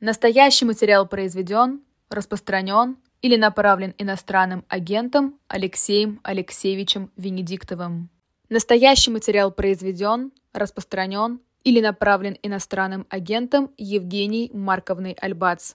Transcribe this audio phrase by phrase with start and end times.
[0.00, 8.08] Настоящий материал произведен, распространен или направлен иностранным агентом Алексеем Алексеевичем Венедиктовым.
[8.48, 15.74] Настоящий материал произведен, распространен или направлен иностранным агентом Евгенией Марковной Альбац.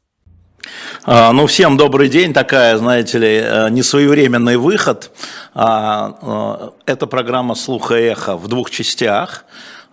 [1.04, 2.34] А, ну, всем добрый день.
[2.34, 5.12] Такая, знаете ли, э, несвоевременный выход.
[5.54, 9.46] А, э, это программа «Слуха эхо» в двух частях.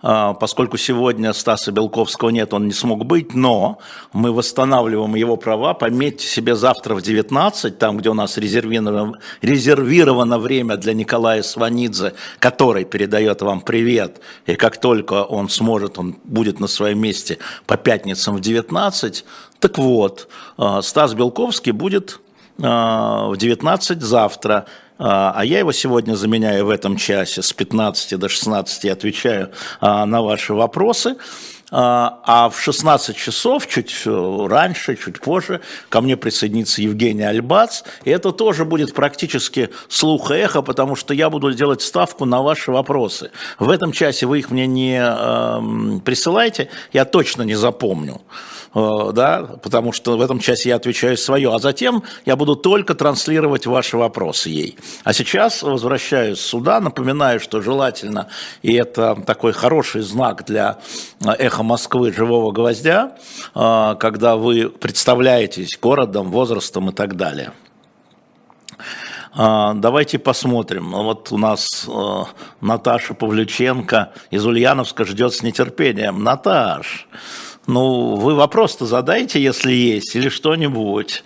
[0.05, 3.79] А, поскольку сегодня Стаса Белковского нет, он не смог быть, но
[4.11, 5.73] мы восстанавливаем его права.
[5.73, 12.83] Пометьте себе завтра в 19, там, где у нас резервировано, время для Николая Сванидзе, который
[12.83, 18.35] передает вам привет, и как только он сможет, он будет на своем месте по пятницам
[18.35, 19.23] в 19.
[19.61, 20.27] Так вот,
[20.57, 22.19] а, Стас Белковский будет
[22.61, 24.65] а, в 19 завтра.
[25.05, 30.05] А, а я его сегодня заменяю в этом часе с 15 до 16 отвечаю а,
[30.05, 31.17] на ваши вопросы.
[31.75, 37.81] А, а в 16 часов, чуть э, раньше, чуть позже, ко мне присоединится Евгений Альбац.
[38.05, 42.41] И это тоже будет практически слух и эхо, потому что я буду делать ставку на
[42.41, 43.31] ваши вопросы.
[43.59, 48.21] В этом часе вы их мне не э, присылайте, я точно не запомню.
[48.73, 52.95] Э, да, потому что в этом часе я отвечаю свое, а затем я буду только
[52.95, 54.77] транслировать ваши вопросы ей.
[55.03, 58.27] А сейчас возвращаюсь сюда, напоминаю, что желательно,
[58.61, 60.79] и это такой хороший знак для
[61.23, 63.15] э, эхо Москвы живого гвоздя,
[63.53, 67.51] э, когда вы представляетесь городом, возрастом и так далее.
[69.35, 70.91] Давайте посмотрим.
[70.91, 71.89] Вот у нас
[72.61, 76.23] Наташа Павлюченко из Ульяновска ждет с нетерпением.
[76.23, 77.07] Наташ,
[77.67, 81.23] ну, вы вопрос-то задайте, если есть, или что-нибудь,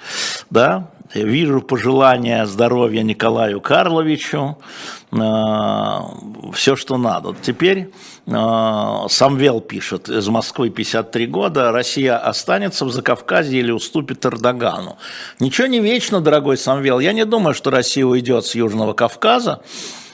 [0.50, 0.90] да?
[1.14, 4.58] Вижу пожелания здоровья Николаю Карловичу,
[5.12, 5.18] э,
[6.54, 7.34] все, что надо.
[7.42, 7.90] Теперь
[8.26, 8.32] э,
[9.10, 14.98] Самвел пишет из Москвы 53 года, Россия останется в Закавказье или уступит Эрдогану.
[15.40, 19.62] Ничего не вечно, дорогой Самвел, я не думаю, что Россия уйдет с Южного Кавказа,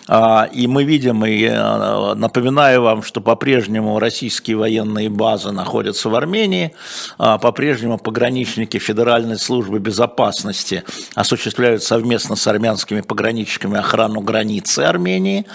[0.08, 6.74] и мы видим, и э, напоминаю вам, что по-прежнему российские военные базы находятся в Армении,
[7.18, 10.84] а, по-прежнему пограничники Федеральной службы безопасности
[11.16, 15.46] осуществляют совместно с армянскими пограничниками охрану границы Армении.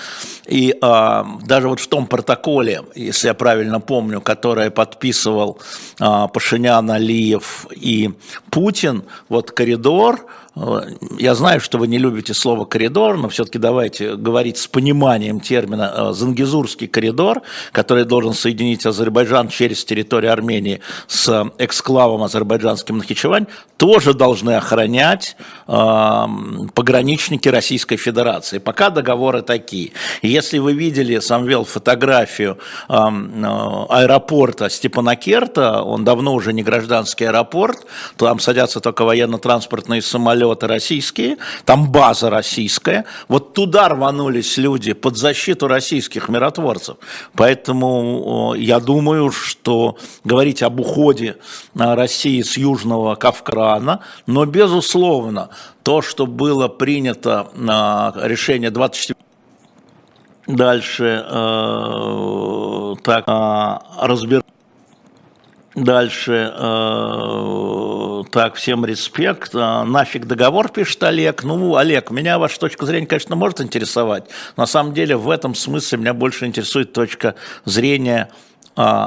[0.46, 5.58] И а, даже вот в том протоколе, если я правильно помню, который подписывал
[5.98, 8.10] Пашинян, Алиев и
[8.50, 10.26] Путин, вот коридор,
[11.18, 15.92] я знаю, что вы не любите слово «коридор», но все-таки давайте говорить с пониманием термина
[15.94, 17.42] э, «зангизурский коридор»,
[17.72, 25.36] который должен соединить Азербайджан через территорию Армении с эксклавом азербайджанским Нахичевань, тоже должны охранять
[25.66, 26.26] э,
[26.74, 28.58] пограничники Российской Федерации.
[28.58, 29.92] Пока договоры такие.
[30.22, 32.58] Если вы видели, Самвел, фотографию
[32.88, 37.86] э, э, аэропорта Степанакерта, он давно уже не гражданский аэропорт,
[38.16, 43.04] там садятся только военно-транспортные самолеты, самолеты российские, там база российская.
[43.28, 46.96] Вот туда рванулись люди под защиту российских миротворцев.
[47.34, 51.36] Поэтому я думаю, что говорить об уходе
[51.78, 55.50] а, России с Южного Кавказа, но безусловно,
[55.82, 59.18] то, что было принято а, решение 24
[60.48, 64.42] Дальше э, так э, разбер.
[65.84, 69.54] Дальше э, так, всем респект.
[69.54, 71.44] А, нафиг договор, пишет Олег.
[71.44, 74.24] Ну, Олег, меня ваша точка зрения, конечно, может интересовать.
[74.56, 77.34] На самом деле в этом смысле меня больше интересует точка
[77.64, 78.30] зрения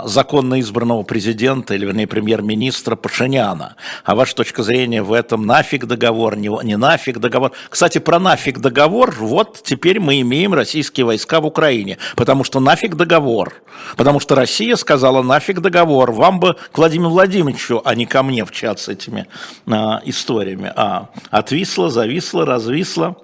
[0.05, 3.75] законно избранного президента, или вернее премьер-министра Пашиняна.
[4.03, 7.51] А ваша точка зрения в этом нафиг договор, не, не нафиг договор.
[7.69, 12.95] Кстати, про нафиг договор, вот теперь мы имеем российские войска в Украине, потому что нафиг
[12.95, 13.61] договор.
[13.95, 18.45] Потому что Россия сказала нафиг договор, вам бы к Владимиру Владимировичу, а не ко мне
[18.45, 19.27] в чат с этими
[19.67, 20.71] а, историями.
[20.75, 23.15] А, отвисло, зависло, развисло.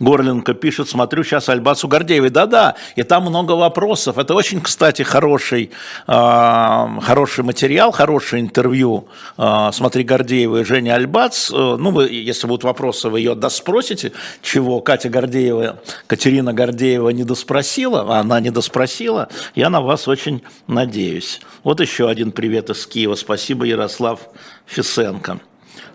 [0.00, 2.30] Горленко пишет, смотрю сейчас Альбацу Гордеевой.
[2.30, 4.18] Да-да, и там много вопросов.
[4.18, 5.70] Это очень, кстати, хороший,
[6.06, 9.08] э, хороший материал, хорошее интервью.
[9.36, 11.50] Э, смотри, Гордеева и Женя Альбац.
[11.50, 17.24] Э, ну, вы, если будут вопросы, вы ее доспросите, чего Катя Гордеева, Катерина Гордеева не
[17.24, 19.28] доспросила, а она не доспросила.
[19.54, 21.40] Я на вас очень надеюсь.
[21.64, 23.16] Вот еще один привет из Киева.
[23.16, 24.20] Спасибо, Ярослав
[24.66, 25.40] Фисенко.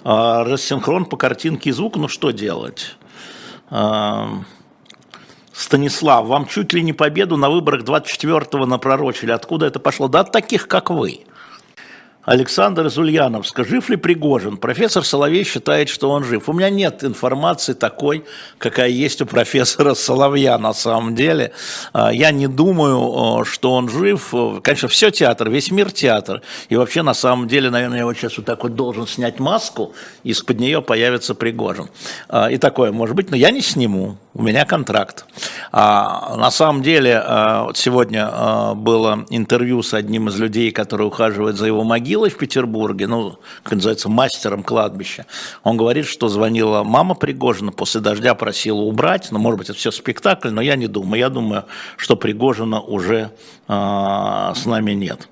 [0.04, 2.98] Рассинхрон по картинке и звуку, ну что делать?
[5.54, 9.32] Станислав, вам чуть ли не победу на выборах 24-го напророчили.
[9.32, 10.08] Откуда это пошло?
[10.08, 11.22] Да от таких, как вы.
[12.26, 13.66] Александр из Ульяновска.
[13.66, 14.56] Жив ли Пригожин?
[14.56, 16.48] Профессор Соловей считает, что он жив.
[16.48, 18.24] У меня нет информации такой,
[18.58, 21.52] какая есть у профессора Соловья на самом деле.
[21.92, 24.34] А, я не думаю, что он жив.
[24.62, 26.42] Конечно, все театр, весь мир театр.
[26.70, 29.94] И вообще, на самом деле, наверное, я вот сейчас вот так вот должен снять маску,
[30.24, 31.90] и из-под нее появится Пригожин.
[32.30, 34.18] А, и такое может быть, но я не сниму.
[34.34, 35.26] У меня контракт.
[35.74, 37.24] А, на самом деле,
[37.76, 43.08] сегодня было интервью с одним из людей, который ухаживает за его могилой, могилой в Петербурге,
[43.08, 45.26] ну, как называется, мастером кладбища.
[45.64, 49.92] Он говорит, что звонила мама Пригожина, после дождя просила убрать, ну, может быть, это все
[49.92, 51.20] спектакль, но я не думаю.
[51.20, 51.66] Я думаю,
[51.98, 53.32] что Пригожина уже
[53.68, 53.74] э,
[54.56, 55.28] с нами нет.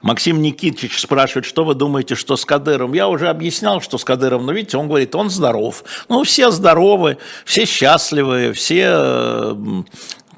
[0.00, 2.94] Максим Никитич спрашивает, что вы думаете, что с Кадыром?
[2.94, 5.84] Я уже объяснял, что с Кадыром, но видите, он говорит, он здоров.
[6.08, 9.54] Ну, все здоровы, все счастливы, все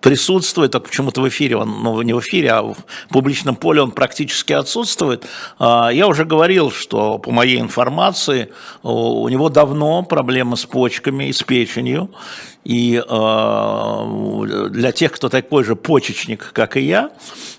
[0.02, 2.76] присутствует, только почему-то в эфире, он, ну не в эфире, а в
[3.08, 5.24] публичном поле он практически отсутствует.
[5.58, 8.52] А, я уже говорил, что по моей информации
[8.82, 12.10] у него давно проблемы с почками и с печенью.
[12.64, 17.10] И а, для тех, кто такой же почечник, как и я,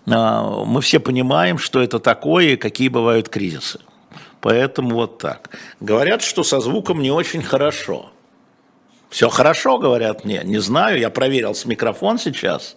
[0.08, 3.80] а, мы все понимаем, что это такое и какие бывают кризисы.
[4.42, 5.50] Поэтому вот так.
[5.80, 8.13] Говорят, что со звуком не очень хорошо.
[9.14, 10.42] Все хорошо, говорят мне.
[10.44, 12.76] Не знаю, я проверил с микрофон сейчас.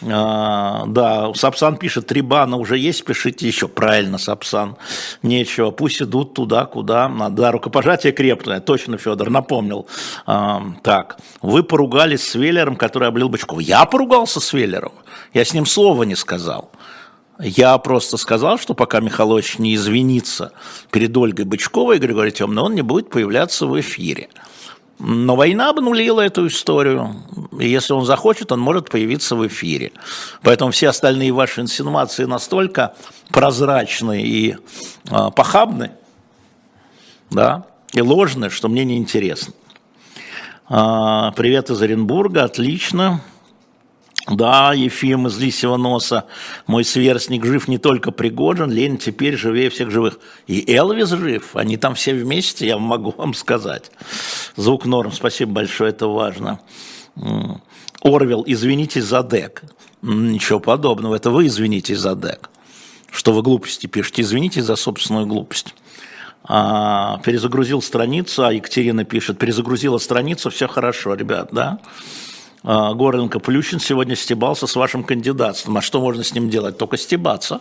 [0.00, 3.68] А, да, Сапсан пишет, три бана уже есть, пишите еще.
[3.68, 4.76] Правильно, Сапсан.
[5.22, 7.36] Нечего, пусть идут туда, куда надо.
[7.42, 9.86] Да, рукопожатие крепкое, точно, Федор, напомнил.
[10.24, 13.60] А, так, вы поругались с Веллером, который облил Бычкова.
[13.60, 14.92] Я поругался с Веллером,
[15.34, 16.70] я с ним слова не сказал.
[17.38, 20.52] Я просто сказал, что пока Михалович не извинится
[20.90, 24.30] перед Ольгой Бычковой и Григорием Темной, он не будет появляться в эфире.
[24.98, 27.16] Но война обнулила эту историю.
[27.58, 29.92] И если он захочет, он может появиться в эфире.
[30.42, 32.94] Поэтому все остальные ваши инсинуации настолько
[33.30, 35.92] прозрачны и э, похабны,
[37.30, 39.54] да, и ложны, что мне неинтересно.
[40.68, 43.20] Э, привет из Оренбурга, отлично.
[44.28, 46.26] Да, Ефим из Лисьего носа,
[46.68, 50.20] мой сверстник жив не только Пригожин, Ленин теперь живее всех живых.
[50.46, 53.90] И Элвис жив, они там все вместе, я могу вам сказать.
[54.54, 56.60] Звук норм, спасибо большое, это важно.
[58.00, 59.62] Орвел, извинитесь за дек.
[60.02, 62.48] Ничего подобного, это вы извинитесь за дек.
[63.10, 65.74] Что вы глупости пишете, извинитесь за собственную глупость.
[66.44, 71.78] А, перезагрузил страницу, а Екатерина пишет, перезагрузила страницу, все хорошо, ребят, да?
[72.64, 75.78] А, Горенко Плющин сегодня стебался с вашим кандидатством.
[75.78, 76.78] А что можно с ним делать?
[76.78, 77.60] Только стебаться.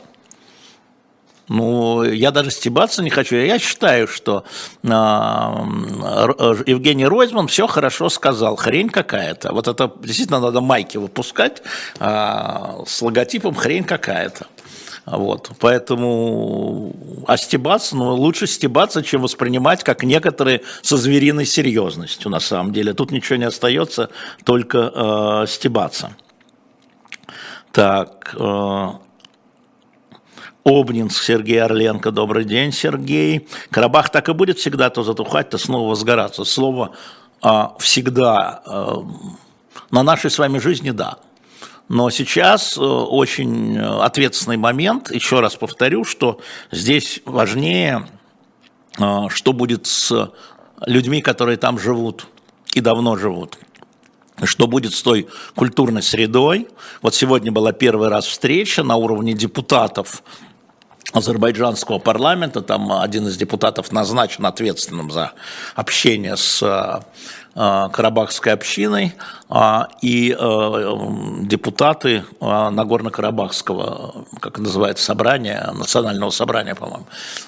[1.47, 3.35] Ну, я даже стебаться не хочу.
[3.35, 4.45] Я считаю, что
[4.83, 8.55] э, Евгений Ройзман все хорошо сказал.
[8.55, 9.51] Хрень какая-то.
[9.51, 11.61] Вот это действительно надо майки выпускать
[11.99, 14.47] э, с логотипом хрень какая-то.
[15.11, 16.95] Вот, поэтому,
[17.27, 22.93] а стебаться, ну, лучше стебаться, чем воспринимать, как некоторые со звериной серьезностью, на самом деле.
[22.93, 24.09] Тут ничего не остается,
[24.45, 24.91] только
[25.43, 26.15] э, стебаться.
[27.73, 28.87] Так, э,
[30.63, 33.49] Обнинск, Сергей Орленко, добрый день, Сергей.
[33.69, 36.45] Карабах так и будет всегда то затухать, то снова возгораться.
[36.45, 36.95] Слово
[37.43, 38.95] э, «всегда» э,
[39.89, 41.17] на нашей с вами жизни– да.
[41.91, 45.11] Но сейчас э, очень ответственный момент.
[45.11, 46.39] Еще раз повторю, что
[46.71, 48.07] здесь важнее,
[48.97, 50.31] э, что будет с
[50.85, 52.27] людьми, которые там живут
[52.73, 53.57] и давно живут
[54.43, 56.67] что будет с той культурной средой.
[57.03, 60.23] Вот сегодня была первый раз встреча на уровне депутатов
[61.13, 65.33] азербайджанского парламента, там один из депутатов назначен ответственным за
[65.75, 67.01] общение с Э,
[67.53, 69.13] карабахской общиной
[69.49, 70.95] а, и э,
[71.41, 77.05] депутаты э, Нагорно-Карабахского, как называется, собрания, национального собрания, по-моему.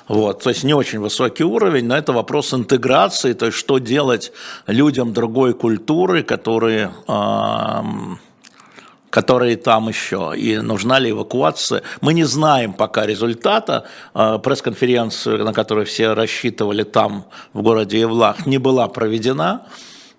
[0.10, 0.44] Вот.
[0.44, 4.34] То есть не очень высокий уровень, но это вопрос интеграции, то есть что делать
[4.68, 6.92] людям другой культуры, которые
[9.10, 11.84] которые там еще, и нужна ли эвакуация.
[12.02, 13.86] Мы не знаем пока результата.
[14.14, 19.62] Пресс-конференция, на которую все рассчитывали там, в городе Евлах, не была проведена.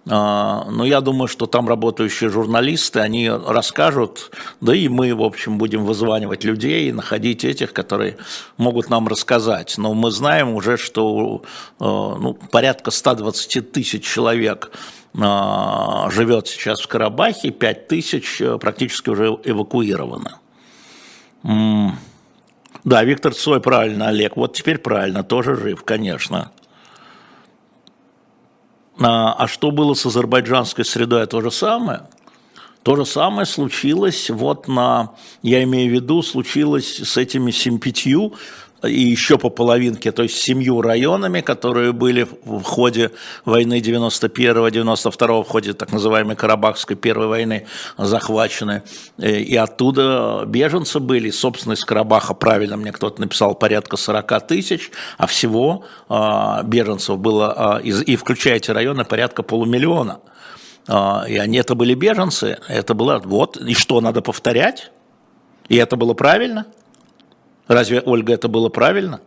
[0.06, 4.30] А, но я думаю, что там работающие журналисты, они расскажут,
[4.60, 8.18] да и мы, в общем, будем вызванивать людей находить этих, которые
[8.58, 9.74] могут нам рассказать.
[9.78, 11.42] Но мы знаем уже, что
[11.80, 14.70] а, ну, порядка 120 тысяч человек
[15.18, 20.32] а, живет сейчас в Карабахе, 5 тысяч практически уже эвакуированы.
[22.84, 24.36] Да, Виктор Цой, правильно, Олег.
[24.36, 26.50] Вот теперь правильно, тоже жив, конечно.
[28.98, 31.26] А, а что было с азербайджанской средой?
[31.26, 32.02] То же самое.
[32.82, 37.78] То же самое случилось вот на, я имею в виду, случилось с этими 7
[38.86, 43.10] и еще по половинке, то есть семью районами, которые были в ходе
[43.44, 47.66] войны 91-92, в ходе так называемой Карабахской первой войны
[47.98, 48.82] захвачены.
[49.18, 55.26] И оттуда беженцы были, собственно, из Карабаха, правильно мне кто-то написал, порядка 40 тысяч, а
[55.26, 60.20] всего беженцев было, и включая эти районы, порядка полумиллиона.
[60.86, 60.90] И
[61.38, 64.90] они это были беженцы, это было вот, и что, надо повторять?
[65.68, 66.66] И это было правильно?
[67.68, 69.20] Разве, Ольга, это было правильно?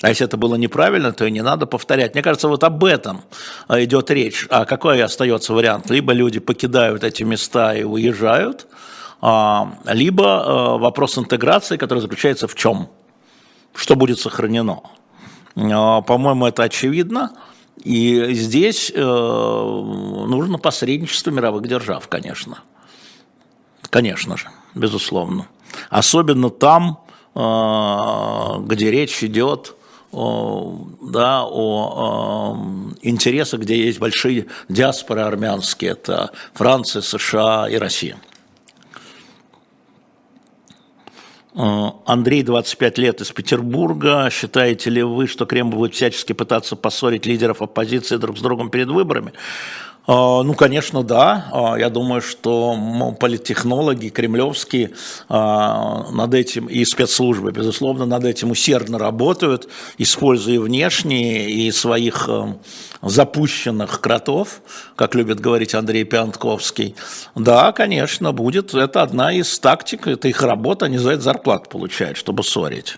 [0.00, 2.14] А если это было неправильно, то и не надо повторять.
[2.14, 3.22] Мне кажется, вот об этом
[3.66, 4.46] а, идет речь.
[4.48, 5.90] А какой остается вариант?
[5.90, 8.68] Либо люди покидают эти места и уезжают,
[9.20, 12.88] а, либо а, вопрос интеграции, который заключается в чем?
[13.74, 14.82] Что будет сохранено?
[15.54, 17.32] По-моему, это очевидно.
[17.84, 22.58] И здесь э, нужно посредничество мировых держав, конечно.
[23.90, 25.46] Конечно же, безусловно.
[25.90, 27.00] Особенно там,
[27.34, 29.74] где речь идет
[30.10, 32.56] да, о
[33.02, 38.16] интересах, где есть большие диаспоры армянские, это Франция, США и Россия.
[41.58, 44.28] Э, Андрей, 25 лет, из Петербурга.
[44.30, 48.88] Считаете ли вы, что Кремль будет всячески пытаться поссорить лидеров оппозиции друг с другом перед
[48.88, 49.32] выборами?
[50.10, 51.48] А, ну, конечно, да.
[51.52, 54.92] А, я думаю, что политтехнологи кремлевские
[55.28, 62.26] а, над этим и спецслужбы, безусловно, над этим усердно работают, используя внешние и своих
[63.02, 64.62] запущенных кротов,
[64.96, 66.96] как любит говорить Андрей Пиантковский.
[67.34, 68.72] Да, конечно, будет.
[68.72, 72.96] Это одна из тактик, это их работа, они за это зарплату получают, чтобы ссорить.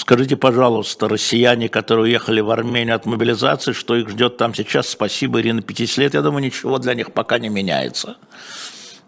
[0.00, 4.88] Скажите, пожалуйста, россияне, которые уехали в Армению от мобилизации, что их ждет там сейчас?
[4.88, 6.14] Спасибо, Ирина, 50 лет.
[6.14, 8.16] Я думаю, ничего для них пока не меняется.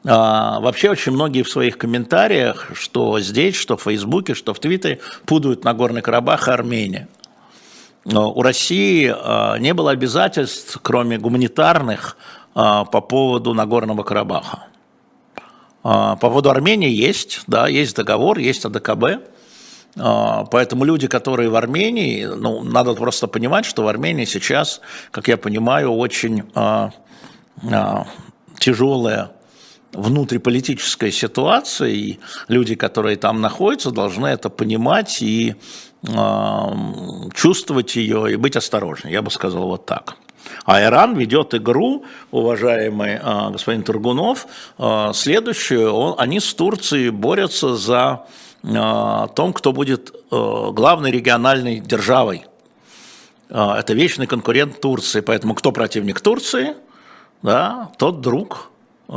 [0.04, 5.00] А, вообще очень многие в своих комментариях, что здесь, что в Фейсбуке, что в Твиттере,
[5.24, 7.08] путают Нагорный Карабах и Армения.
[8.04, 12.18] Но у России а, не было обязательств, кроме гуманитарных,
[12.54, 14.66] а, по поводу Нагорного Карабаха.
[15.82, 19.32] А, по поводу Армении есть, да, есть договор, есть АДКБ.
[19.98, 24.80] А, поэтому люди, которые в Армении, ну, надо просто понимать, что в Армении сейчас,
[25.10, 26.90] как я понимаю, очень а,
[27.70, 28.06] а,
[28.58, 29.32] тяжелая
[29.92, 32.18] внутриполитическая ситуация, и
[32.48, 35.54] люди, которые там находятся, должны это понимать и
[37.34, 40.16] чувствовать ее и быть осторожнее, я бы сказал вот так.
[40.64, 43.20] А Иран ведет игру, уважаемый
[43.52, 44.48] господин Тургунов,
[45.14, 48.26] следующую, он, они с Турцией борются за
[48.64, 52.46] о том, кто будет э, главной региональной державой.
[53.48, 56.74] Э, это вечный конкурент Турции, поэтому кто противник Турции,
[57.42, 58.70] да, тот друг
[59.08, 59.12] э,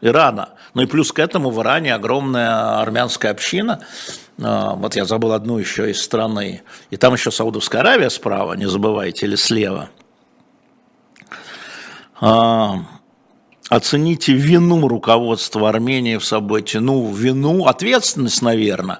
[0.00, 0.50] Ирана.
[0.74, 3.80] Ну и плюс к этому в Иране огромная армянская община.
[4.38, 6.62] Вот я забыл одну еще из страны.
[6.90, 9.90] И там еще Саудовская Аравия справа, не забывайте, или слева
[13.76, 16.78] оцените вину руководства Армении в событии.
[16.78, 18.98] Ну, вину, ответственность, наверное.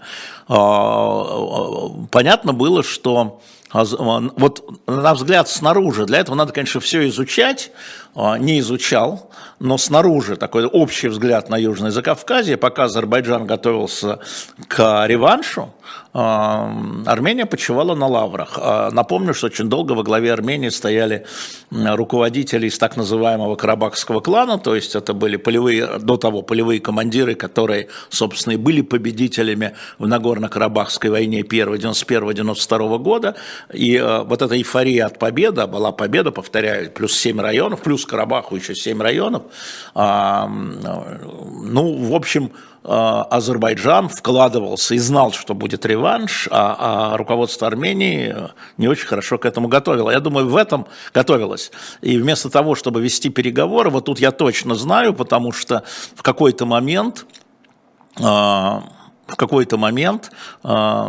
[0.49, 3.41] А, а, понятно было, что
[3.73, 10.37] вот на взгляд снаружи, для этого надо, конечно, все изучать, а, не изучал, но снаружи
[10.37, 14.19] такой общий взгляд на Южное Закавказье, пока Азербайджан готовился
[14.69, 15.73] к реваншу,
[16.13, 18.59] Армения почивала на лаврах.
[18.93, 21.25] Напомню, что очень долго во главе Армении стояли
[21.71, 27.35] руководители из так называемого Карабахского клана, то есть это были полевые, до того полевые командиры,
[27.35, 33.35] которые, собственно, и были победителями в Нагорно-Карабахской войне 91-92 года.
[33.73, 38.75] И вот эта эйфория от победы, была победа, повторяю, плюс 7 районов, плюс Карабаху еще
[38.75, 39.43] 7 районов.
[39.95, 40.53] Ну,
[41.97, 42.53] в общем,
[42.85, 48.35] Э, Азербайджан вкладывался и знал, что будет реванш, а, а руководство Армении
[48.77, 50.11] не очень хорошо к этому готовило.
[50.11, 51.71] Я думаю, в этом готовилось.
[52.01, 55.85] И вместо того, чтобы вести переговоры, вот тут я точно знаю, потому что
[56.17, 57.25] в какой-то момент
[58.19, 58.81] э,
[59.33, 60.31] в какой-то момент
[60.63, 61.07] э,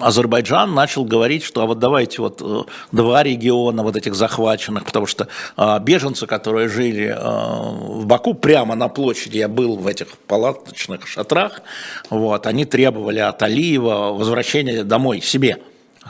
[0.00, 5.06] Азербайджан начал говорить, что а вот давайте вот э, два региона вот этих захваченных, потому
[5.06, 11.06] что э, беженцы, которые жили в Баку прямо на площади, я был в этих палаточных
[11.06, 11.62] шатрах,
[12.10, 15.58] вот, они требовали от Алиева возвращения домой, к себе,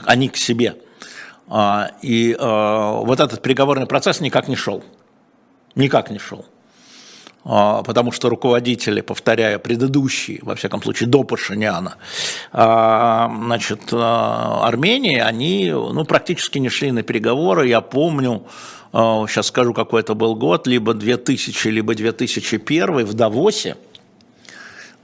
[0.03, 0.75] они к себе.
[2.01, 4.83] И вот этот переговорный процесс никак не шел.
[5.75, 6.45] Никак не шел.
[7.45, 11.95] А, потому что руководители, повторяя предыдущие, во всяком случае, до Пашиняна,
[12.53, 17.67] а, значит, а, Армении, они ну, практически не шли на переговоры.
[17.67, 18.43] Я помню,
[18.93, 23.75] сейчас скажу, какой это был год, либо 2000, либо 2001 в Давосе,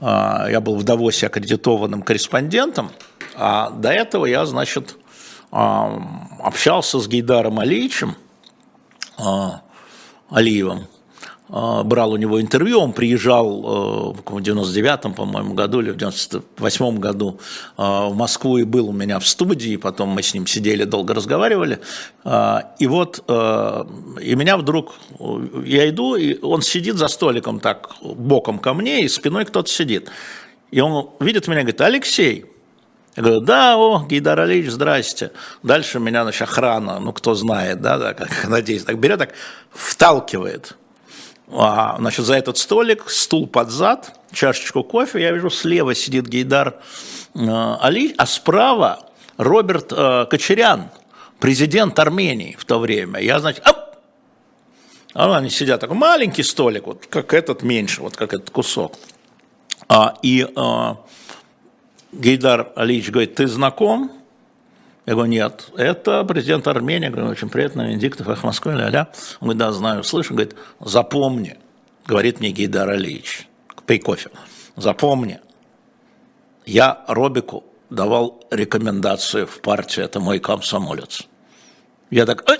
[0.00, 2.90] я был в Давосе аккредитованным корреспондентом,
[3.34, 4.96] а до этого я, значит,
[5.50, 8.14] общался с Гейдаром Алиевичем,
[10.30, 10.86] Алиевым,
[11.50, 17.40] брал у него интервью, он приезжал э, в 99-м, по-моему, году или в 98-м году
[17.76, 21.12] а, в Москву и был у меня в студии, потом мы с ним сидели, долго
[21.12, 21.80] разговаривали,
[22.24, 23.84] а, и вот, э,
[24.22, 24.94] и меня вдруг,
[25.64, 30.08] я иду, и он сидит за столиком так, боком ко мне, и спиной кто-то сидит,
[30.70, 32.44] и он видит меня, говорит, Алексей,
[33.16, 35.32] я говорю, да, о, Гейдар Алиевич, здрасте.
[35.64, 39.32] Дальше меня, значит, охрана, ну, кто знает, да, да как, надеюсь, так берет, так
[39.72, 40.76] вталкивает
[41.52, 46.80] а, значит, за этот столик, стул под зад, чашечку кофе, я вижу, слева сидит Гейдар
[47.34, 49.00] э, Али, а справа
[49.36, 50.90] Роберт э, Кочерян,
[51.38, 53.20] президент Армении в то время.
[53.20, 53.76] Я, значит, оп!
[55.12, 58.94] А они сидят, такой маленький столик, вот как этот меньше, вот как этот кусок.
[59.88, 60.98] А, и а,
[62.12, 64.12] Гейдар Алиевич говорит, ты знаком?
[65.10, 67.06] Я говорю, нет, это президент Армении.
[67.06, 69.10] Я говорю, очень приятно, Венедиктов, ах, Москва, ля-ля.
[69.40, 70.34] Он говорит, да, знаю, слышу.
[70.34, 71.58] Говорит, запомни,
[72.06, 73.48] говорит мне Гейдар Алиевич,
[73.86, 74.30] пей кофе,
[74.76, 75.40] запомни,
[76.64, 81.26] я Робику давал рекомендации в партию, это мой комсомолец.
[82.10, 82.58] Я так, э,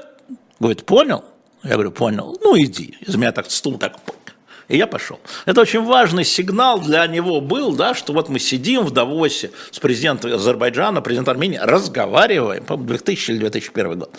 [0.59, 1.25] говорит, понял?
[1.63, 2.37] Я говорю, понял.
[2.43, 2.97] Ну, иди.
[3.03, 3.97] Из меня так стул так
[4.71, 5.19] и я пошел.
[5.47, 9.81] Это очень важный сигнал для него был, да, что вот мы сидим в Давосе с
[9.81, 14.11] президентом Азербайджана, президентом Армении, разговариваем, по 2000 или 2001 год.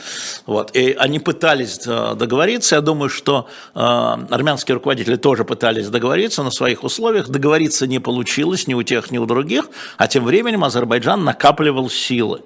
[0.46, 0.76] Вот.
[0.76, 6.52] И они пытались э, договориться, я думаю, что э, армянские руководители тоже пытались договориться на
[6.52, 11.24] своих условиях, договориться не получилось ни у тех, ни у других, а тем временем Азербайджан
[11.24, 12.42] накапливал силы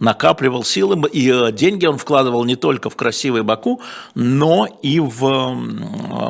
[0.00, 3.80] накапливал силы, и э, деньги он вкладывал не только в красивый Баку,
[4.14, 5.54] но и в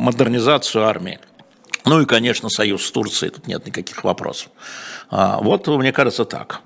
[0.01, 1.19] модернизацию армии.
[1.85, 4.51] Ну и, конечно, союз с Турцией, тут нет никаких вопросов.
[5.11, 6.61] А, вот, мне кажется, так.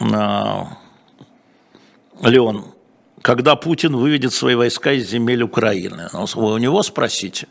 [0.00, 0.76] А,
[2.20, 2.66] Леон,
[3.22, 6.08] когда Путин выведет свои войска из земель Украины?
[6.12, 7.48] Ну, вы у него спросите.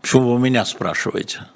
[0.00, 1.46] Почему вы у меня спрашиваете?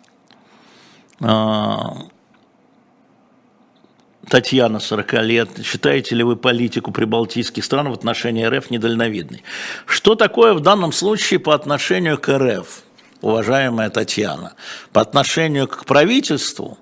[4.29, 5.49] Татьяна, 40 лет.
[5.65, 9.43] Считаете ли вы политику прибалтийских стран в отношении РФ недальновидной?
[9.87, 12.83] Что такое в данном случае по отношению к РФ,
[13.21, 14.53] уважаемая Татьяна?
[14.93, 16.79] По отношению к правительству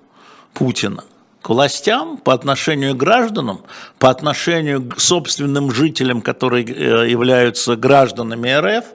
[0.53, 1.05] Путина,
[1.41, 3.61] к властям, по отношению к гражданам,
[3.97, 8.85] по отношению к собственным жителям, которые э, являются гражданами РФ,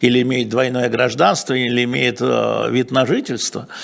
[0.00, 3.68] или имеют двойное гражданство, или имеют э, вид на жительство–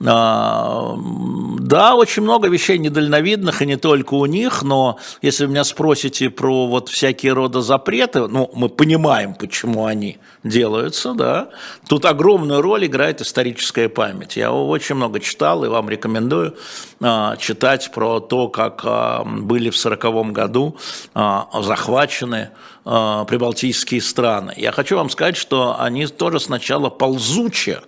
[0.00, 6.30] да, очень много вещей недальновидных, и не только у них, но если вы меня спросите
[6.30, 11.50] про вот всякие рода запреты, ну, мы понимаем, почему они делаются, да,
[11.86, 14.36] тут огромную роль играет историческая память.
[14.36, 16.56] Я очень много читал, и вам рекомендую
[17.02, 20.76] а, читать про то, как а, были в 1940 году
[21.14, 22.50] захвачены
[22.84, 24.54] прибалтийские страны.
[24.56, 27.82] Я хочу вам сказать, что они тоже сначала ползучие,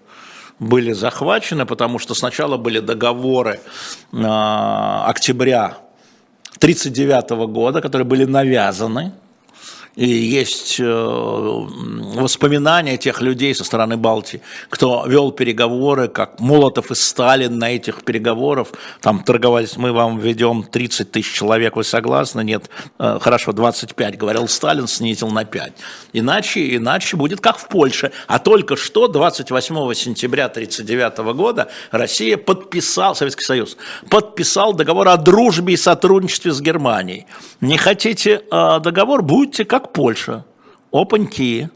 [0.62, 3.61] были захвачены, потому что сначала были договоры
[4.12, 4.25] э,
[5.07, 5.79] октября
[6.59, 9.12] 1939 года, которые были навязаны
[9.94, 16.94] и есть э, воспоминания тех людей со стороны Балтии, кто вел переговоры, как Молотов и
[16.94, 18.68] Сталин на этих переговорах,
[19.00, 22.42] там торговались, мы вам ведем 30 тысяч человек, вы согласны?
[22.42, 25.72] Нет, э, хорошо, 25, говорил Сталин, снизил на 5.
[26.14, 28.12] Иначе, иначе будет как в Польше.
[28.26, 33.76] А только что 28 сентября 1939 года Россия подписал, Советский Союз,
[34.09, 37.26] подписал договор о дружбе и сотрудничестве с Германией.
[37.61, 40.45] Не хотите э, договор, будьте как как Польша,
[40.92, 41.68] опаньки.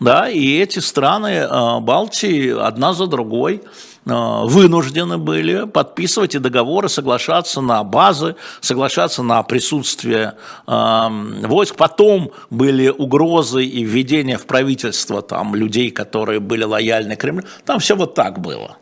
[0.00, 3.62] Да, и эти страны э, Балтии одна за другой
[4.04, 4.10] э,
[4.44, 10.34] вынуждены были подписывать и договоры, соглашаться на базы, соглашаться на присутствие
[10.66, 11.08] э,
[11.46, 11.76] войск.
[11.76, 17.44] Потом были угрозы и введение в правительство там, людей, которые были лояльны Кремлю.
[17.64, 18.78] Там все вот так было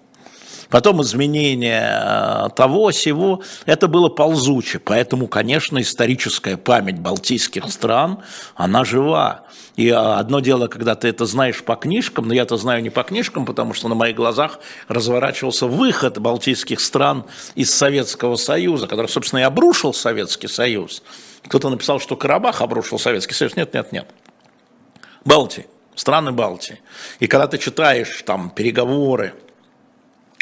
[0.71, 4.79] потом изменение э, того, всего, это было ползуче.
[4.79, 8.23] Поэтому, конечно, историческая память балтийских стран,
[8.55, 9.45] она жива.
[9.77, 12.91] И э, одно дело, когда ты это знаешь по книжкам, но я это знаю не
[12.91, 19.09] по книжкам, потому что на моих глазах разворачивался выход балтийских стран из Советского Союза, который,
[19.09, 21.03] собственно, и обрушил Советский Союз.
[21.47, 23.57] Кто-то написал, что Карабах обрушил Советский Союз.
[23.57, 24.07] Нет, нет, нет.
[25.25, 26.81] Балтии, страны Балтии.
[27.19, 29.35] И когда ты читаешь там переговоры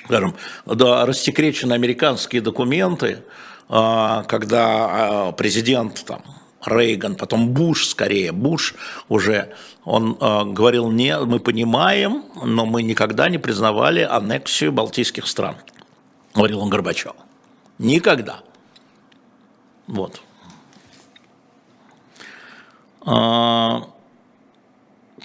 [0.08, 3.22] скажем, да, рассекречены американские документы,
[3.68, 6.22] а, когда а, президент там,
[6.64, 8.74] Рейган, потом Буш скорее, Буш
[9.08, 15.56] уже, он э, говорил, не, мы понимаем, но мы никогда не признавали аннексию балтийских стран,
[16.34, 17.14] говорил он Горбачев.
[17.78, 18.40] Никогда.
[19.86, 20.20] Вот.
[23.02, 23.88] А,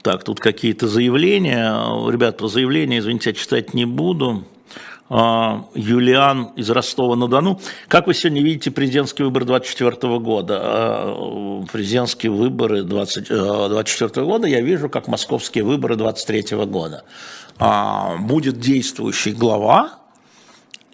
[0.04, 2.10] так, тут какие-то заявления.
[2.10, 4.46] Ребят, про заявления, извините, я читать не буду.
[5.16, 7.62] А, Юлиан из Ростова-на-Дону.
[7.88, 10.60] Как вы сегодня видите президентские выборы 2024 года?
[10.60, 17.04] А, президентские выборы 2024 э, года я вижу как московские выборы 2023 года.
[17.60, 20.00] А, будет действующий глава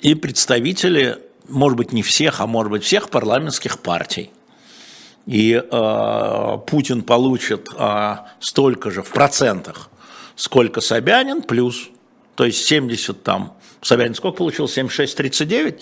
[0.01, 4.31] и представители, может быть, не всех, а может быть, всех парламентских партий.
[5.27, 9.89] И э, Путин получит э, столько же в процентах,
[10.35, 11.89] сколько Собянин, плюс,
[12.39, 14.67] то есть 70 там Собянин сколько получил?
[14.67, 15.81] 76-39?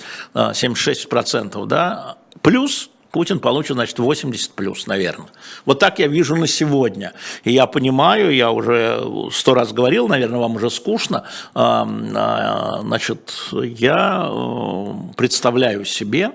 [0.56, 2.18] 76 процентов, да?
[2.42, 5.28] Плюс Путин получит, значит, 80 плюс, наверное.
[5.66, 7.14] Вот так я вижу на сегодня.
[7.44, 9.00] И я понимаю, я уже
[9.32, 11.26] сто раз говорил, наверное, вам уже скучно.
[11.54, 16.32] А, значит, я э, представляю себе,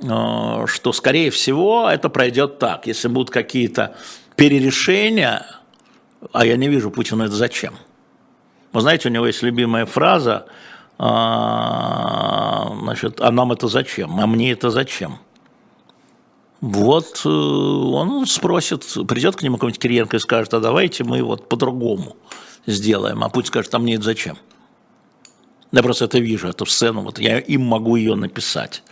[0.00, 2.86] э, что, скорее всего, это пройдет так.
[2.86, 3.96] Если будут какие-то
[4.34, 5.44] перерешения,
[6.32, 7.74] а я не вижу Путина это зачем.
[8.72, 10.46] Вы знаете, у него есть любимая фраза–
[11.04, 14.20] а, значит, а нам это зачем?
[14.20, 15.18] А мне это зачем?
[16.60, 21.48] Вот э, он спросит, придет к нему какой-нибудь Кириенко и скажет, а давайте мы вот
[21.48, 22.16] по-другому
[22.66, 23.24] сделаем.
[23.24, 24.38] А Путин скажет, а мне это зачем?
[25.72, 28.84] Я просто это вижу, эту сцену, вот я им могу ее написать.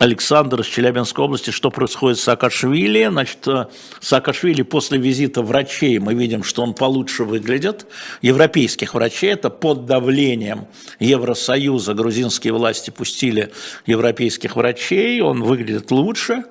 [0.00, 1.50] Александр из Челябинской области.
[1.50, 3.06] Что происходит с Саакашвили?
[3.08, 3.66] Значит, э,
[4.00, 7.86] Саакашвили после визита врачей, мы видим, что он получше выглядит.
[8.22, 10.68] Европейских врачей, это под давлением
[11.00, 13.52] Евросоюза грузинские власти пустили
[13.84, 15.20] европейских врачей.
[15.20, 16.44] Он выглядит лучше,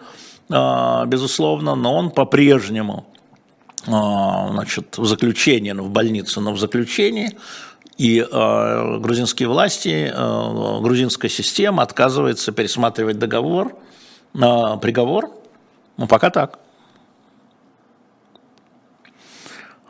[0.51, 3.07] э, безусловно, но он по-прежнему
[3.87, 7.35] э, значит, в заключении, ну, в больнице, но в заключении–
[7.99, 13.75] и э, грузинские власти, э, грузинская система отказывается пересматривать договор,
[14.33, 15.29] э, приговор.
[15.97, 16.59] Ну, пока так.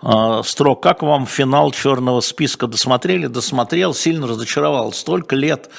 [0.02, 3.28] Э, Строк, как вам финал черного списка досмотрели?
[3.28, 4.91] Досмотрел, сильно разочаровал.
[4.91, 5.69] Столько лет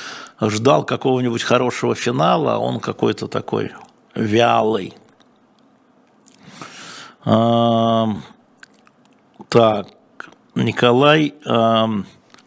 [0.40, 3.72] ждал какого-нибудь хорошего финала, а он какой-то такой
[4.14, 4.94] вялый.
[7.24, 8.04] Э,
[9.48, 9.88] так,
[10.54, 11.34] Николай...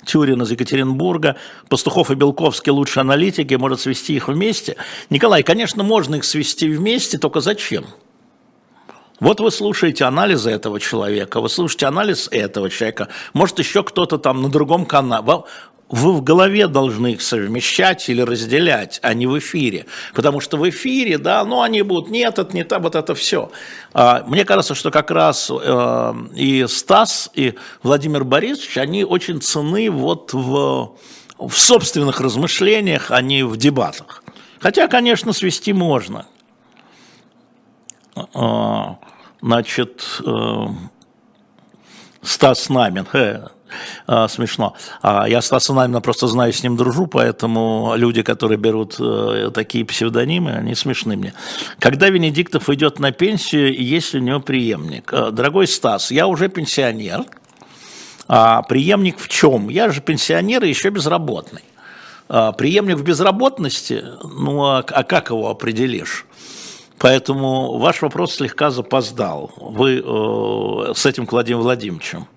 [0.05, 1.37] Тюрин из Екатеринбурга,
[1.69, 4.75] Пастухов и Белковский лучшие аналитики, может свести их вместе.
[5.09, 7.85] Николай, конечно, можно их свести вместе, только зачем?
[9.19, 14.41] Вот вы слушаете анализы этого человека, вы слушаете анализ этого человека, может еще кто-то там
[14.41, 15.43] на другом канале
[15.89, 19.85] вы в голове должны их совмещать или разделять, а не в эфире.
[20.13, 23.51] Потому что в эфире, да, ну они будут, нет, это не так, вот это все.
[23.93, 29.91] А, мне кажется, что как раз э, и Стас, и Владимир Борисович, они очень цены
[29.91, 30.95] вот в,
[31.37, 34.23] в собственных размышлениях, а не в дебатах.
[34.59, 36.25] Хотя, конечно, свести можно.
[38.33, 38.97] А,
[39.41, 40.65] значит, э,
[42.21, 43.05] Стас Намин,
[44.07, 44.75] а, смешно.
[45.01, 49.85] А, я Стаса Намина просто знаю, с ним дружу, поэтому люди, которые берут э, такие
[49.85, 51.33] псевдонимы, они смешны мне.
[51.79, 55.11] Когда Венедиктов идет на пенсию, есть у него преемник?
[55.13, 57.25] А, дорогой Стас, я уже пенсионер,
[58.27, 59.69] а преемник в чем?
[59.69, 61.63] Я же пенсионер и еще безработный.
[62.29, 66.25] А, преемник в безработности, ну а, а как его определишь?
[66.97, 69.51] Поэтому ваш вопрос слегка запоздал.
[69.57, 72.27] Вы э, с этим Владимиром Владимировичем.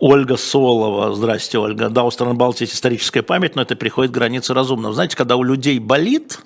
[0.00, 1.90] Ольга Солова, здрасте, Ольга.
[1.90, 4.94] Да, у стран Балтии есть историческая память, но это приходит к границе разумного.
[4.94, 6.40] Знаете, когда у людей болит,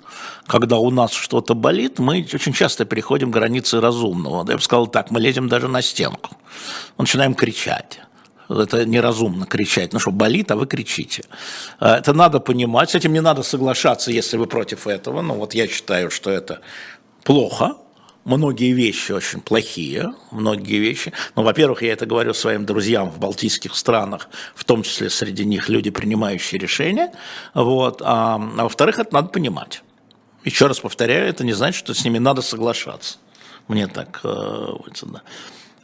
[0.45, 4.45] когда у нас что-то болит, мы очень часто переходим к границе разумного.
[4.49, 6.35] Я бы сказал так, мы лезем даже на стенку.
[6.97, 8.01] Начинаем кричать.
[8.49, 9.93] Это неразумно кричать.
[9.93, 11.23] Ну что, болит, а вы кричите.
[11.79, 12.89] А, это надо понимать.
[12.89, 15.21] С этим не надо соглашаться, если вы против этого.
[15.21, 16.59] Ну вот я считаю, что это
[17.23, 17.77] плохо
[18.25, 21.13] многие вещи очень плохие, многие вещи.
[21.35, 25.69] Ну, во-первых, я это говорю своим друзьям в балтийских странах, в том числе среди них
[25.69, 27.13] люди, принимающие решения.
[27.53, 28.01] Вот.
[28.03, 29.83] А, а во-вторых, это надо понимать.
[30.43, 33.17] Еще раз повторяю, это не значит, что с ними надо соглашаться.
[33.67, 34.67] Мне так э,
[35.03, 35.21] да.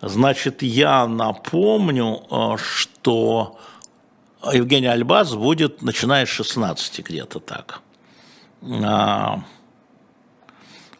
[0.01, 3.59] Значит, я напомню, э, что
[4.51, 7.81] Евгений Альбаз будет, начиная с 16 где-то так.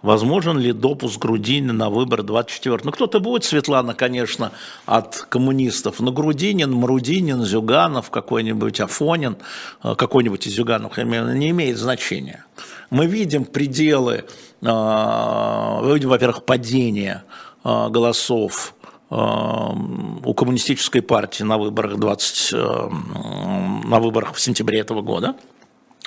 [0.02, 4.52] Возможен ли допуск Грудинина на выбор 24 Ну, кто-то будет, Светлана, конечно,
[4.86, 9.38] от коммунистов, но Грудинин, Мрудинин, Зюганов, какой-нибудь Афонин,
[9.84, 12.46] э, какой-нибудь из Зюганов, не имеет значения.
[12.90, 14.26] Мы видим пределы,
[14.62, 17.24] мы видим, во-первых, падение
[17.64, 18.76] голосов
[19.10, 25.36] у коммунистической партии на выборах 20, на выборах в сентябре этого года–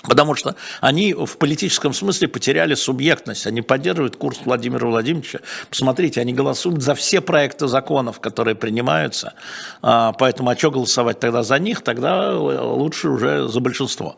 [0.07, 5.41] Потому что они в политическом смысле потеряли субъектность, они поддерживают курс Владимира Владимировича.
[5.71, 9.35] Посмотрите, они голосуют за все проекты законов, которые принимаются,
[9.83, 14.17] а, поэтому а что голосовать тогда за них, тогда лучше уже за большинство.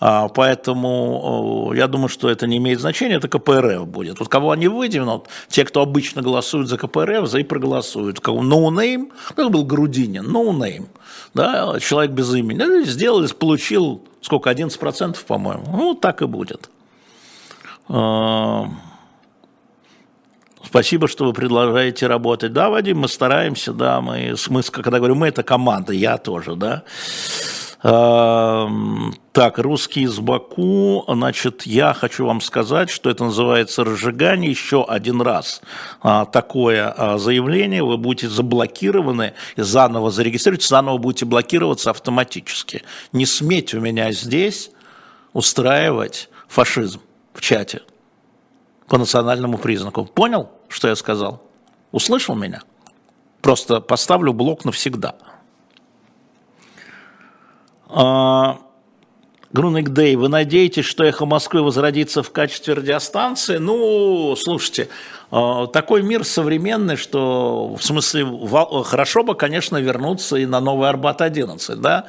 [0.00, 4.18] А, поэтому я думаю, что это не имеет значения, это КПРФ будет.
[4.18, 8.20] Вот кого они выдвинут, те, кто обычно голосуют за КПРФ, за и проголосуют.
[8.20, 10.88] Кого no name, ну, это был Грудинин, no name,
[11.34, 15.64] да, человек без имени, сделали, получил сколько, 11%, по-моему.
[15.72, 16.70] Ну, так и будет.
[17.88, 18.68] А,
[20.64, 22.52] спасибо, что вы продолжаете работать.
[22.52, 26.84] Да, Вадим, мы стараемся, да, мы, мы когда говорю мы, это команда, я тоже, да.
[27.80, 35.22] Так, русский из Баку, значит, я хочу вам сказать, что это называется разжигание еще один
[35.22, 35.62] раз.
[36.02, 42.82] А, такое а, заявление, вы будете заблокированы заново зарегистрируете, заново будете блокироваться автоматически.
[43.12, 44.72] Не сметь у меня здесь
[45.32, 47.00] устраивать фашизм
[47.32, 47.82] в чате
[48.88, 50.04] по национальному признаку.
[50.04, 51.44] Понял, что я сказал?
[51.92, 52.62] Услышал меня?
[53.40, 55.14] Просто поставлю блок навсегда.
[57.88, 58.58] А,
[59.50, 63.56] Груник Дэй, вы надеетесь, что «Эхо Москвы» возродится в качестве радиостанции?
[63.56, 64.90] Ну, слушайте,
[65.30, 68.26] а, такой мир современный, что в смысле
[68.84, 72.08] хорошо бы, конечно, вернуться и на новый Арбат-11, да,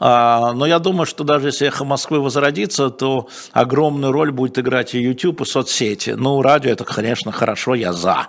[0.00, 4.94] а, но я думаю, что даже если «Эхо Москвы» возродится, то огромную роль будет играть
[4.96, 6.10] и YouTube, и соцсети.
[6.10, 8.26] Ну, радио это, конечно, хорошо, я за.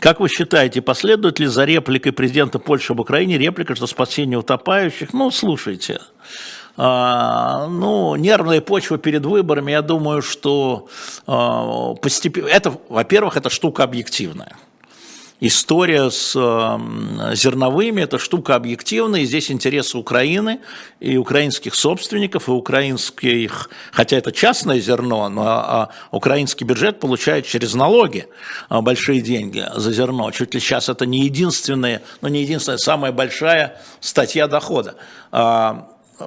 [0.00, 5.12] Как вы считаете, последует ли за репликой президента Польши об Украине реплика, что спасение утопающих?
[5.12, 6.00] Ну, слушайте,
[6.76, 10.88] а, ну, нервная почва перед выборами, я думаю, что
[11.26, 12.46] а, постепенно...
[12.48, 14.56] Это, во-первых, это штука объективная
[15.40, 20.60] история с э, зерновыми– это штука объективная, и здесь интересы Украины
[21.00, 27.74] и украинских собственников, и украинских, хотя это частное зерно, но а, украинский бюджет получает через
[27.74, 28.28] налоги
[28.68, 30.30] а, большие деньги за зерно.
[30.30, 34.96] Чуть ли сейчас это не единственная, но не единственная, самая большая статья дохода.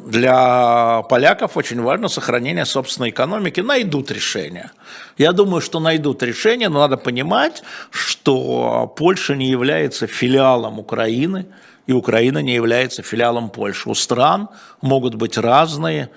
[0.02, 3.60] Для поляков очень важно сохранение собственной экономики.
[3.60, 4.72] Найдут решение.
[5.18, 11.46] Я думаю, что найдут решение, но надо понимать, что Польша не является филиалом Украины,
[11.86, 13.90] и Украина не является филиалом Польши.
[13.90, 14.50] У стран
[14.82, 16.10] могут быть разные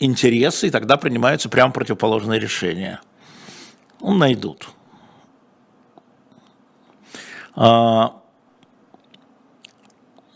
[0.00, 3.00] интересы, и тогда принимаются прямо противоположные решения.
[4.00, 4.68] Ну, найдут.
[7.54, 8.20] А,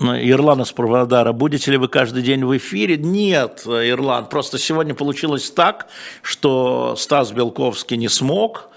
[0.01, 2.97] Ирлан из Павлодара, будете ли вы каждый день в эфире?
[2.97, 5.89] Нет, Ирлан, просто сегодня получилось так,
[6.23, 8.69] что Стас Белковский не смог,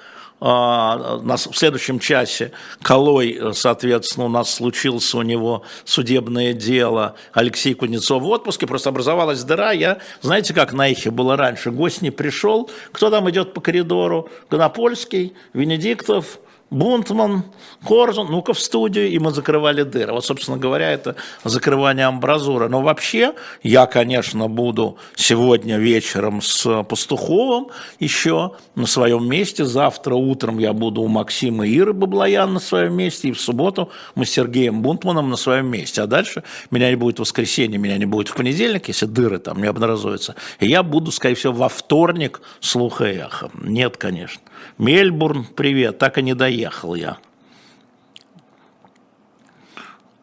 [0.44, 8.24] а, в следующем часе Колой, соответственно, у нас случился у него судебное дело, Алексей Кузнецов
[8.24, 12.72] в отпуске, просто образовалась дыра, я, знаете, как на Эхе было раньше, гость не пришел,
[12.92, 14.30] кто там идет по коридору?
[14.50, 16.40] Гонопольский, Венедиктов,
[16.72, 17.44] Бунтман,
[17.86, 20.14] Корзун, ну-ка в студию, и мы закрывали дыры.
[20.14, 22.70] Вот, собственно говоря, это закрывание амбразуры.
[22.70, 27.68] Но вообще, я, конечно, буду сегодня вечером с Пастуховым
[28.00, 29.66] еще на своем месте.
[29.66, 33.28] Завтра утром я буду у Максима Иры Баблоян на своем месте.
[33.28, 36.02] И в субботу мы с Сергеем Бунтманом на своем месте.
[36.02, 39.62] А дальше меня не будет в воскресенье, меня не будет в понедельник, если дыры там
[39.62, 40.36] не обнаруживаются.
[40.62, 43.52] И я буду, скорее всего, во вторник слуха эхо.
[43.62, 44.42] Нет, конечно.
[44.78, 46.61] Мельбурн, привет, так и не доехал
[46.96, 47.18] я.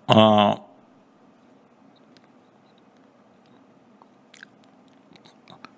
[0.07, 0.61] А,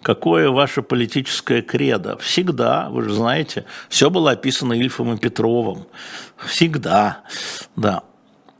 [0.03, 2.16] какое ваше политическое кредо?
[2.18, 5.87] Всегда, вы же знаете, все было описано Ильфом и Петровым.
[6.37, 7.23] Всегда,
[7.77, 8.03] да.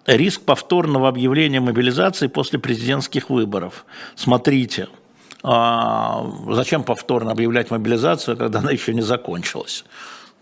[0.07, 3.85] Риск повторного объявления мобилизации после президентских выборов.
[4.17, 4.89] Смотрите–
[5.43, 9.85] а, зачем повторно объявлять мобилизацию, когда она еще не закончилась?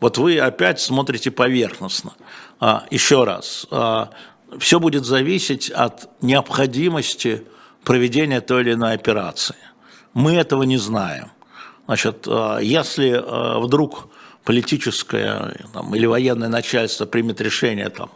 [0.01, 2.15] Вот вы опять смотрите поверхностно.
[2.61, 4.11] А, еще раз, а,
[4.59, 7.45] все будет зависеть от необходимости
[7.85, 9.57] проведения той или иной операции.
[10.15, 11.31] Мы этого не знаем.
[11.87, 12.27] Значит,
[12.61, 13.23] если
[13.61, 14.09] вдруг
[14.45, 18.11] политическое там, или военное начальство примет решение там,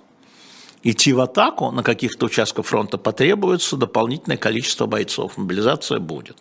[0.82, 5.36] идти в атаку на каких-то участках фронта, потребуется дополнительное количество бойцов.
[5.36, 6.36] Мобилизация будет.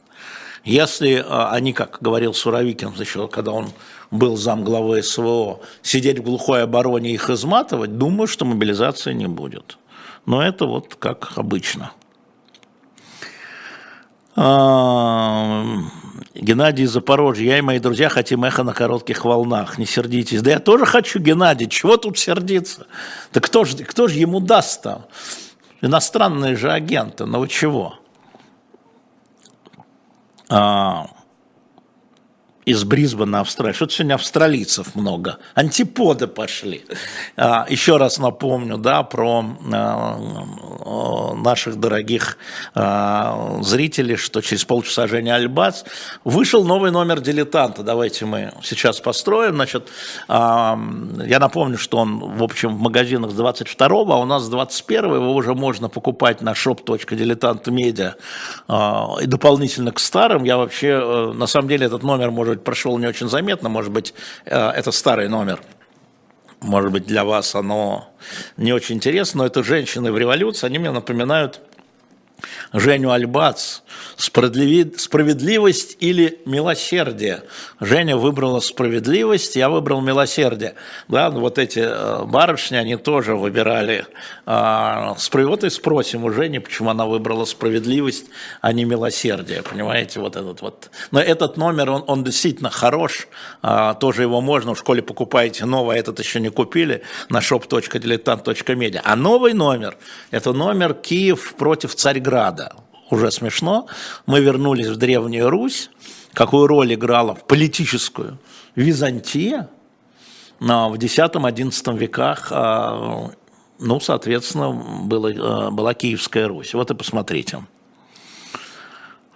[0.63, 3.71] Если а, они, как говорил Суровикин еще, когда он
[4.12, 9.28] был зам главы СВО, сидеть в глухой обороне и их изматывать, думаю, что мобилизации не
[9.28, 9.78] будет.
[10.26, 11.91] Но это вот как обычно.
[14.36, 15.65] А,
[16.34, 17.45] Геннадий из Запорожья.
[17.45, 19.78] Я и мои друзья хотим эхо на коротких волнах.
[19.78, 20.41] Не сердитесь.
[20.41, 21.67] Да я тоже хочу, Геннадий.
[21.67, 22.88] Чего тут сердиться?
[23.34, 25.08] Да кто же, кто же ему даст-то?
[25.82, 27.26] Иностранные же агенты.
[27.26, 27.95] Ну чего?
[30.50, 31.08] А,
[32.72, 33.74] из Брисбена, Австралии.
[33.74, 35.38] Что-то сегодня австралийцев много.
[35.56, 36.84] Антиподы пошли.
[37.36, 42.38] А, еще раз напомню, да, про а, наших дорогих
[42.74, 45.84] а, зрителей, что через полчаса Женя Альбац.
[46.24, 47.84] Вышел новый номер «Дилетанта».
[47.84, 49.56] Давайте мы сейчас построим.
[49.56, 49.90] Значит,
[50.30, 55.16] я напомню, что он, в общем, в магазинах с 22 а у нас с 21
[55.16, 58.14] его уже можно покупать на shop.diletant.media
[59.22, 60.44] и дополнительно к старым.
[60.44, 63.91] Я вообще, э, на самом деле, этот номер может быть, прошел не очень заметно, может
[63.91, 64.13] быть,
[64.45, 65.60] э, это старый номер.
[66.62, 68.13] Может быть, для вас оно
[68.56, 71.60] не очень интересно, но это женщины в революции, они мне напоминают
[72.73, 73.82] Женю Альбац,
[74.17, 77.43] справедливость или милосердие.
[77.80, 80.75] Женя выбрала справедливость, я выбрал милосердие.
[81.08, 84.06] Да, ну вот эти э, барышни, они тоже выбирали.
[84.45, 88.25] А, вот и спросим у Жени, почему она выбрала справедливость,
[88.62, 89.63] а не милосердие.
[89.63, 90.89] Понимаете, вот этот вот.
[91.12, 93.27] Но этот номер, он, он действительно хорош,
[93.62, 99.01] а, тоже его можно, в школе покупаете новый, а этот еще не купили, на shop.diletant.media.
[99.04, 99.97] А новый номер,
[100.32, 102.31] это номер Киев против Царьграда
[103.10, 103.88] уже смешно,
[104.26, 105.89] мы вернулись в Древнюю Русь,
[106.34, 108.39] какую роль играла в политическую
[108.76, 109.70] Византия
[110.62, 113.32] но в X-XI веках, а,
[113.80, 116.76] ну, соответственно, было, а, была Киевская Русь.
[116.76, 117.65] Вот и посмотрите.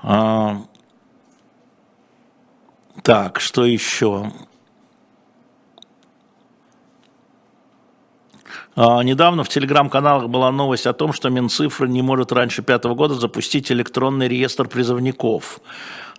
[0.04, 0.62] А,
[3.02, 4.32] так, что еще?
[8.76, 13.72] Недавно в телеграм-каналах была новость о том, что Минцифра не может раньше пятого года запустить
[13.72, 15.60] электронный реестр призывников.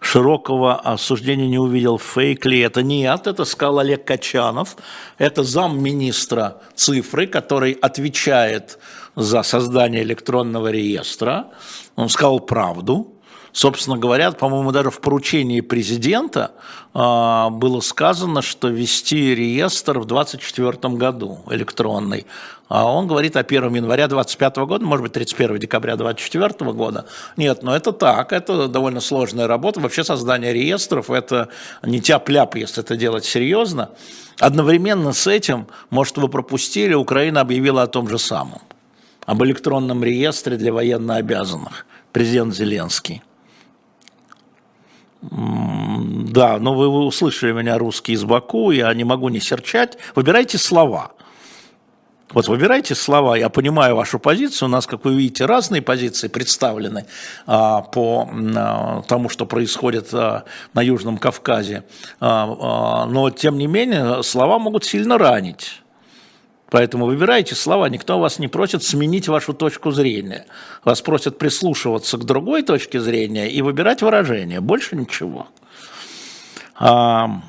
[0.00, 2.82] Широкого осуждения не увидел, фейк ли это.
[2.82, 4.76] Нет, это сказал Олег Качанов.
[5.18, 8.78] Это замминистра цифры, который отвечает
[9.16, 11.48] за создание электронного реестра.
[11.96, 13.15] Он сказал правду.
[13.56, 16.50] Собственно говоря, по-моему, даже в поручении президента
[16.92, 22.26] э, было сказано, что вести реестр в 2024 году электронный.
[22.68, 27.06] А он говорит о 1 января 2025 года, может быть, 31 декабря 2024 года.
[27.38, 29.80] Нет, но это так, это довольно сложная работа.
[29.80, 31.48] Вообще создание реестров– это
[31.82, 33.88] не тяп-ляп, если это делать серьезно.
[34.38, 38.60] Одновременно с этим, может, вы пропустили, Украина объявила о том же самом,
[39.24, 41.86] об электронном реестре для военнообязанных.
[42.12, 43.22] Президент Зеленский.
[45.30, 49.98] Да, но вы, услышали меня русский из Баку, я не могу не серчать.
[50.14, 51.12] Выбирайте слова.
[52.32, 57.06] Вот выбирайте слова, я понимаю вашу позицию, у нас, как вы видите, разные позиции представлены
[57.46, 61.84] а, по а, тому, что происходит а, на Южном Кавказе,
[62.18, 65.82] а, а, но тем не менее слова могут сильно ранить.
[66.76, 70.44] Поэтому выбирайте слова, никто вас не просит сменить вашу точку зрения.
[70.84, 74.60] Вас просят прислушиваться к другой точке зрения и выбирать выражение.
[74.60, 75.48] Больше ничего.
[76.74, 77.40] А...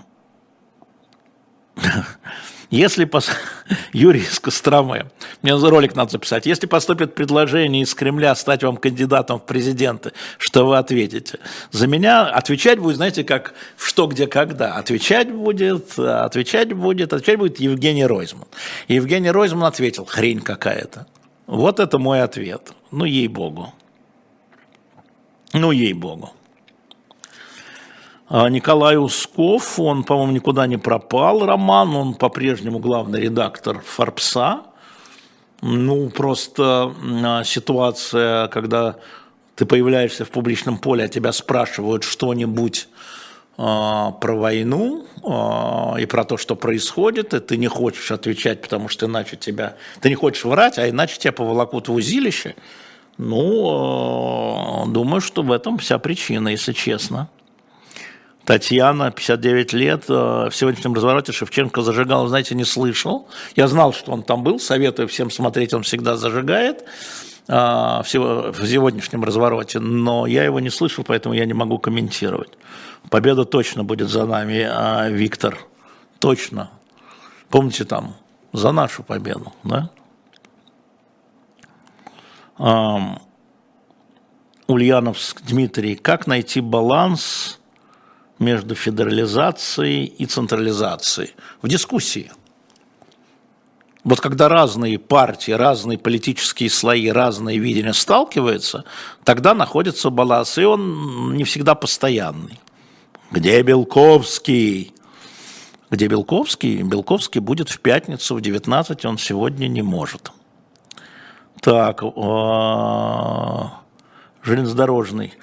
[2.70, 3.30] Если пос...
[3.94, 5.10] Юрий из Костромы,
[5.42, 6.46] мне за ролик надо записать.
[6.46, 11.40] Если поступит предложение из Кремля стать вам кандидатом в президенты, что вы ответите?
[11.72, 14.76] За меня отвечать будет, знаете, как в что, где, когда.
[14.76, 18.48] Отвечать будет, отвечать будет, отвечать будет Евгений Ройзман.
[18.88, 21.08] Евгений Ройзман ответил, хрень какая-то.
[21.46, 22.74] Вот это мой ответ.
[22.92, 23.74] Ну, ей-богу.
[25.54, 26.34] Ну, ей-богу.
[28.30, 34.64] А Николай Усков, он, по-моему, никуда не пропал, роман, он по-прежнему главный редактор «Форбса».
[35.62, 38.98] Ну, просто а, ситуация, когда
[39.56, 42.90] ты появляешься в публичном поле, а тебя спрашивают что-нибудь
[43.58, 48.88] э, про войну э, и про то, что происходит, и ты не хочешь отвечать, потому
[48.88, 49.78] что иначе тебя...
[50.00, 52.56] Ты не хочешь врать, а иначе тебя поволокут в узилище.
[53.18, 57.28] Ну, э, думаю, что в этом вся причина, если честно.
[58.48, 60.14] Татьяна, 59 лет, э,
[60.50, 63.28] в сегодняшнем развороте Шевченко зажигал, знаете, не слышал.
[63.58, 66.86] Я знал, что он там был, советую всем смотреть, он всегда зажигает
[67.50, 72.52] э, в сегодняшнем развороте, но я его не слышал, поэтому я не могу комментировать.
[73.10, 75.58] Победа точно будет за нами, а, Виктор,
[76.20, 76.70] точно.
[77.50, 78.16] Помните там,
[78.54, 79.90] за нашу победу, да?
[84.68, 87.57] Ульяновск, Дмитрий, как найти баланс
[88.40, 91.34] между федерализацией и централизацией?
[91.62, 92.32] В дискуссии.
[94.04, 98.86] Вот когда разные партии, разные политические слои, разные видения сталкиваются,
[99.26, 102.60] тогда находится баланс, и он не всегда постоянный.
[103.32, 104.94] Где Белковский?
[105.90, 106.82] Где Белковский?
[106.84, 110.32] Белковский будет в пятницу в 19, он сегодня не может.
[111.60, 113.82] Так, а,
[114.42, 115.34] железнодорожный.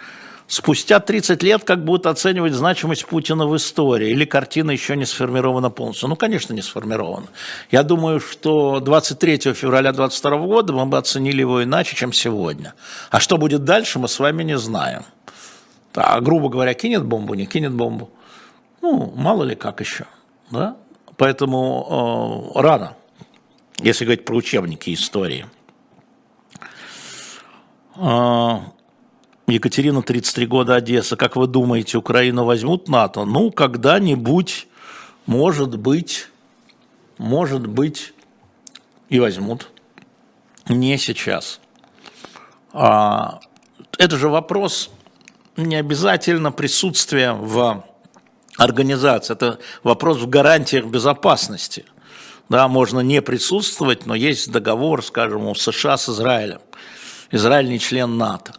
[0.46, 4.10] Спустя 30 лет как будут оценивать значимость Путина в истории?
[4.10, 6.08] Или картина еще не сформирована полностью?
[6.08, 7.28] Ну, конечно, не сформирована.
[7.70, 12.74] Я думаю, что 23 февраля 2022 года мы бы оценили его иначе, чем сегодня.
[13.10, 15.04] А что будет дальше, мы с вами не знаем.
[15.94, 18.10] А, грубо говоря, кинет бомбу, не кинет бомбу.
[18.82, 20.04] Ну, мало ли как еще.
[20.50, 20.76] Да?
[21.16, 22.96] Поэтому э, рано,
[23.78, 25.46] если говорить про учебники истории.
[29.46, 31.16] Екатерина, 33 года, Одесса.
[31.16, 33.24] Как вы думаете, Украину возьмут НАТО?
[33.24, 34.66] Ну, когда-нибудь,
[35.26, 36.28] может быть,
[37.18, 38.14] может быть,
[39.08, 39.70] и возьмут.
[40.68, 41.60] Не сейчас.
[42.72, 43.40] А,
[43.98, 44.90] это же вопрос
[45.56, 47.84] не обязательно присутствия в
[48.56, 49.34] организации.
[49.34, 51.84] Это вопрос в гарантиях безопасности.
[52.48, 56.60] Да, можно не присутствовать, но есть договор, скажем, у США с Израилем.
[57.30, 58.54] Израиль не член НАТО.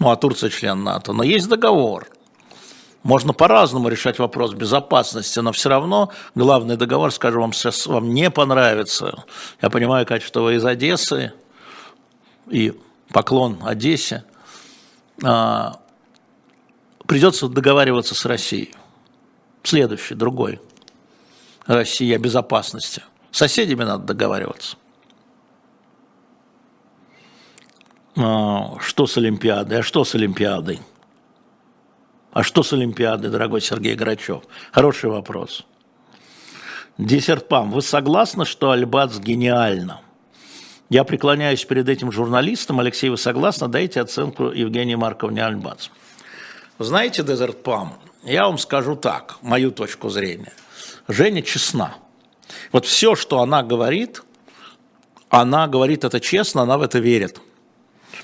[0.00, 1.12] Ну, а Турция член НАТО.
[1.12, 2.08] Но есть договор.
[3.02, 8.30] Можно по-разному решать вопрос безопасности, но все равно главный договор, скажем, вам сейчас вам не
[8.30, 9.24] понравится.
[9.62, 11.32] Я понимаю, качество вы из Одессы
[12.48, 12.78] и
[13.10, 14.24] поклон Одессе.
[15.22, 15.80] А,
[17.06, 18.74] придется договариваться с Россией.
[19.62, 20.60] Следующий, другой.
[21.66, 23.02] Россия о безопасности.
[23.30, 24.76] С соседями надо договариваться.
[28.09, 29.78] А, что с Олимпиадой?
[29.78, 30.80] А что с Олимпиадой?
[32.32, 34.42] А что с Олимпиадой, дорогой Сергей Грачев?
[34.72, 35.66] Хороший вопрос.
[36.98, 40.02] Десертпам, вы согласны, что Альбац гениально?
[40.90, 42.78] Я преклоняюсь перед этим журналистом.
[42.80, 43.68] Алексей, вы согласны?
[43.68, 45.88] Дайте оценку Евгении Марковне Альбац.
[46.78, 50.52] Знаете, Дезертпам, я вам скажу так, мою точку зрения.
[51.08, 51.94] Женя честна.
[52.72, 54.22] Вот все, что она говорит,
[55.30, 57.40] она говорит это честно, она в это верит.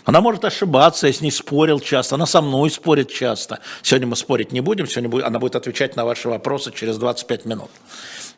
[0.06, 3.58] Она может ошибаться, я с ней спорил часто, она со мной спорит часто.
[3.82, 7.44] Сегодня мы спорить не будем, сегодня будет, она будет отвечать на ваши вопросы через 25
[7.44, 7.70] минут.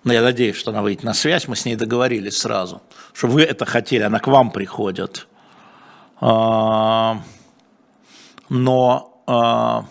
[0.02, 2.80] Но я надеюсь, что она выйдет на связь, мы с ней договорились сразу,
[3.12, 5.28] что вы это хотели, она к вам приходит.
[6.22, 7.22] А,
[8.48, 9.84] но а,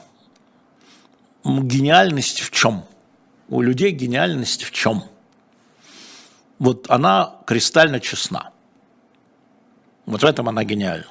[1.46, 2.86] гениальность в чем?
[3.50, 5.04] У людей гениальность в чем?
[6.58, 8.50] Вот она кристально честна.
[10.08, 11.06] Вот в этом она гениальна.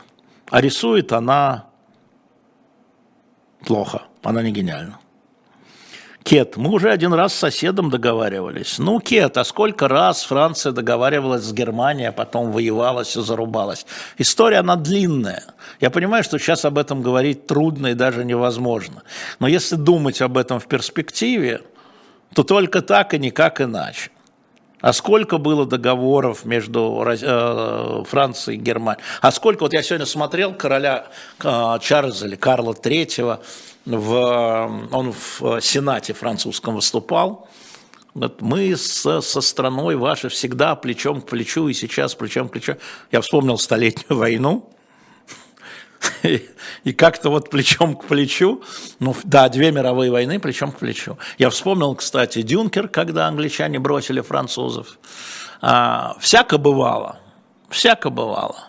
[0.51, 1.67] А рисует она
[3.67, 4.99] плохо, она не гениальна.
[6.27, 8.81] Кет, мы уже один раз с соседом договаривались.
[8.81, 13.87] Ну, Кет, а сколько раз Франция договаривалась с Германией, а потом воевалась и зарубалась?
[14.19, 15.45] История, она длинная.
[15.81, 19.05] Я понимаю, что сейчас об этом говорить трудно и даже невозможно.
[19.39, 21.61] Но если думать об этом в перспективе,
[22.35, 24.11] то только так и никак иначе.
[24.87, 29.03] А сколько было договоров между э, Францией и Германией?
[29.20, 31.09] А сколько, вот я сегодня смотрел короля
[31.43, 33.41] э, Чарльза или Карла III,
[33.84, 37.49] в, он в Сенате французском выступал,
[38.14, 42.76] мы со, со страной вашей всегда плечом к плечу, и сейчас плечом к плечу.
[43.11, 44.70] Я вспомнил Столетнюю войну,
[46.85, 48.63] и как-то вот плечом к плечу,
[48.99, 51.19] ну да, две мировые войны плечом к плечу.
[51.39, 54.99] Я вспомнил, кстати, Дюнкер, когда англичане бросили французов.
[55.61, 57.19] А, всяко бывало,
[57.71, 58.69] всяко бывало.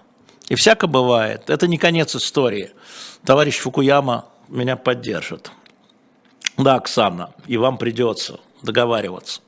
[0.49, 1.49] И всяко бывает.
[1.49, 2.71] Это не конец истории.
[3.25, 5.51] Товарищ Фукуяма меня поддержит.
[6.57, 9.41] Да, Оксана, и вам придется договариваться.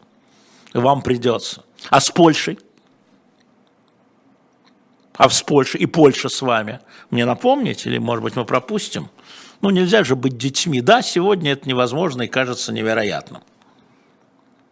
[0.73, 1.63] И вам придется.
[1.89, 2.59] А с Польшей?
[5.19, 6.79] А в Польше, и Польша с вами.
[7.09, 9.09] Мне напомнить, или, может быть, мы пропустим?
[9.59, 10.79] Ну, нельзя же быть детьми.
[10.79, 13.41] Да, сегодня это невозможно и кажется невероятным.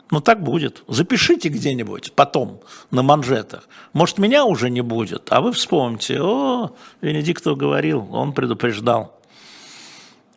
[0.10, 0.84] Ну, так будет.
[0.88, 3.68] Запишите где-нибудь потом на манжетах.
[3.92, 6.22] Может, меня уже не будет, а вы вспомните.
[6.22, 6.72] О,
[7.02, 9.20] Венедиктов говорил, он предупреждал.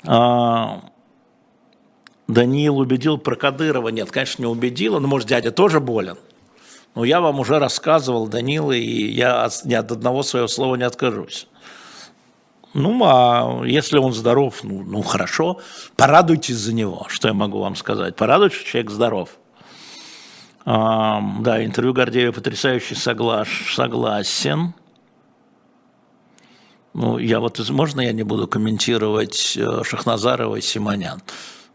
[0.04, 0.82] А,
[2.26, 3.90] Даниил убедил про Кадырова.
[3.90, 4.98] Нет, конечно, не убедил.
[4.98, 6.18] Но, может, дядя тоже болен.
[6.94, 11.46] Но я вам уже рассказывал, Данила, и я ни от одного своего слова не откажусь.
[12.72, 15.60] Ну, а если он здоров, ну, ну хорошо,
[15.96, 18.16] порадуйтесь за него, что я могу вам сказать.
[18.16, 19.30] Порадуйтесь, человек здоров.
[20.64, 24.74] А, да, интервью Гордеева потрясающе соглаш, согласен.
[26.92, 31.22] Ну, я вот, можно я не буду комментировать э, Шахназарова и Симонян?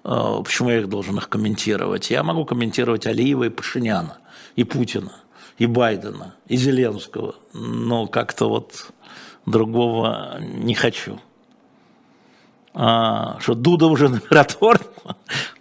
[0.03, 2.09] Э, почему я их должен их комментировать?
[2.09, 4.17] Я могу комментировать Алиева и Пашиняна,
[4.55, 5.11] и Путина,
[5.57, 8.91] и Байдена, и Зеленского, но как-то вот
[9.45, 11.19] другого не хочу.
[12.73, 14.85] А, что Дуда уже на миротворце?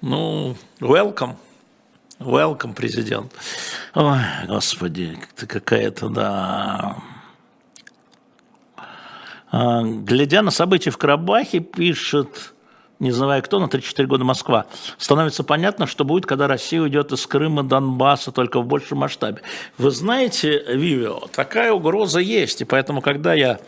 [0.01, 1.37] Ну, welcome.
[2.19, 3.33] Welcome, президент.
[3.95, 6.97] Ой, господи, какая-то, да...
[9.51, 12.54] А, глядя на события в Карабахе, пишет,
[13.01, 14.67] не знаю кто, на 3-4 года Москва,
[14.99, 19.43] становится понятно, что будет, когда Россия уйдет из Крыма, Донбасса, только в большем масштабе.
[19.79, 23.59] Вы знаете, Вивио, такая угроза есть, и поэтому, когда я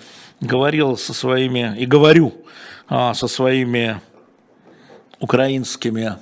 [0.41, 2.35] говорил со своими, и говорю
[2.89, 4.01] а, со своими
[5.18, 6.16] украинскими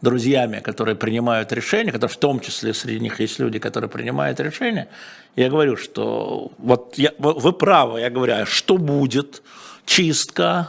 [0.00, 4.88] друзьями, которые принимают решения, которые в том числе среди них есть люди, которые принимают решения,
[5.36, 9.42] я говорю, что вот я, вы правы, я говорю, а что будет?
[9.86, 10.68] Чистка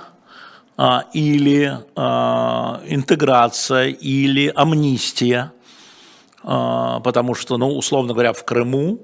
[1.13, 5.51] или а, интеграция или амнистия?
[6.43, 8.99] А, потому что, ну, условно говоря, в Крыму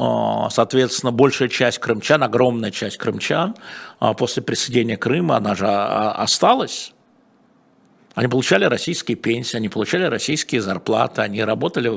[0.00, 3.56] а, соответственно, большая часть крымчан, огромная часть крымчан
[3.98, 6.92] а, после присоединения Крыма, она же осталась,
[8.14, 11.92] они получали российские пенсии, они получали российские зарплаты, они работали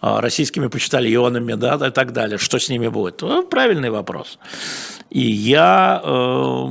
[0.00, 2.38] а, российскими почтальонами, да, и так далее.
[2.38, 3.22] Что с ними будет?
[3.22, 4.38] Ну, правильный вопрос.
[5.10, 6.66] И я э,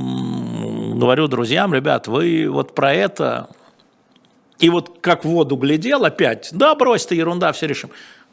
[1.00, 3.48] говорю друзьям, ребят, вы вот про это,
[4.58, 7.90] и вот как в воду глядел опять, да, брось ты, ерунда, все решим.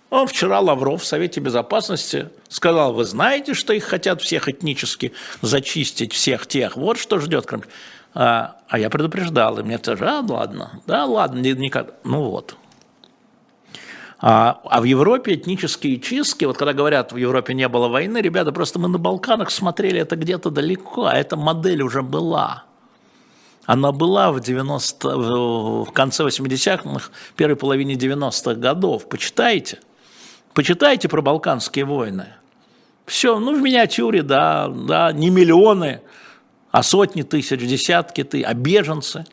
[0.10, 6.14] Он вчера Лавров в Совете Безопасности сказал, вы знаете, что их хотят всех этнически зачистить,
[6.14, 7.64] всех тех, вот что ждет Крым.
[8.14, 12.56] А, а я предупреждал, и мне тоже, а, ладно, да, ладно, никак, ну вот.
[14.20, 18.52] А, а в Европе этнические чистки, вот когда говорят, в Европе не было войны, ребята,
[18.52, 22.64] просто мы на Балканах смотрели это где-то далеко, а эта модель уже была.
[23.66, 29.08] Она была в, 90, в конце 80-х, первой половине 90-х годов.
[29.10, 29.80] Почитайте.
[30.54, 32.28] Почитайте про Балканские войны.
[33.06, 36.02] Все, ну в миниатюре, да, да, не миллионы,
[36.72, 39.26] а сотни тысяч, десятки тысяч, а беженцы.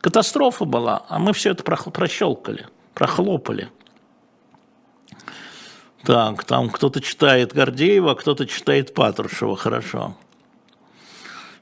[0.00, 3.70] Катастрофа была, а мы все это прощелкали, прохлопали.
[6.04, 10.16] Так, там кто-то читает Гордеева, кто-то читает Патрушева, хорошо.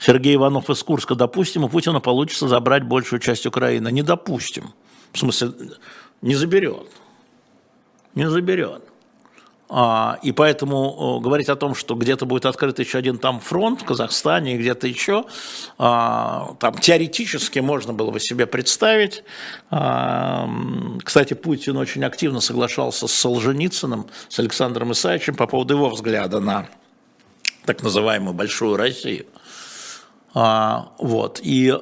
[0.01, 3.93] Сергей Иванов из Курска, допустим, у Путина получится забрать большую часть Украины.
[3.93, 4.75] Не допустим.
[5.13, 5.53] В смысле,
[6.23, 6.89] не заберет.
[8.17, 8.83] Не заберет.
[9.75, 13.85] А, и поэтому говорить о том, что где-то будет открыт еще один там фронт в
[13.87, 15.25] Казахстане и где-то еще,
[15.79, 19.25] а, там теоретически можно было бы себе представить.
[19.71, 20.47] А,
[21.03, 26.69] кстати, Путин очень активно соглашался с Солженицыным, с Александром Исаевичем по поводу его взгляда на
[27.65, 29.25] так называемую Большую Россию.
[30.35, 31.41] Вот.
[31.43, 31.75] И я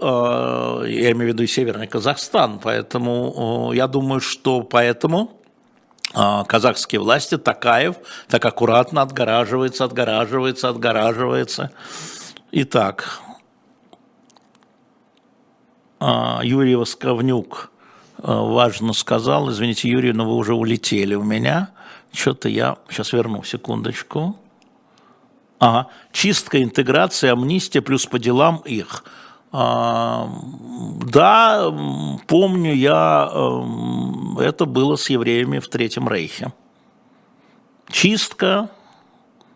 [1.13, 2.61] имею в виду и Северный Казахстан.
[2.63, 5.40] Поэтому я думаю, что поэтому а,
[6.13, 7.97] казахские власти, Такаев
[8.29, 11.71] так аккуратно отгораживается, отгораживается, отгораживается.
[12.53, 13.21] Итак,
[16.01, 17.71] а, Юрий Восковнюк
[18.19, 21.71] а, важно сказал, извините, Юрий, но вы уже улетели у меня,
[22.13, 24.37] что-то я, сейчас верну, секундочку.
[25.61, 29.05] Ага, чистка, интеграция, амнистия плюс по делам их–
[29.53, 30.15] да,
[32.29, 33.29] помню я,
[34.39, 36.53] это было с евреями в Третьем Рейхе.
[37.91, 38.71] Чистка,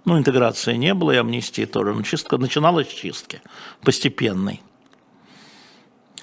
[0.04, 3.40] ну, интеграции не было, и амнистии тоже, но чистка, начиналась с чистки,
[3.82, 4.60] постепенной.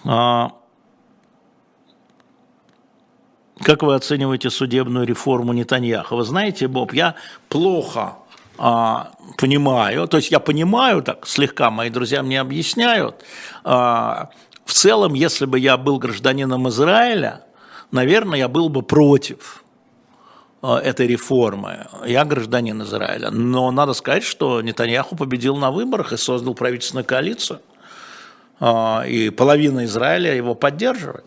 [0.03, 0.51] А,
[3.61, 6.17] как вы оцениваете судебную реформу Нетаньяха?
[6.17, 7.15] Вы знаете, Боб, я
[7.47, 8.17] плохо
[8.63, 13.25] а, понимаю, то есть я понимаю так слегка, мои друзья мне объясняют.
[13.63, 14.29] А,
[14.65, 17.41] в целом, если бы я был гражданином Израиля,
[17.89, 19.63] наверное, я был бы против
[20.61, 21.87] а, этой реформы.
[22.05, 23.31] Я гражданин Израиля.
[23.31, 27.61] Но надо сказать, что Нетаньяху победил на выборах и создал правительственную коалицию.
[28.59, 31.25] А, и половина Израиля его поддерживает.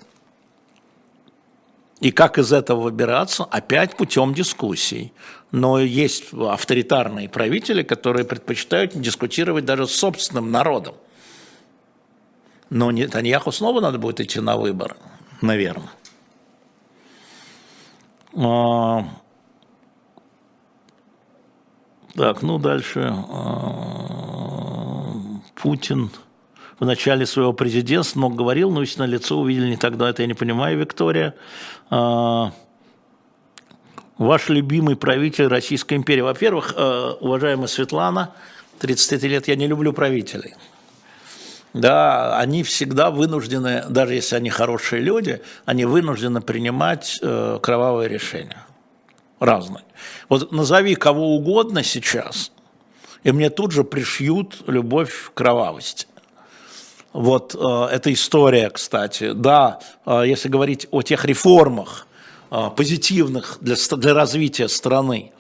[1.99, 3.45] И как из этого выбираться?
[3.45, 5.13] Опять путем дискуссий.
[5.55, 10.97] Но есть авторитарные правители, которые предпочитают не дискутировать даже с собственным народом.
[12.71, 14.97] Но Нетаньяху снова надо будет идти на выборы,
[15.43, 15.93] наверное.
[18.37, 19.05] А,
[22.17, 23.15] так, ну дальше.
[23.15, 25.13] А,
[25.55, 26.11] Путин
[26.81, 30.27] в начале своего президентства много говорил, но ведь на лицо увидели не тогда, это я
[30.27, 31.37] не понимаю, Виктория.
[31.91, 32.51] А,
[34.19, 36.21] ваш любимый правитель Российской империи.
[36.21, 38.33] Во-первых, э, уважаемая Светлана,
[38.79, 40.55] 33 лет, я не люблю правителей.
[41.73, 48.65] да, они всегда вынуждены, даже если они хорошие люди, они вынуждены принимать э, кровавые решения.
[49.41, 49.85] Разные.
[50.29, 52.53] Вот назови кого угодно сейчас,
[53.25, 56.07] и мне тут же пришьют любовь к кровавости.
[57.13, 59.33] Вот э, эта история, кстати.
[59.33, 62.07] Да, э, если говорить о тех реформах
[62.51, 65.33] позитивных для, для развития страны,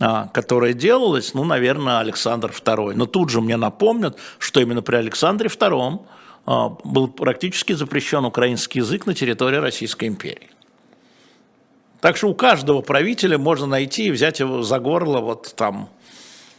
[0.00, 2.94] а, которая делалась, ну, наверное, Александр II.
[2.94, 6.06] Но тут же мне напомнят, что именно при Александре II
[6.46, 10.50] а, был практически запрещен украинский язык на территории Российской империи.
[12.00, 15.88] Так что у каждого правителя можно найти и взять его за горло вот там.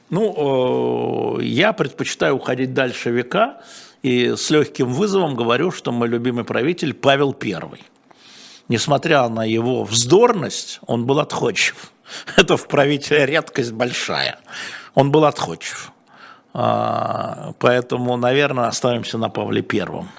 [0.09, 3.61] Ну, я предпочитаю уходить дальше века
[4.03, 7.79] и с легким вызовом говорю, что мой любимый правитель Павел I.
[8.69, 11.91] Несмотря на его вздорность, он был отходчив.
[12.37, 14.39] Это в правителе редкость большая.
[14.93, 15.91] Он был отходчив.
[16.53, 20.09] А, поэтому, наверное, оставимся на Павле Первом.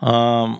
[0.00, 0.58] А,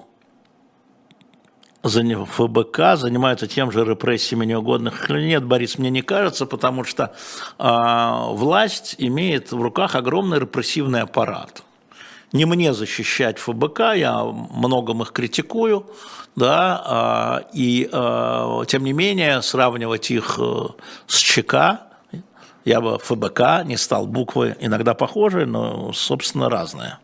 [1.82, 7.12] ФБК занимаются тем же репрессиями неугодных Нет, Борис, мне не кажется, потому что
[7.58, 11.64] э, власть имеет в руках огромный репрессивный аппарат.
[12.32, 15.86] Не мне защищать ФБК, я многом их критикую,
[16.34, 20.68] да, а, и а, тем не менее сравнивать их э,
[21.06, 21.88] с ЧК,
[22.64, 26.98] я бы ФБК не стал, буквы иногда похожие, но, собственно, разные.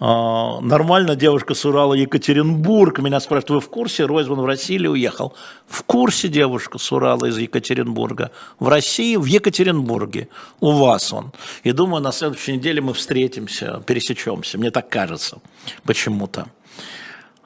[0.00, 2.98] А, нормально девушка с Урала Екатеринбург.
[2.98, 4.06] Меня спрашивают, вы в курсе?
[4.06, 5.34] Ройзман в России или уехал?
[5.66, 8.32] В курсе девушка с Урала из Екатеринбурга.
[8.58, 10.28] В России, в Екатеринбурге.
[10.60, 11.32] У вас он.
[11.62, 14.58] И думаю, на следующей неделе мы встретимся, пересечемся.
[14.58, 15.38] Мне так кажется
[15.84, 16.46] почему-то.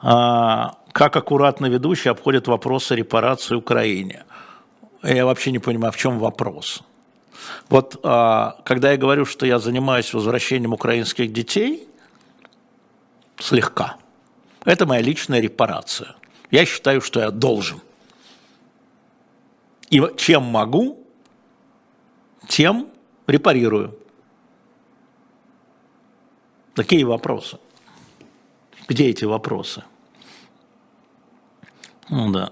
[0.01, 4.23] А, как аккуратно ведущий обходит вопросы репарации Украине.
[5.03, 6.81] Я вообще не понимаю, в чем вопрос.
[7.69, 11.88] Вот а, когда я говорю, что я занимаюсь возвращением украинских детей,
[13.39, 13.97] слегка,
[14.65, 16.15] это моя личная репарация.
[16.51, 17.81] Я считаю, что я должен.
[19.89, 21.05] И чем могу,
[22.47, 22.89] тем
[23.27, 23.97] репарирую.
[26.75, 27.59] Такие вопросы.
[28.87, 29.83] Где эти вопросы?
[32.09, 32.51] Ну да.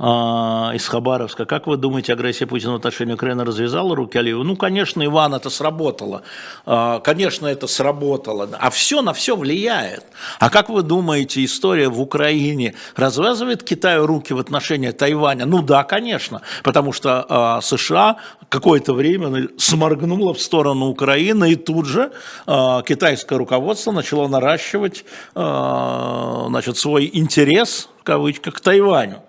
[0.00, 1.44] А, из Хабаровска.
[1.44, 4.44] Как вы думаете, агрессия Путина в отношении Украины развязала руки Алиеву?
[4.44, 6.22] Ну, конечно, Иван, это сработало.
[6.66, 8.48] А, конечно, это сработало.
[8.60, 10.04] А все на все влияет.
[10.38, 15.46] А как вы думаете, история в Украине развязывает Китаю руки в отношении Тайваня?
[15.46, 16.42] Ну да, конечно.
[16.62, 18.18] Потому что а, США
[18.48, 22.12] какое-то время сморгнуло в сторону Украины, и тут же
[22.46, 29.22] китайское руководство начало наращивать значит, свой интерес, в кавычках, к Тайваню.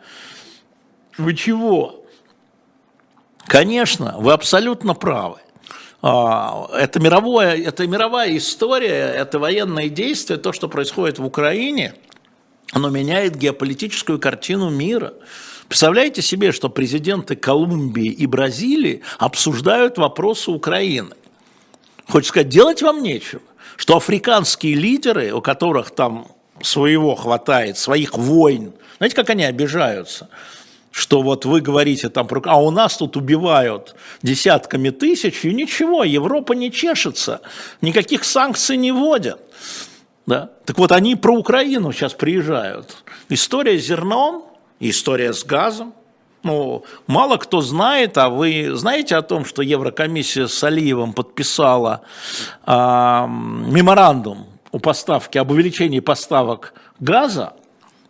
[1.19, 2.05] Вы чего?
[3.45, 5.39] Конечно, вы абсолютно правы.
[6.01, 11.93] А, это, мировое, это мировая история, это военные действия, то, что происходит в Украине,
[12.71, 15.13] оно меняет геополитическую картину мира.
[15.67, 21.15] Представляете себе, что президенты Колумбии и Бразилии обсуждают вопросы Украины.
[22.07, 23.41] Хочется сказать, делать вам нечего.
[23.75, 26.29] Что африканские лидеры, у которых там
[26.61, 30.29] своего хватает, своих войн, знаете, как они обижаются–
[30.91, 32.41] что вот вы говорите там про...
[32.45, 37.41] А у нас тут убивают десятками тысяч, и ничего, Европа не чешется,
[37.81, 39.39] никаких санкций не вводят.
[40.25, 40.51] Да?
[40.65, 43.03] Так вот, они про Украину сейчас приезжают.
[43.29, 44.43] История с зерном,
[44.79, 45.93] история с газом.
[46.43, 52.01] Ну, мало кто знает, а вы знаете о том, что Еврокомиссия с Алиевым подписала
[52.65, 57.53] э, меморандум о поставке, об увеличении поставок газа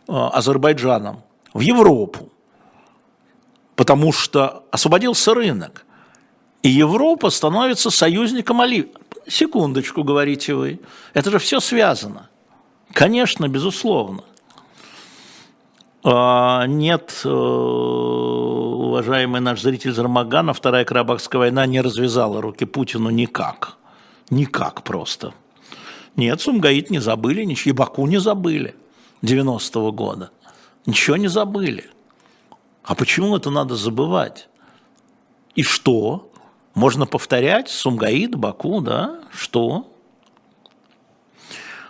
[0.07, 1.23] э, Азербайджаном
[1.53, 2.29] в Европу
[3.79, 5.85] потому что освободился рынок.
[6.63, 8.91] И Европа становится союзником Оливии.
[9.25, 10.81] Секундочку, говорите вы.
[11.13, 12.27] Это же все связано.
[12.91, 14.25] Конечно, безусловно.
[16.03, 23.77] А, нет, э, уважаемый наш зритель Зармагана, Вторая Карабахская война не развязала руки Путину никак.
[24.29, 25.33] Никак просто.
[26.17, 28.75] Нет, Сумгаит не забыли, ничего, и Баку не забыли
[29.21, 30.31] 90-го года.
[30.85, 31.89] Ничего не забыли.
[32.83, 34.47] А почему это надо забывать?
[35.55, 36.31] И что?
[36.73, 39.19] Можно повторять Сумгаид, Баку, да?
[39.31, 39.91] Что?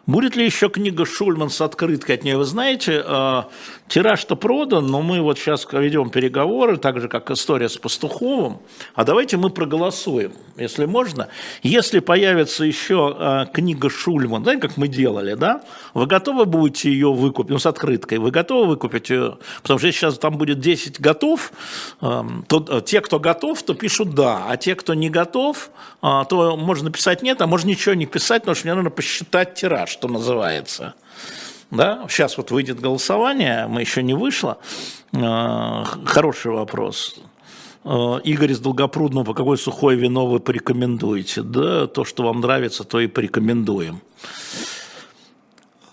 [0.05, 2.37] Будет ли еще книга Шульман с открыткой от нее?
[2.37, 3.43] Вы знаете, э,
[3.89, 8.59] тираж-то продан, но мы вот сейчас ведем переговоры, так же, как история с Пастуховым.
[8.95, 11.27] А давайте мы проголосуем, если можно.
[11.63, 15.63] Если появится еще э, книга Шульман, знаете, как мы делали, да?
[15.93, 19.37] Вы готовы будете ее выкупить, ну, с открыткой, вы готовы выкупить ее?
[19.61, 21.51] Потому что если сейчас там будет 10 готов,
[22.01, 25.71] эм, то э, те, кто готов, то пишут «да», а те, кто не готов,
[26.01, 29.89] то можно писать «нет», а можно ничего не писать, потому что мне нужно посчитать тираж
[29.89, 30.93] что называется.
[31.71, 32.05] Да?
[32.09, 34.57] Сейчас вот выйдет голосование, мы еще не вышло.
[35.13, 37.19] Э, хороший вопрос.
[37.83, 41.43] Э, Игорь из Долгопрудного, какое сухое вино вы порекомендуете?
[41.43, 44.01] Да, то, что вам нравится, то и порекомендуем.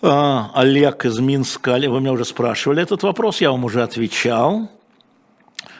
[0.01, 4.71] Э, Олег из Минска, вы меня уже спрашивали этот вопрос, я вам уже отвечал.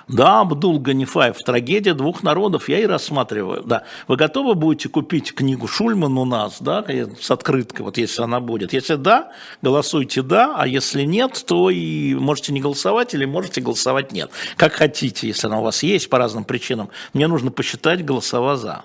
[0.09, 3.65] Да, Абдул Ганифаев, трагедия двух народов, я и рассматриваю.
[3.65, 3.83] Да.
[4.07, 6.85] Вы готовы будете купить книгу Шульман у нас, да,
[7.21, 8.73] с открыткой, вот если она будет?
[8.73, 9.33] Если да,
[9.63, 14.31] голосуйте да, а если нет, то и можете не голосовать или можете голосовать нет.
[14.57, 16.89] Как хотите, если она у вас есть по разным причинам.
[17.13, 18.85] Мне нужно посчитать голосова за.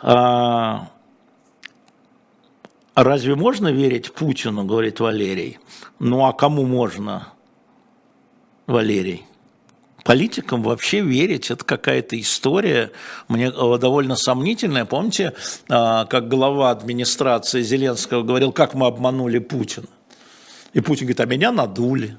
[0.00, 0.88] А,
[2.94, 5.58] разве можно верить Путину, говорит Валерий?
[5.98, 7.34] Ну а кому можно,
[8.66, 9.26] Валерий?
[10.04, 12.92] Политикам вообще верить, это какая-то история,
[13.28, 14.84] мне э, довольно сомнительная.
[14.84, 15.32] Помните,
[15.70, 19.86] а, как глава администрации Зеленского говорил, как мы обманули Путина?
[20.74, 22.18] И Путин говорит, а меня надули.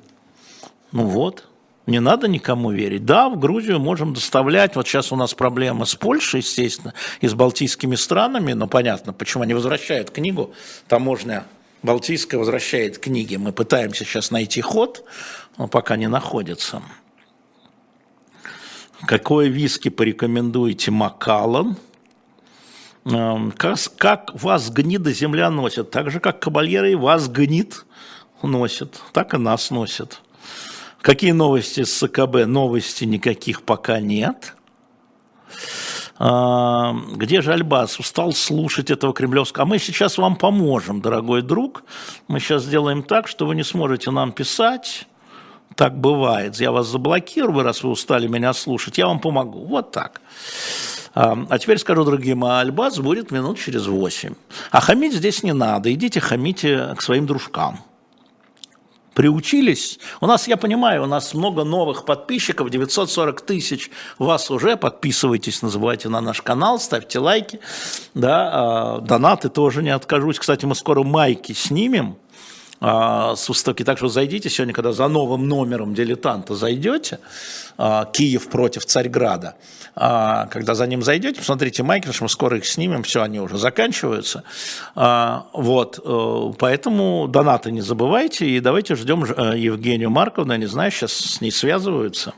[0.92, 1.48] Ну вот,
[1.86, 3.06] не надо никому верить.
[3.06, 4.76] Да, в Грузию можем доставлять.
[4.76, 8.54] Вот сейчас у нас проблемы с Польшей, естественно, и с балтийскими странами.
[8.54, 10.54] Но понятно, почему они возвращают книгу.
[10.88, 11.46] Таможня
[11.84, 13.36] Балтийская возвращает книги.
[13.36, 15.06] Мы пытаемся сейчас найти ход,
[15.60, 16.82] но пока не находится.
[19.08, 21.78] Какое виски порекомендуете Макалан?
[23.06, 25.91] Эм, как, как вас гнида земля носит?
[25.91, 27.86] Так же, как кабальеры и вас гнит
[28.41, 29.01] носит.
[29.14, 30.22] Так и нас носит.
[31.01, 32.47] Какие новости с СКБ?
[32.47, 34.56] Новости никаких пока нет.
[36.18, 37.99] Эм, где же Альбас?
[37.99, 39.64] Устал слушать этого кремлевского.
[39.64, 41.84] А мы сейчас вам поможем, дорогой друг.
[42.28, 45.08] Мы сейчас сделаем так, что вы не сможете нам писать
[45.76, 46.55] так бывает.
[46.59, 49.66] Я вас заблокирую, раз вы устали меня слушать, я вам помогу.
[49.66, 50.22] Вот так.
[51.16, 54.34] А теперь скажу другим, а Альбац будет минут через восемь.
[54.72, 57.80] А хамить здесь не надо, идите хамите к своим дружкам.
[59.13, 59.97] Приучились.
[60.20, 63.89] У нас, я понимаю, у нас много новых подписчиков, 940 тысяч
[64.20, 64.76] вас уже.
[64.76, 67.61] Подписывайтесь, называйте на наш канал, ставьте лайки.
[68.13, 70.38] Да, а, донаты тоже не откажусь.
[70.38, 72.24] Кстати, мы скоро майки снимем а,
[72.82, 73.84] с выставки.
[73.84, 77.19] Так что зайдите сегодня, когда за новым номером дилетанта зайдете,
[77.78, 79.55] а, Киев против Царьграда,
[79.95, 84.43] а, когда за ним зайдете, посмотрите что мы скоро их снимем, все, они уже заканчиваются.
[84.95, 90.91] Вот, э, поэтому донаты не забывайте, и давайте ждем э, Евгению Марковну, я не знаю,
[90.91, 92.34] сейчас с ней связываются.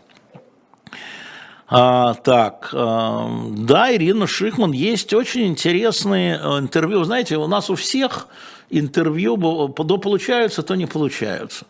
[1.69, 7.03] А, так, а, да, Ирина Шихман, есть очень интересные интервью.
[7.03, 8.27] Знаете, у нас у всех
[8.69, 9.37] интервью
[9.69, 11.65] то получаются, то не получаются.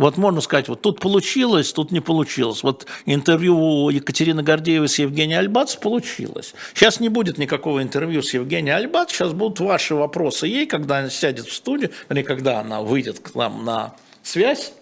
[0.00, 2.62] Вот можно сказать, вот тут получилось, тут не получилось.
[2.62, 6.54] Вот интервью Екатерины Гордеевой с Евгением Альбац получилось.
[6.72, 11.10] Сейчас не будет никакого интервью с Евгением Альбац, сейчас будут ваши вопросы ей, когда она
[11.10, 14.72] сядет в студию, или когда она выйдет к нам на связь.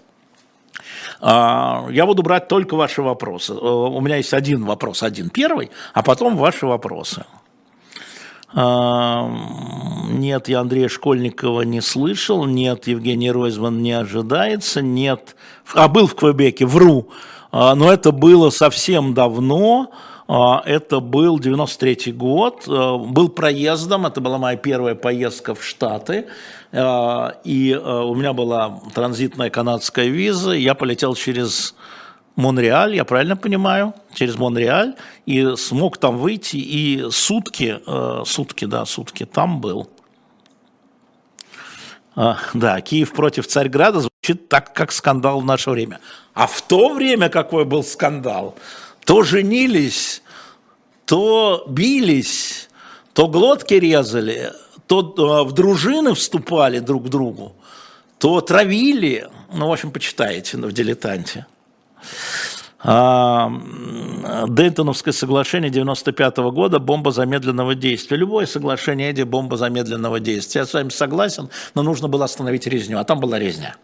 [1.20, 3.54] А, я буду брать только ваши вопросы.
[3.54, 7.24] Э, у меня есть один вопрос, один первый, а потом ваши вопросы.
[8.54, 12.46] Нет, я Андрея Школьникова не слышал.
[12.46, 14.80] Нет, Евгений Ройзман не ожидается.
[14.80, 15.36] Нет,
[15.74, 17.10] а был в Квебеке, вру.
[17.50, 19.90] А, но это было совсем давно.
[20.26, 22.64] А, это был 93 год.
[22.68, 24.06] А, был проездом.
[24.06, 26.26] Это была моя первая поездка в Штаты.
[26.70, 30.52] И у меня была транзитная канадская виза.
[30.52, 31.74] Я полетел через
[32.38, 34.94] Монреаль, я правильно понимаю, через Монреаль,
[35.26, 39.90] и смог там выйти, и сутки, э, сутки, да, сутки там был.
[42.14, 45.98] А, да, Киев против Царьграда звучит так, как скандал в наше время.
[46.32, 48.54] А в то время какой был скандал?
[49.04, 50.22] То женились,
[51.06, 52.68] то бились,
[53.14, 54.52] то глотки резали,
[54.86, 57.56] то э, в дружины вступали друг к другу,
[58.20, 59.26] то травили.
[59.52, 61.46] Ну, в общем, почитаете в «Дилетанте».
[62.80, 63.50] А,
[64.48, 68.16] Дейтоновское соглашение 95 -го года, бомба замедленного действия.
[68.16, 70.60] Любое соглашение Эдди– бомба замедленного действия.
[70.60, 73.74] Я с вами согласен, но нужно было остановить резню, а там была резня.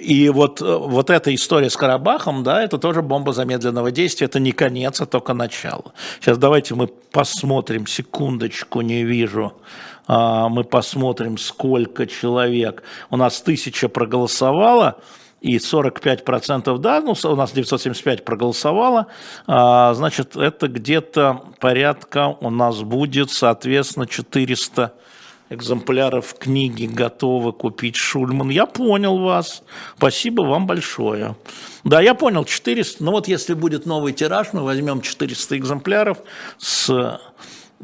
[0.00, 4.40] И вот, э, вот эта история с Карабахом, да, это тоже бомба замедленного действия, это
[4.40, 5.92] не конец, а только начало.
[6.20, 9.52] Сейчас давайте мы посмотрим, секундочку, не вижу.
[10.06, 12.82] А, мы посмотрим, сколько человек.
[13.10, 15.00] У нас тысяча проголосовало,
[15.44, 19.08] и 45% да, ну, у нас 975 проголосовало,
[19.46, 24.94] а, значит, это где-то порядка у нас будет, соответственно, 400
[25.50, 28.48] экземпляров книги готовы купить Шульман.
[28.48, 29.62] Я понял вас.
[29.98, 31.36] Спасибо вам большое.
[31.84, 33.04] Да, я понял, 400.
[33.04, 36.18] Ну вот если будет новый тираж, мы возьмем 400 экземпляров
[36.56, 36.88] с...
[36.88, 37.18] Э,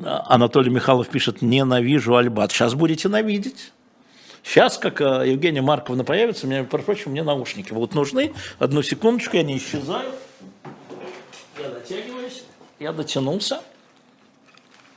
[0.02, 2.52] Анатолий Михайлов пишет, ненавижу Альбат.
[2.52, 3.72] Сейчас будете ненавидеть.
[4.42, 8.32] Сейчас, как э, Евгения Марковна появится, мне, прочим, мне наушники будут нужны.
[8.58, 10.10] Одну секундочку, я не исчезаю.
[11.58, 12.42] Я дотягиваюсь.
[12.78, 13.60] Я дотянулся.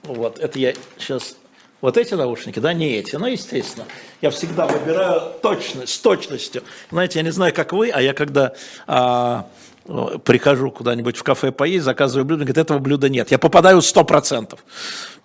[0.04, 1.36] Вот, это я сейчас
[1.84, 3.18] вот эти наушники, да, не эти.
[3.18, 3.86] Ну, естественно,
[4.22, 6.64] я всегда выбираю точность, с точностью.
[6.92, 8.54] Знаете, я не знаю, как вы, а я когда
[8.88, 9.48] а,
[10.24, 13.32] прихожу куда-нибудь в кафе поесть, заказываю блюдо, говорит, этого блюда нет.
[13.32, 14.58] Я попадаю 100%.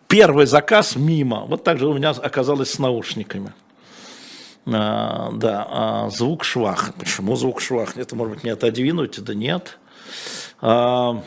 [0.08, 1.44] Первый заказ мимо.
[1.46, 3.52] Вот так же у меня оказалось с наушниками.
[4.72, 6.92] А, да, а, звук швах.
[6.98, 7.96] Почему звук швах?
[7.96, 9.22] Это, может быть, не отодвинуть?
[9.22, 9.78] Да нет.
[10.60, 11.22] А,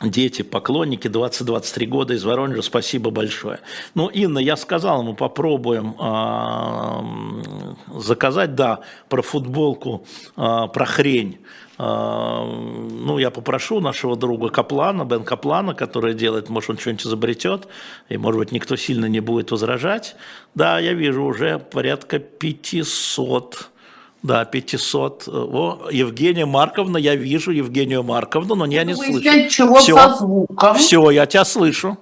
[0.00, 3.60] дети, поклонники, 20-23 года из Воронежа, спасибо большое.
[3.94, 10.04] Ну, Инна, я сказал, мы попробуем э, заказать, да, про футболку,
[10.36, 11.38] э, про хрень.
[11.78, 17.68] Э, ну, я попрошу нашего друга Каплана, Бен Каплана, который делает, может, он что-нибудь изобретет,
[18.08, 20.16] и, может быть, никто сильно не будет возражать.
[20.54, 23.70] Да, я вижу уже порядка 500
[24.22, 25.28] да, 500.
[25.28, 29.48] О, Евгения Марковна, я вижу Евгению Марковну, но я не слышу.
[29.48, 30.76] чего все, со звуком?
[30.76, 31.96] Все, я тебя слышу.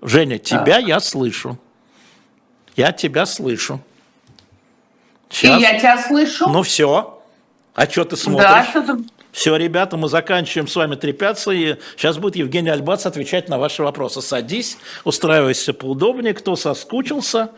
[0.00, 0.86] Женя, тебя так.
[0.86, 1.58] я слышу.
[2.76, 3.80] Я тебя слышу.
[5.28, 5.58] Сейчас.
[5.58, 6.48] И я тебя слышу.
[6.48, 7.17] Ну все.
[7.78, 8.48] А что ты смотришь?
[8.48, 8.98] Да, что-то...
[9.30, 13.84] Все, ребята, мы заканчиваем с вами трепяться, и сейчас будет Евгений Альбац отвечать на ваши
[13.84, 14.20] вопросы.
[14.20, 17.50] Садись, устраивайся поудобнее, кто соскучился.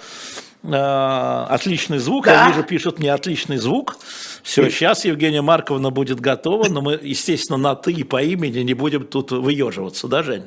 [0.63, 2.35] Э, отличный звук, да.
[2.35, 3.97] я вижу, пишут мне отличный звук.
[4.43, 8.75] Все, сейчас Евгения Марковна будет готова, но мы, естественно, на «ты» и по имени не
[8.75, 10.45] будем тут выеживаться, да, Жень?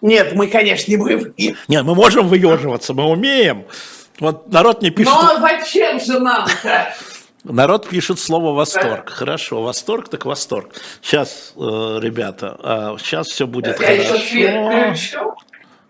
[0.00, 1.34] Нет, мы, конечно, не будем.
[1.36, 3.64] Нет, мы можем выеживаться, мы умеем.
[4.20, 5.12] Вот народ не пишет...
[5.12, 6.94] Но зачем же нам-то?
[7.48, 9.10] Народ пишет слово «восторг».
[9.10, 10.74] Хорошо, восторг так восторг.
[11.00, 11.60] Сейчас, э,
[12.00, 14.14] ребята, сейчас а, все будет я хорошо.
[14.14, 15.34] Еще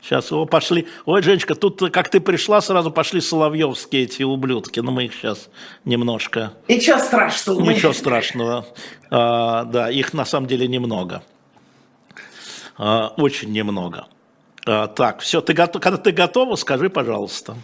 [0.00, 0.86] Сейчас, о, пошли.
[1.04, 4.80] Ой, Женечка, тут как ты пришла, сразу пошли соловьевские эти ублюдки.
[4.80, 5.50] Но ну, мы их сейчас
[5.84, 6.52] немножко...
[6.66, 7.60] Ничего страшного.
[7.60, 8.66] Ничего страшного.
[9.10, 11.22] А, да, их на самом деле немного.
[12.78, 14.06] А, очень немного.
[14.64, 17.56] А, так, все, ты готов, когда ты готова, скажи, пожалуйста.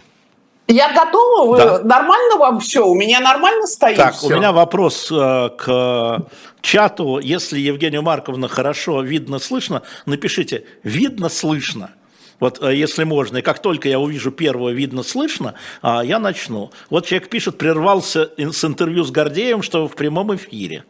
[0.67, 1.79] Я готова, да.
[1.83, 2.85] нормально вам все?
[2.85, 4.27] У меня нормально стоит Так, все?
[4.27, 6.25] у меня вопрос э, к
[6.61, 7.19] чату.
[7.19, 11.91] Если Евгению Марковна хорошо видно, слышно, напишите «видно, слышно».
[12.39, 16.71] Вот э, если можно, и как только я увижу первое видно, слышно, а, я начну.
[16.89, 20.83] Вот человек пишет, прервался с интервью с Гордеем, что в прямом эфире.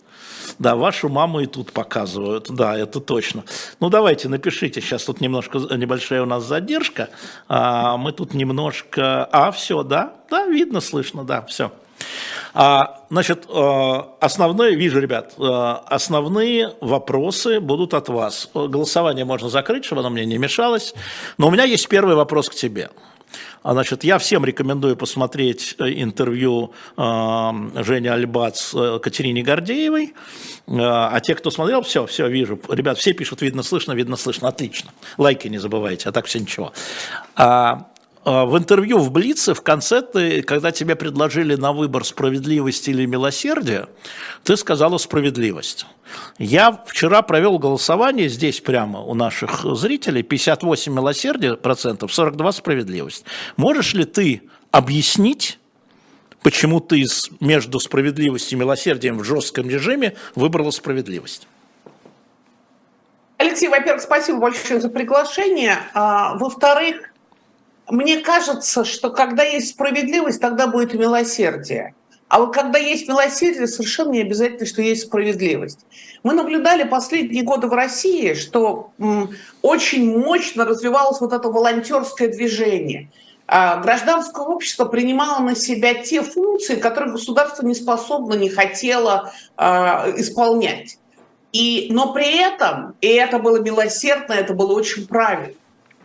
[0.60, 3.44] Да, вашу маму и тут показывают, да, это точно.
[3.80, 7.10] Ну, давайте, напишите, сейчас тут немножко, небольшая у нас задержка,
[7.48, 11.72] а, мы тут немножко, а, все, да, да, видно, слышно, да, все.
[12.54, 18.50] А, значит, э, основные, вижу, ребят, э, основные вопросы будут от вас.
[18.54, 20.94] Голосование можно закрыть, чтобы оно мне не мешалось.
[21.38, 22.90] Но у меня есть первый вопрос к тебе.
[23.66, 30.14] А, значит, я всем рекомендую посмотреть э, интервью Жени Альбац Катерине Гордеевой.
[30.68, 32.60] А те, кто смотрел, все, все, вижу.
[32.70, 34.50] Ребят, все пишут, видно, слышно, видно, слышно.
[34.50, 34.92] Отлично.
[35.18, 36.74] Лайки не забывайте, а так все ничего.
[38.26, 43.06] А, в интервью в Блице в конце, ты, когда тебе предложили на выбор справедливость или
[43.06, 43.88] милосердие,
[44.44, 45.86] ты сказала справедливость.
[46.40, 53.26] Я вчера провел голосование здесь прямо у наших зрителей, 58 милосердия процентов, 42 справедливость.
[53.58, 55.60] Можешь ли ты объяснить,
[56.42, 57.06] почему ты
[57.40, 61.48] между справедливостью и милосердием в жестком режиме выбрала справедливость?
[63.38, 65.78] Алексей, во-первых, спасибо большое за приглашение.
[65.94, 67.12] А, во-вторых,
[67.90, 71.94] мне кажется, что когда есть справедливость, тогда будет милосердие.
[72.28, 75.80] А вот когда есть милосердие, совершенно не обязательно, что есть справедливость.
[76.24, 78.92] Мы наблюдали последние годы в России, что
[79.62, 83.12] очень мощно развивалось вот это волонтерское движение.
[83.48, 90.12] А гражданское общество принимало на себя те функции, которые государство не способно, не хотело а,
[90.18, 90.98] исполнять.
[91.52, 95.54] И, но при этом, и это было милосердно, это было очень правильно,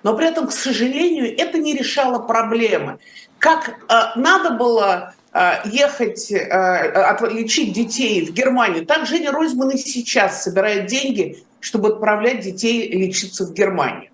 [0.02, 2.98] но при этом, к сожалению, это не решало проблемы.
[3.38, 3.74] Как э,
[4.16, 8.86] надо было э, ехать, э, лечить детей в Германию.
[8.86, 14.10] Так Женя Ройзман и сейчас собирает деньги, чтобы отправлять детей лечиться в Германию.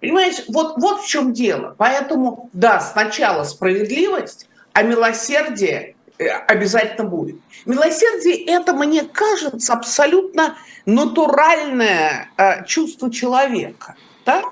[0.00, 1.74] Понимаешь, вот, вот в чем дело.
[1.76, 7.36] Поэтому, да, сначала справедливость, а милосердие э, обязательно будет.
[7.64, 12.30] Милосердие– это, мне кажется, абсолютно натуральное
[12.66, 13.96] чувство человека.
[14.24, 14.42] Да?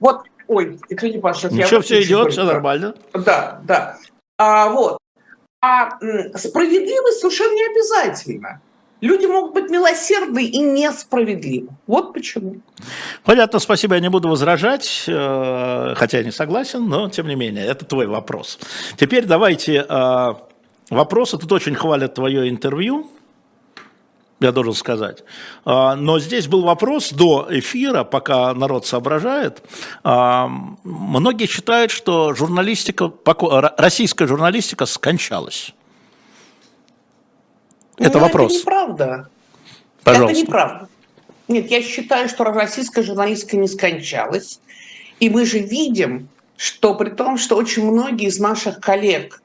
[0.00, 1.48] Вот, ой, извини, Паша.
[1.48, 2.94] Ничего, все идет, все нормально.
[3.12, 3.96] Да, да.
[4.38, 4.98] А, вот.
[5.60, 5.98] А
[6.36, 8.60] справедливость совершенно не обязательно.
[9.00, 11.68] Люди могут быть милосердны и несправедливы.
[11.86, 12.56] Вот почему.
[13.22, 17.66] Понятно, спасибо, я не буду возражать, э, хотя я не согласен, но тем не менее,
[17.66, 18.58] это твой вопрос.
[18.96, 20.34] Теперь давайте э,
[20.88, 21.36] вопросы.
[21.36, 23.10] Тут очень хвалят твое интервью,
[24.44, 25.24] я должен сказать.
[25.64, 29.62] Э, но здесь был вопрос до эфира, пока народ соображает.
[30.04, 33.12] Многие считают, что журналистика,
[33.76, 35.74] российская журналистика скончалась.
[37.98, 38.52] Это Но вопрос.
[38.52, 39.28] Это неправда.
[40.02, 40.32] Пожалуйста.
[40.32, 40.88] Это неправда.
[41.48, 44.60] Нет, я считаю, что российская журналистика не скончалась.
[45.20, 49.43] И мы же видим, что при том, что очень многие из наших коллег а,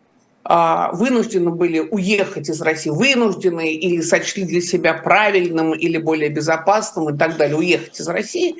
[0.50, 7.18] вынуждены были уехать из России, вынуждены или сочли для себя правильным или более безопасным и
[7.18, 8.56] так далее, уехать из России,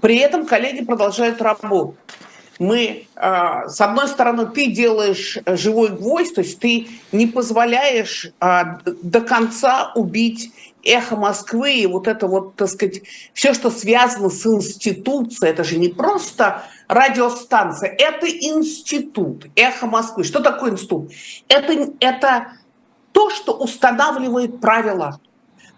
[0.00, 1.96] при этом коллеги продолжают работать
[2.58, 8.80] мы, а, с одной стороны, ты делаешь живой гвоздь, то есть ты не позволяешь а,
[8.84, 10.50] до конца убить
[10.82, 13.02] эхо Москвы и вот это вот, так сказать,
[13.34, 20.24] все, что связано с институцией, это же не просто радиостанция, это институт, эхо Москвы.
[20.24, 21.10] Что такое институт?
[21.48, 22.52] Это, это
[23.12, 25.20] то, что устанавливает правила,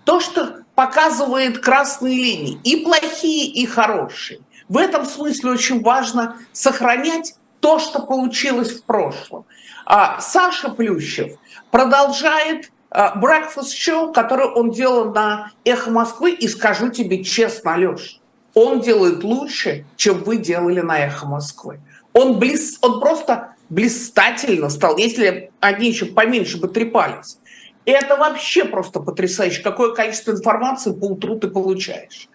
[0.05, 4.41] то, что показывает красные линии, и плохие, и хорошие.
[4.69, 9.45] В этом смысле очень важно сохранять то, что получилось в прошлом.
[9.85, 11.39] А Саша Плющев
[11.71, 18.21] продолжает а, breakfast show, который он делал на «Эхо Москвы», и скажу тебе честно, Алеш,
[18.59, 21.81] он делает лучше, чем вы делали на «Эхо Москвы».
[22.13, 27.39] Он, близ, он просто блистательно стал, если они еще поменьше бы трепались.
[27.85, 32.29] И это вообще просто потрясающе, какое количество информации по утру ты получаешь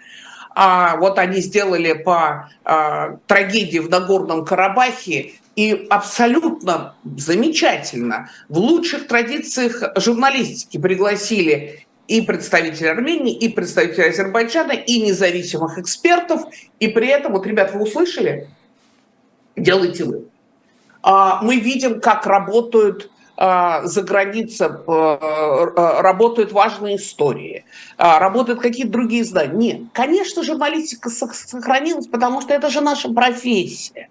[0.56, 8.30] а вот они сделали по а, трагедии в Нагорном Карабахе, и абсолютно замечательно.
[8.50, 16.42] В лучших традициях журналистики пригласили и представителей Армении, и представителей Азербайджана, и независимых экспертов.
[16.80, 18.50] И при этом, вот, ребят, вы услышали?
[19.56, 20.26] Делайте вы.
[21.02, 27.66] А, мы видим, как работают а, за границей э, работают важные истории,
[27.98, 29.74] а, работают какие-то другие издания.
[29.74, 34.10] Нет, конечно, журналистика сохранилась, потому что это же наша профессия.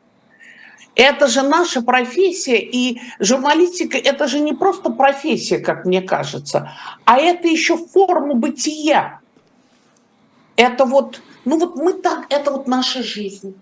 [0.95, 6.73] Это же наша профессия, и журналистика– это же не просто профессия, как мне кажется,
[7.05, 9.21] а это еще форма бытия.
[10.57, 13.55] Это вот, ну вот мы так, это вот наша жизнь.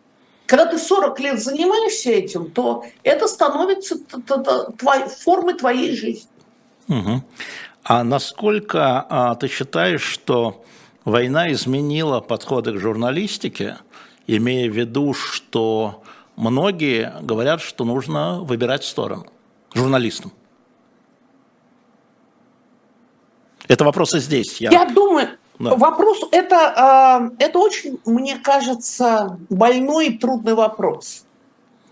[0.47, 3.97] Когда ты 40 лет занимаешься этим, то это становится
[5.23, 6.29] формой твоей жизни.
[6.89, 7.23] Угу.
[7.85, 10.65] А насколько а, ты считаешь, что
[11.05, 13.79] война изменила подходы к журналистике,
[14.27, 16.00] имея в виду, что
[16.41, 19.27] многие говорят, что нужно выбирать сторону
[19.75, 20.33] журналистам?
[23.69, 24.61] Это вопросы здесь.
[24.61, 25.29] Я, я думаю,
[25.61, 25.77] да.
[25.77, 31.27] Вопрос это, а, это очень, мне кажется, больной и трудный вопрос.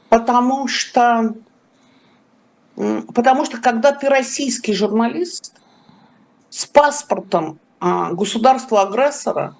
[0.08, 1.34] Потому что,
[2.74, 5.52] потому что когда ты российский журналист
[6.48, 9.54] с паспортом а, государства-агрессора,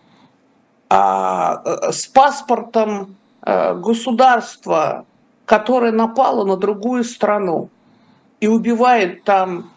[0.89, 5.07] а, э, с паспортом э, государства,
[5.45, 7.71] которое напало на другую страну
[8.41, 9.73] и убивает там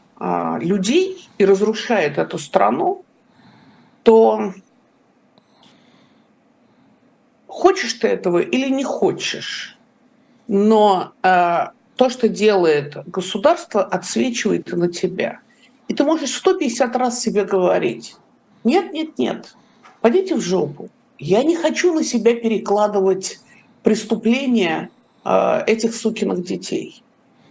[0.60, 3.04] людей и разрушает эту страну,
[4.04, 4.54] то
[7.48, 9.78] хочешь ты этого или не хочешь,
[10.48, 15.40] но э, то, что делает государство, отсвечивает на тебя.
[15.88, 18.16] И ты можешь 150 раз себе говорить,
[18.64, 19.56] нет, нет, нет,
[20.02, 20.90] пойдите в жопу.
[21.20, 23.40] Я не хочу на себя перекладывать
[23.84, 24.90] преступления
[25.24, 27.04] э, этих сукиных детей.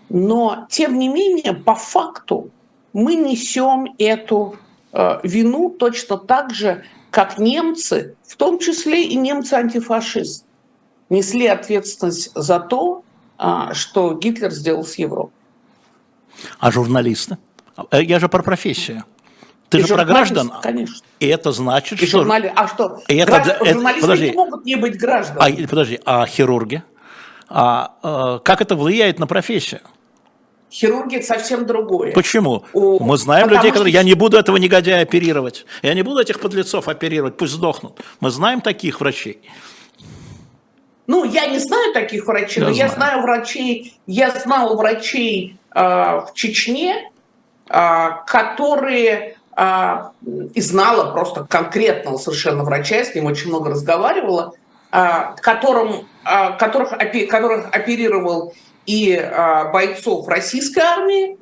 [0.08, 2.50] Но, тем не менее, по факту
[2.92, 4.56] мы несем эту
[4.92, 10.44] Э, вину точно так же, как немцы, в том числе и немцы-антифашисты,
[11.08, 13.04] несли ответственность за то,
[13.38, 15.32] а, что Гитлер сделал с Европой.
[16.58, 17.38] А журналисты?
[17.90, 19.04] Э, я же про профессию.
[19.70, 20.52] Ты и же про граждан.
[20.62, 20.96] Конечно.
[21.20, 22.18] И это значит, и что...
[22.18, 22.52] Журнали...
[22.54, 23.00] А что?
[23.06, 23.48] И это, Гражд...
[23.48, 23.64] это...
[23.66, 24.30] Журналисты подожди.
[24.30, 25.64] не могут не быть гражданами.
[25.64, 26.82] А, подожди, а хирурги?
[27.48, 29.80] А, а как это влияет на профессию?
[30.72, 32.12] Хирургия это совсем другое.
[32.12, 32.64] Почему?
[32.72, 33.02] У...
[33.02, 33.92] Мы знаем Потому людей, которые...
[33.92, 33.98] Что...
[33.98, 35.66] Я не буду этого негодяя оперировать.
[35.82, 38.00] Я не буду этих подлецов оперировать, пусть сдохнут.
[38.18, 39.40] Мы знаем таких врачей.
[41.06, 42.88] Ну, я не знаю таких врачей, я но знаю.
[42.88, 47.10] я знаю врачей, я знал врачей э, в Чечне,
[47.68, 50.10] э, которые э,
[50.54, 54.54] и знала просто конкретного совершенно врача, я с ним очень много разговаривала,
[54.92, 55.06] э,
[55.40, 56.90] которым, э, которых,
[57.30, 58.54] которых оперировал
[58.86, 61.38] и э, бойцов российской армии,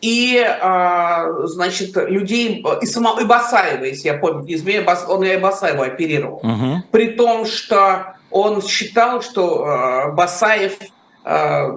[0.00, 5.36] и, э, значит, людей, и, само, и Басаева, если я помню, не изменяю, он и
[5.38, 6.38] Басаева оперировал.
[6.42, 6.82] Угу.
[6.90, 10.76] При том, что он считал, что э, Басаев
[11.24, 11.68] э,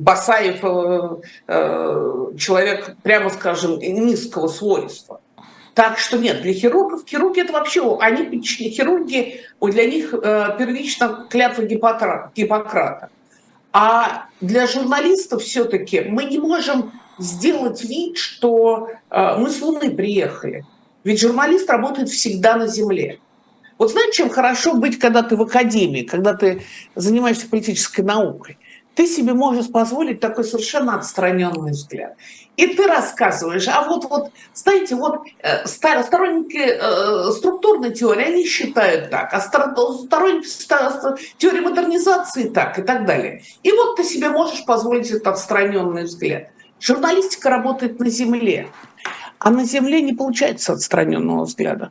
[0.00, 5.20] Басаев э, человек, прямо скажем, низкого свойства.
[5.74, 13.08] Так что нет, для хирургов, хирурги это вообще, они хирурги, для них первично клятва Гиппократа.
[13.72, 20.64] А для журналистов все-таки мы не можем сделать вид, что мы с Луны приехали.
[21.04, 23.20] Ведь журналист работает всегда на Земле.
[23.78, 26.62] Вот знаешь, чем хорошо быть, когда ты в академии, когда ты
[26.94, 28.58] занимаешься политической наукой?
[29.00, 32.16] Ты себе можешь позволить такой совершенно отстраненный взгляд.
[32.58, 39.08] И ты рассказываешь, а вот, вот знаете, вот э, сторонники э, структурной теории, они считают
[39.08, 40.50] так, а сторонники
[41.38, 43.42] теории модернизации так и так далее.
[43.62, 46.50] И вот ты себе можешь позволить этот отстраненный взгляд.
[46.78, 48.68] Журналистика работает на Земле,
[49.38, 51.90] а на Земле не получается отстраненного взгляда.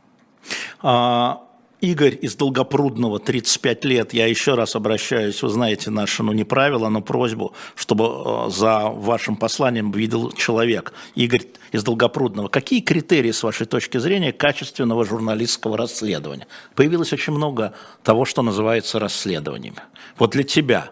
[0.80, 1.42] А,
[1.80, 4.12] Игорь из Долгопрудного, 35 лет.
[4.12, 8.88] Я еще раз обращаюсь, вы знаете наше, ну не правило, но просьбу, чтобы э, за
[8.88, 10.92] вашим посланием видел человек.
[11.14, 12.48] Игорь из Долгопрудного.
[12.48, 16.46] Какие критерии, с вашей точки зрения, качественного журналистского расследования?
[16.74, 17.72] Появилось очень много
[18.02, 19.78] того, что называется расследованиями.
[20.18, 20.90] Вот для тебя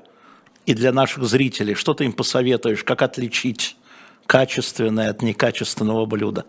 [0.64, 3.76] и для наших зрителей, что ты им посоветуешь, как отличить
[4.26, 6.46] качественное от некачественного блюда?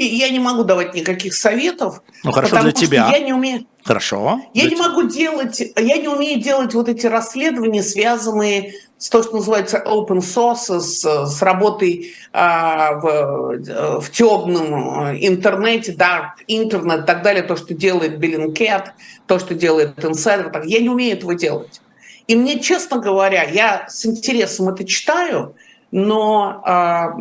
[0.00, 2.02] И я не могу давать никаких советов.
[2.24, 3.10] Ну хорошо для тебя.
[3.12, 3.66] Я не умею.
[3.84, 4.40] Хорошо.
[4.54, 9.36] Я не могу делать, я не умею делать вот эти расследования, связанные с то, что
[9.36, 17.22] называется open source, с, с работой а, в, в темном интернете, dark интернет и так
[17.22, 18.92] далее, то, что делает Bellingcat,
[19.26, 20.50] то, что делает Insider.
[20.50, 21.82] Так, я не умею этого делать.
[22.26, 25.56] И мне, честно говоря, я с интересом это читаю,
[25.90, 27.12] но а,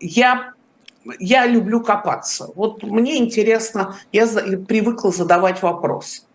[0.00, 0.53] я
[1.18, 2.50] я люблю копаться.
[2.54, 6.26] Вот мне интересно, я привыкла задавать вопрос.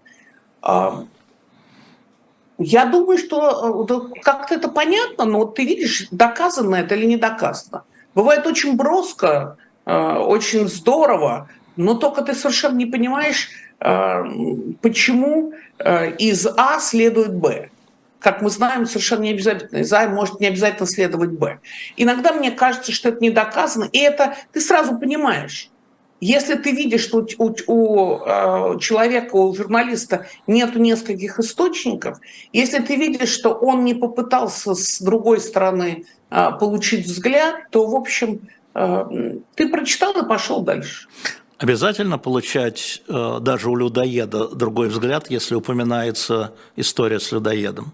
[2.61, 7.83] Я думаю, что э, как-то это понятно, но ты видишь, доказано это или не доказано.
[8.13, 9.55] Бывает очень броско,
[9.85, 11.47] э, очень здорово,
[11.77, 13.49] но только ты совершенно не понимаешь,
[13.79, 14.23] э,
[14.81, 15.53] почему
[16.17, 17.69] из А следует Б
[18.19, 19.83] как мы знаем, совершенно не обязательно.
[19.83, 21.59] За может не обязательно следовать Б.
[21.97, 25.69] Иногда мне кажется, что это не доказано, и это ты сразу понимаешь.
[26.21, 32.19] Если ты видишь, что у, у, у э, человека, у журналиста нет нескольких источников,
[32.51, 37.95] если ты видишь, что он не попытался с другой стороны э, получить взгляд, то, в
[37.95, 38.41] общем,
[38.75, 41.07] э, ты прочитал и пошел дальше.
[41.57, 47.93] Обязательно получать э, даже у людоеда другой взгляд, если упоминается история с людоедом?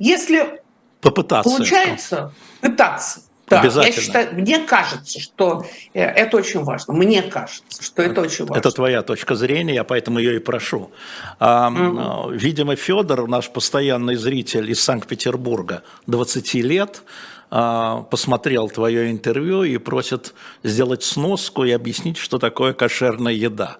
[0.00, 0.60] Если
[1.00, 3.20] Попытаться, получается пытаться,
[3.50, 6.94] да, я считаю, мне кажется, что э, это очень важно.
[6.94, 8.60] Мне кажется, что это очень важно.
[8.60, 10.92] Это твоя точка зрения, я поэтому ее и прошу.
[11.40, 12.30] Угу.
[12.30, 17.02] Видимо, Федор, наш постоянный зритель из Санкт-Петербурга, 20 лет,
[17.50, 23.78] а, посмотрел твое интервью и просит сделать сноску и объяснить, что такое кошерная еда.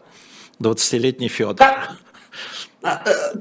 [0.59, 1.65] 20-летний Федор.
[1.65, 1.95] А, э,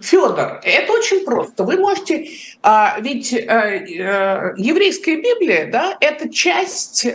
[0.02, 1.64] Федор, это очень просто.
[1.64, 2.30] Вы можете,
[2.62, 7.08] а, ведь э, э, еврейская Библия, да, это часть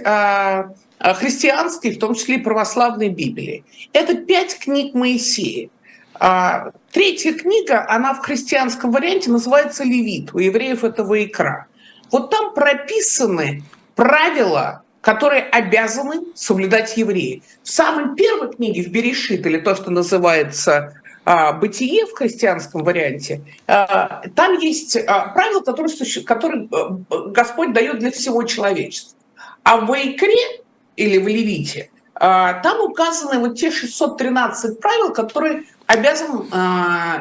[0.99, 3.65] христианской, в том числе и православной Библии.
[3.93, 5.69] Это пять книг Моисея.
[6.15, 10.33] А, третья книга, она в христианском варианте называется Левит.
[10.33, 11.67] У евреев это Ваикра.
[12.11, 13.65] Вот там прописаны
[13.97, 17.43] правила, которые обязаны соблюдать евреи.
[17.63, 23.41] В самой первой книге, в Берешит, или то, что называется а, бытие в христианском варианте,
[23.67, 25.91] а, там есть а, правила, которые,
[26.25, 29.17] которые э, Господь дает для всего человечества.
[29.63, 30.63] А в Вайкре
[30.97, 36.43] или в Левите там указаны вот те 613 правил, которые обязан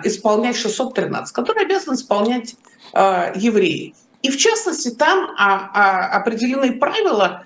[0.04, 2.56] исполнять 613, которые обязаны исполнять
[2.94, 3.96] евреи.
[4.22, 7.46] И в частности там определены правила,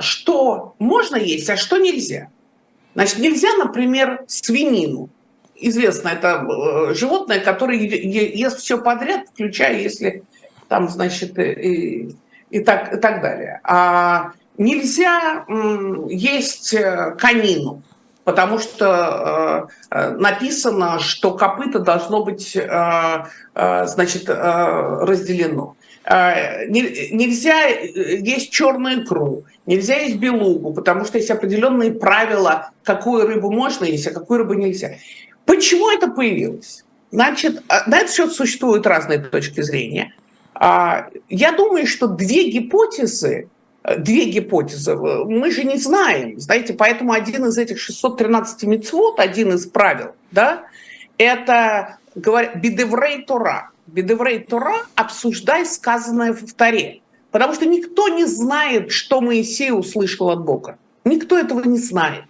[0.00, 2.28] что можно есть, а что нельзя.
[2.94, 5.08] Значит, нельзя, например, свинину
[5.68, 10.24] известно, это э, животное, которое ест все подряд, включая, если
[10.68, 12.14] там, значит, и,
[12.50, 13.60] и, так, и так далее.
[13.64, 15.44] А нельзя
[16.08, 17.82] есть э, конину,
[18.24, 23.24] потому что э, написано, что копыта должно быть, э,
[23.54, 25.76] э, значит, э, разделено.
[26.04, 33.50] Э, нельзя есть черную икру, нельзя есть белугу, потому что есть определенные правила, какую рыбу
[33.50, 34.92] можно есть, а какую рыбу нельзя.
[35.44, 36.84] Почему это появилось?
[37.10, 40.14] Значит, на этот счет существуют разные точки зрения.
[40.54, 43.48] А, я думаю, что две гипотезы,
[43.98, 49.66] две гипотезы, мы же не знаем, знаете, поэтому один из этих 613 мецвод, один из
[49.66, 50.64] правил, да,
[51.18, 53.70] это говорят, бедеврей Тора.
[53.86, 57.00] Бедеврей Тора обсуждай сказанное в Торе.
[57.30, 60.78] Потому что никто не знает, что Моисей услышал от Бога.
[61.04, 62.24] Никто этого не знает.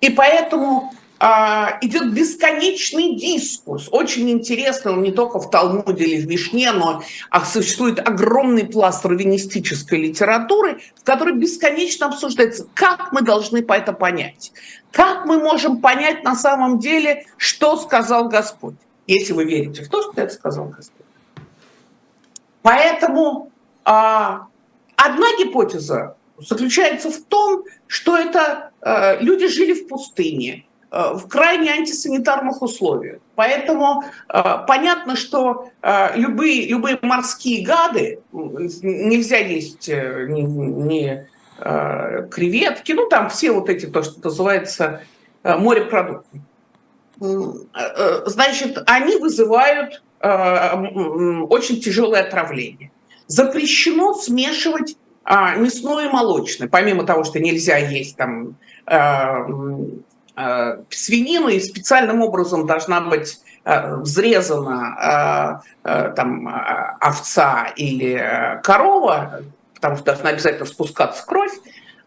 [0.00, 6.28] И поэтому а, идет бесконечный дискурс, очень интересный, он не только в Талмуде или в
[6.28, 13.62] Мишне, но а существует огромный пласт раввинистической литературы, в которой бесконечно обсуждается, как мы должны
[13.62, 14.52] по это понять,
[14.92, 18.76] как мы можем понять на самом деле, что сказал Господь,
[19.08, 21.06] если вы верите в то, что это сказал Господь.
[22.62, 23.50] Поэтому
[23.84, 24.46] а,
[24.94, 32.62] одна гипотеза заключается в том, что это э, люди жили в пустыне, в крайне антисанитарных
[32.62, 33.18] условиях.
[33.34, 41.26] Поэтому э, понятно, что э, любые, любые морские гады, нельзя есть э, ни, ни
[41.58, 45.02] э, креветки, ну там все вот эти, то, что называется
[45.42, 46.40] э, морепродукты.
[47.20, 47.24] Э,
[47.74, 50.74] э, значит, они вызывают э,
[51.48, 52.90] очень тяжелое отравление.
[53.26, 58.56] Запрещено смешивать а, мясное и молочное, помимо того, что нельзя есть там
[58.90, 59.44] Э,
[60.90, 66.48] свинину и специальным образом должна быть э, взрезана э, там,
[67.00, 69.42] овца или корова,
[69.74, 71.52] потому что должна обязательно спускаться кровь.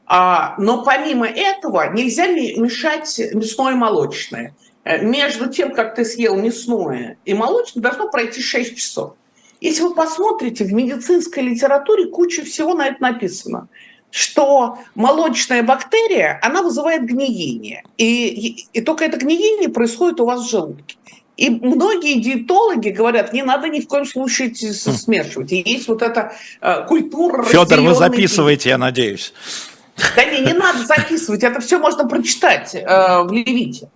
[0.06, 4.56] А, но помимо этого нельзя мешать мясное и молочное.
[4.84, 9.14] Между тем, как ты съел мясное и молочное, должно пройти 6 часов.
[9.62, 13.70] Если вы посмотрите, в медицинской литературе куча всего на это написано
[14.12, 17.84] что молочная бактерия, она вызывает гниение.
[17.98, 20.98] И, и, и только это гниение происходит у вас в желудке.
[21.38, 24.74] И многие диетологи говорят, не надо ни в коем случае хм.
[24.74, 25.52] смешивать.
[25.52, 27.44] И есть вот эта э, культура...
[27.44, 29.34] Федор, вы записываете, я надеюсь.
[30.16, 33.90] Да не, не надо записывать, это все можно прочитать э, в Левите.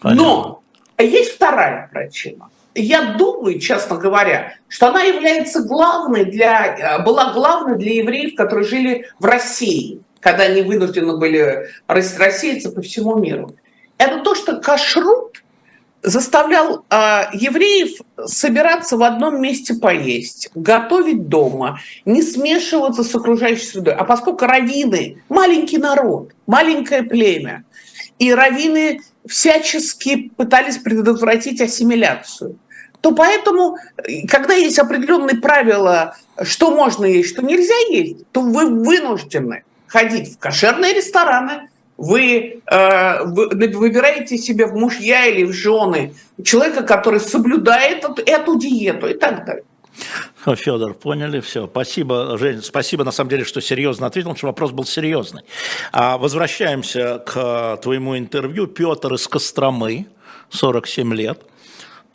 [0.00, 0.24] Понятно.
[0.24, 0.62] Но
[0.98, 7.94] есть вторая причина я думаю, честно говоря, что она является главной для, была главной для
[7.94, 13.56] евреев, которые жили в России, когда они вынуждены были рассеяться по всему миру.
[13.98, 15.42] Это то, что кашрут
[16.02, 23.94] заставлял э, евреев собираться в одном месте поесть, готовить дома, не смешиваться с окружающей средой.
[23.94, 27.64] А поскольку раввины– маленький народ, маленькое племя,
[28.18, 32.58] и раввины всячески пытались предотвратить ассимиляцию–
[33.00, 33.76] то поэтому,
[34.28, 40.38] когда есть определенные правила, что можно есть, что нельзя есть, то вы вынуждены ходить в
[40.38, 48.04] кошерные рестораны, вы, э, вы выбираете себе в мужья или в жены человека, который соблюдает
[48.04, 49.64] эту, эту диету и так далее.
[50.56, 51.66] Федор, поняли, все.
[51.66, 55.42] Спасибо, Жень, спасибо, на самом деле, что серьезно ответил, потому что вопрос был серьезный.
[55.90, 58.66] А возвращаемся к твоему интервью.
[58.66, 60.06] Петр из Костромы,
[60.50, 61.40] 47 лет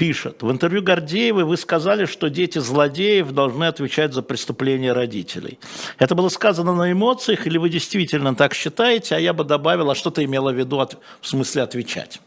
[0.01, 5.59] пишет, в интервью Гордеевой вы сказали, что дети злодеев должны отвечать за преступления родителей.
[5.99, 10.09] Это было сказано на эмоциях или вы действительно так считаете, а я бы добавила, что
[10.09, 12.19] ты имела в виду от, в смысле отвечать?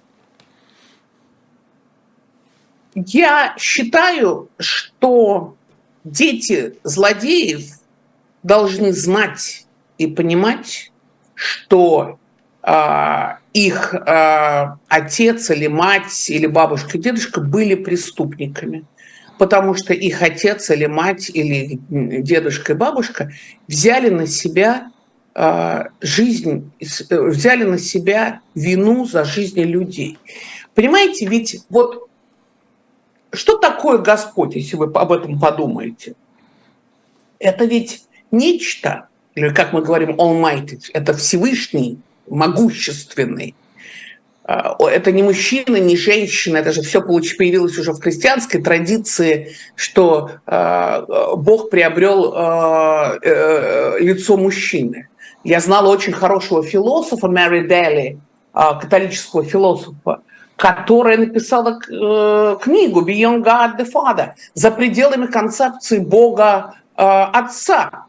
[2.94, 5.56] Я считаю, что
[6.04, 7.64] дети злодеев
[8.44, 9.66] должны знать
[9.98, 10.92] и понимать,
[11.34, 12.20] что
[12.62, 18.84] а, их а, отец или мать или бабушка, дедушка были преступниками,
[19.38, 23.30] потому что их отец или мать или дедушка и бабушка
[23.68, 24.90] взяли на себя
[25.34, 30.18] а, жизнь, взяли на себя вину за жизни людей.
[30.74, 32.08] Понимаете, ведь вот
[33.32, 36.16] что такое Господь, если вы об этом подумаете?
[37.38, 43.54] Это ведь нечто, или как мы говорим, Almighty, это Всевышний, могущественный.
[44.44, 50.30] А, это не мужчина, не женщина, это же все появилось уже в христианской традиции, что
[50.46, 55.08] а, Бог приобрел а, э, лицо мужчины.
[55.44, 58.18] Я знала очень хорошего философа Мэри Дели,
[58.52, 60.22] католического философа,
[60.56, 68.06] которая написала э, книгу «Beyond God the Father» за пределами концепции Бога э, Отца.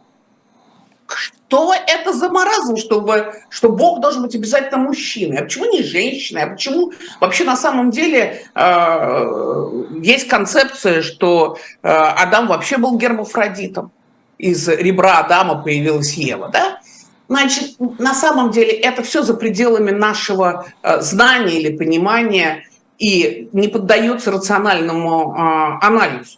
[1.56, 5.38] Что это за маразм, чтобы, что Бог должен быть обязательно мужчиной?
[5.38, 6.44] А почему не женщиной?
[6.44, 6.92] А почему
[7.22, 13.92] вообще на самом деле э, есть концепция, что э, Адам вообще был гермафродитом?
[14.38, 16.82] Из ребра Адама появилась Ева, да?
[17.30, 22.66] Значит, на самом деле это все за пределами нашего э, знания или понимания
[23.00, 26.38] и не поддается рациональному э, анализу.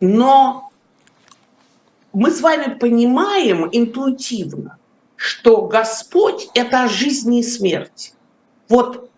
[0.00, 0.67] Но
[2.18, 4.76] мы с вами понимаем интуитивно,
[5.14, 8.10] что Господь– это о жизни и смерти.
[8.68, 9.08] Вот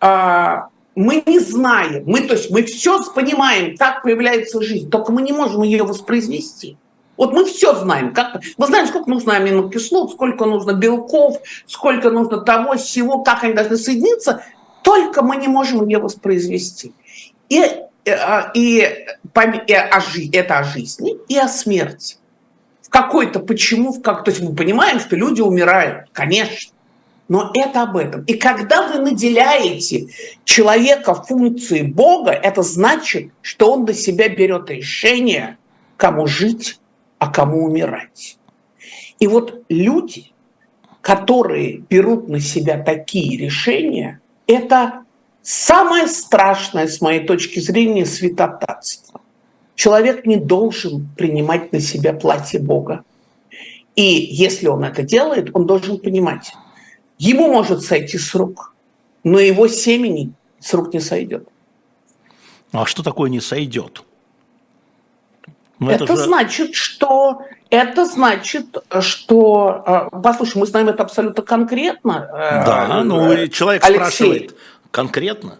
[0.00, 0.56] э,
[0.96, 5.32] мы не знаем, мы, то есть мы все понимаем, как появляется жизнь, только мы не
[5.32, 6.76] можем ее воспроизвести.
[7.16, 8.12] Вот мы все знаем.
[8.12, 11.36] Как, мы знаем, сколько нужно аминокислот, сколько нужно белков,
[11.68, 14.42] сколько нужно того, всего, как они должны соединиться,
[14.82, 16.94] только мы не можем ее воспроизвести.
[17.48, 19.68] И, э, а, и, и,
[20.18, 22.16] и это о жизни и о смерти.
[22.90, 26.72] Какой-то почему, в как, то есть мы понимаем, что люди умирают, конечно,
[27.28, 28.24] но это об этом.
[28.24, 30.08] И когда вы наделяете
[30.44, 35.56] человека функцией Бога, это значит, что он до себя берет решение,
[35.96, 36.80] кому жить,
[37.18, 38.36] а кому умирать.
[39.20, 40.32] И вот люди,
[41.00, 45.04] которые берут на себя такие решения, это
[45.42, 49.20] самое страшное, с моей точки зрения, святотатство.
[49.80, 53.02] Человек не должен принимать на себя платье Бога.
[53.96, 56.52] И если он это делает, он должен понимать,
[57.16, 58.74] ему может сойти с рук,
[59.24, 61.48] но его семени с рук не сойдет.
[62.72, 64.02] А что такое не сойдет?
[65.78, 66.24] Но ну, это это же...
[66.24, 67.40] значит, что
[67.70, 72.28] это значит, что, а, послушай, мы знаем это абсолютно конкретно.
[72.30, 73.96] Э, да, ну и человек Алексей.
[73.96, 74.56] спрашивает
[74.90, 75.56] конкретно.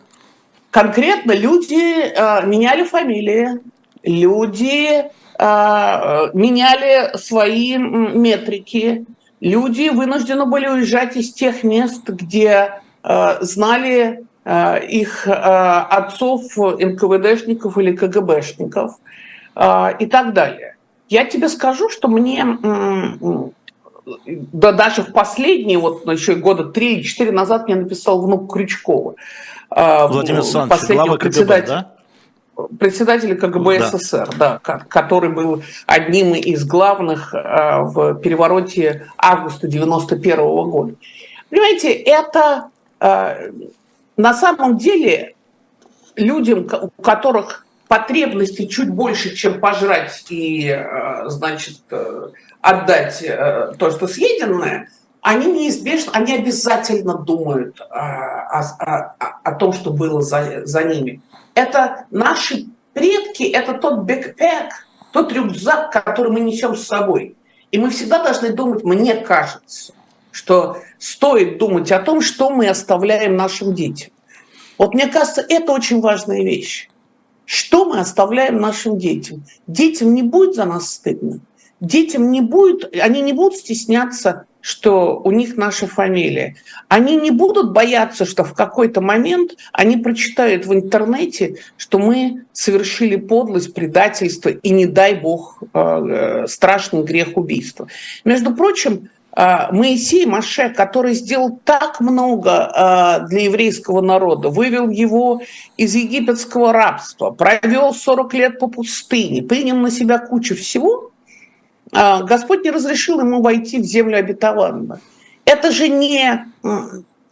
[0.71, 3.61] Конкретно люди э, меняли фамилии,
[4.03, 5.05] люди
[5.39, 9.07] э, меняли свои метрики,
[9.41, 12.81] люди вынуждены были уезжать из тех мест, где
[13.41, 18.97] знали их отцов НКВДшников или КГБшников–
[19.55, 20.77] а, и так далее.
[21.09, 22.45] Я тебе скажу, что мне
[24.27, 29.17] да даже в последние, вот еще года три или четыре назад мне написал внук Крючкова.
[29.69, 31.93] А, Владимир Александрович, глава КГБ, да?
[32.79, 33.91] Председатель КГБ да.
[33.91, 40.95] СССР, да, который был одним из главных а, в перевороте августа 91 года.
[41.49, 42.71] Понимаете, это
[43.01, 45.35] на самом деле
[46.17, 52.29] людям, у которых потребности чуть больше, чем пожрать и, э, значит, э,
[52.61, 54.89] отдать э, то, что съеденное,
[55.23, 61.21] они неизбежно, они обязательно думают о, о, о том, что было за, за ними.
[61.61, 64.73] Это наши предки, это тот бэкпэк,
[65.13, 67.37] тот рюкзак, который мы несем с собой.
[67.71, 69.93] И мы всегда должны думать, мне кажется,
[70.31, 74.11] что стоит думать о том, что мы оставляем нашим детям.
[74.79, 76.89] Вот мне кажется, это очень важная вещь.
[77.45, 79.45] Что мы оставляем нашим детям?
[79.67, 81.41] Детям не будет за нас стыдно.
[81.81, 86.57] Детям не будет, они не будут стесняться, что у них наша фамилия.
[86.89, 93.17] Они не будут бояться, что в какой-то момент они прочитают в интернете, что мы совершили
[93.17, 97.89] подлость, предательство и, не дай бог, э, э, страшный грех убийства.
[98.25, 105.41] Между прочим, а, Моисей Маше, который сделал так много для еврейского народа, вывел его
[105.77, 111.10] из египетского рабства, провел 40 лет по пустыне, принял на себя кучу всего,
[111.93, 115.01] Господь не разрешил ему войти в землю обетованную.
[115.45, 116.45] Это же не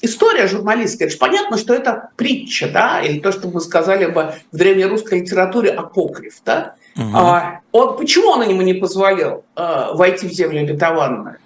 [0.00, 1.06] история журналистская.
[1.06, 5.20] Это же понятно, что это притча, да, или то, что мы сказали бы в древнерусской
[5.20, 6.74] литературе апокриф, да.
[6.96, 7.16] Угу.
[7.70, 11.36] он, почему он ему не позволил войти в землю обетованную?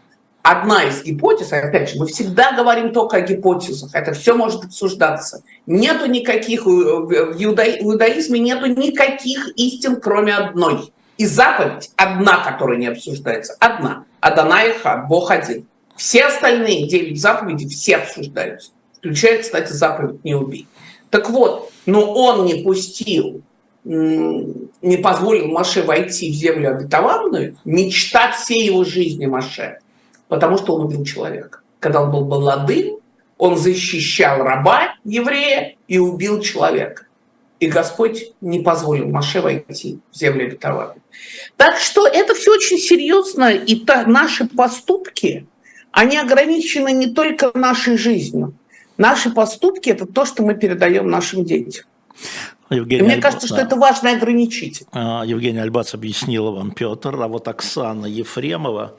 [0.42, 5.42] одна из гипотез, опять же, мы всегда говорим только о гипотезах, это все может обсуждаться.
[5.66, 10.92] Нету никаких, в, иудаизме нету никаких истин, кроме одной.
[11.22, 14.06] И заповедь одна, которая не обсуждается, одна.
[14.18, 15.68] Аданаиха, Бог один.
[15.94, 20.66] Все остальные девять заповедей все обсуждаются, включая, кстати, заповедь «не убей».
[21.10, 23.40] Так вот, но он не пустил,
[23.84, 29.78] не позволил Маше войти в землю обетованную, мечта всей его жизни Маше–
[30.32, 31.60] потому что он убил человека.
[31.78, 32.96] Когда он был молодым,
[33.36, 37.04] он защищал раба еврея и убил человека.
[37.62, 41.00] И Господь не позволил Маше войти в землю обетованную.
[41.56, 45.46] Так что это все очень серьезно, и та, наши поступки,
[45.92, 48.54] они ограничены не только нашей жизнью.
[48.96, 51.84] Наши поступки– это то, что мы передаем нашим детям.
[52.68, 53.22] Евгений мне Альб...
[53.22, 53.62] кажется, что да.
[53.62, 54.82] это важно ограничить.
[54.90, 58.96] А, Евгений Альбац объяснила вам, Петр, а вот Оксана Ефремова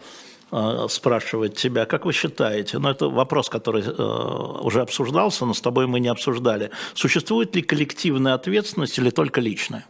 [0.55, 5.61] а, спрашивает тебя, как вы считаете, ну это вопрос, который э, уже обсуждался, но с
[5.61, 9.83] тобой мы не обсуждали, существует ли коллективная ответственность или только личная?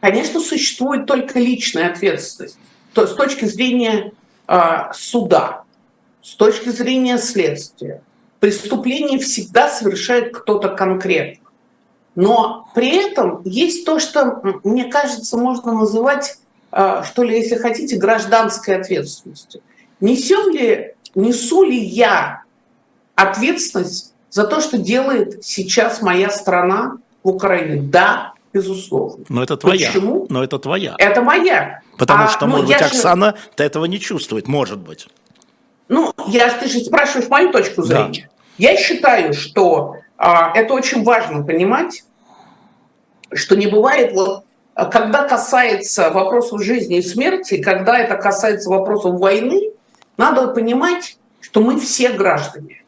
[0.00, 2.58] Конечно, существует только личная ответственность.
[2.94, 4.12] То, с точки зрения
[4.48, 5.64] э, суда,
[6.22, 8.02] с точки зрения следствия,
[8.40, 11.44] преступление всегда совершает кто-то конкретно.
[12.14, 16.38] Но при этом есть то, что, мне кажется, можно называть,
[17.04, 19.62] что ли, если хотите, гражданской ответственностью.
[20.00, 22.42] Несем ли, несу ли я
[23.14, 27.80] ответственность за то, что делает сейчас моя страна в Украине?
[27.82, 29.24] Да, безусловно.
[29.28, 29.88] Но это твоя.
[29.88, 30.26] Почему?
[30.28, 30.94] Но это твоя.
[30.98, 31.80] Это моя.
[31.96, 32.84] Потому а, что, ну, может быть, же...
[32.84, 35.08] Оксана -то этого не чувствует, может быть.
[35.88, 38.28] Ну, я, ты же спрашиваешь мою точку зрения.
[38.28, 38.44] Да.
[38.58, 42.04] Я считаю, что а, это очень важно понимать,
[43.32, 44.45] что не бывает вот а,
[44.84, 49.70] когда касается вопросов жизни и смерти, когда это касается вопросов войны,
[50.16, 52.82] надо понимать, что мы все граждане.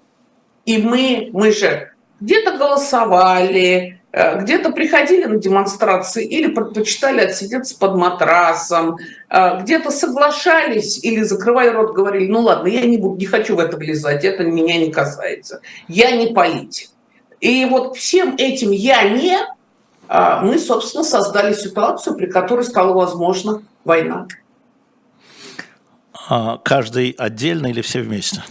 [0.67, 7.97] И мы, мы же где-то голосовали, Э, где-то приходили на демонстрации или предпочитали отсидеться под
[7.97, 8.97] матрасом,
[9.29, 13.61] э, где-то соглашались или закрывая рот говорили, ну ладно, я не, буду, не хочу в
[13.61, 16.89] это влезать, это меня не касается, я не политик.
[17.41, 19.39] И вот всем этим «я не»
[20.09, 24.27] мы, собственно, создали ситуацию, при которой стала возможна война.
[26.29, 28.43] А каждый отдельно или все вместе?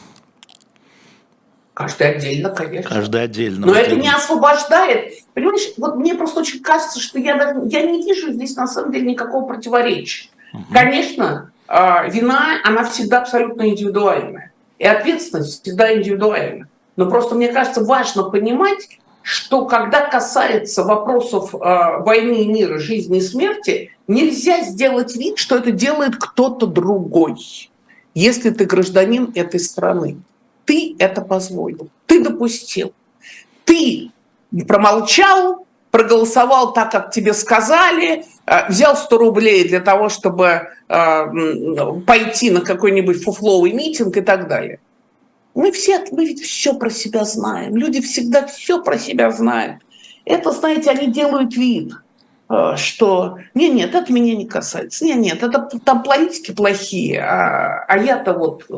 [1.74, 2.90] Каждый отдельно, конечно.
[2.90, 3.68] Каждый отдельно.
[3.68, 5.14] Но вот это не освобождает.
[5.36, 8.92] Понимаешь, вот мне просто очень кажется, что я, даже, я не вижу здесь на самом
[8.92, 10.30] деле никакого противоречия.
[10.54, 10.64] Угу.
[10.74, 14.52] Конечно, а, вина, она всегда абсолютно индивидуальная.
[14.80, 16.68] И ответственность всегда индивидуальна.
[16.96, 18.98] Но просто мне кажется важно понимать,
[19.28, 25.58] что когда касается вопросов э, войны и мира, жизни и смерти, нельзя сделать вид, что
[25.58, 27.36] это делает кто-то другой,
[28.14, 30.22] если ты гражданин этой страны.
[30.64, 32.94] Ты это позволил, ты допустил,
[33.66, 34.12] ты
[34.66, 42.50] промолчал, проголосовал так, как тебе сказали, э, взял 100 рублей для того, чтобы э, пойти
[42.50, 44.80] на какой-нибудь фуфловый митинг и так далее.
[45.58, 47.76] Мы все, мы ведь все про себя знаем.
[47.76, 49.82] Люди всегда все про себя знают.
[50.24, 51.94] Это, знаете, они делают вид,
[52.48, 55.04] э, что нет, нет, это меня не касается.
[55.04, 58.70] Нет, нет, это там политики плохие, а, а я-то вот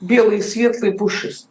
[0.00, 1.50] белый, светлый, пушистый.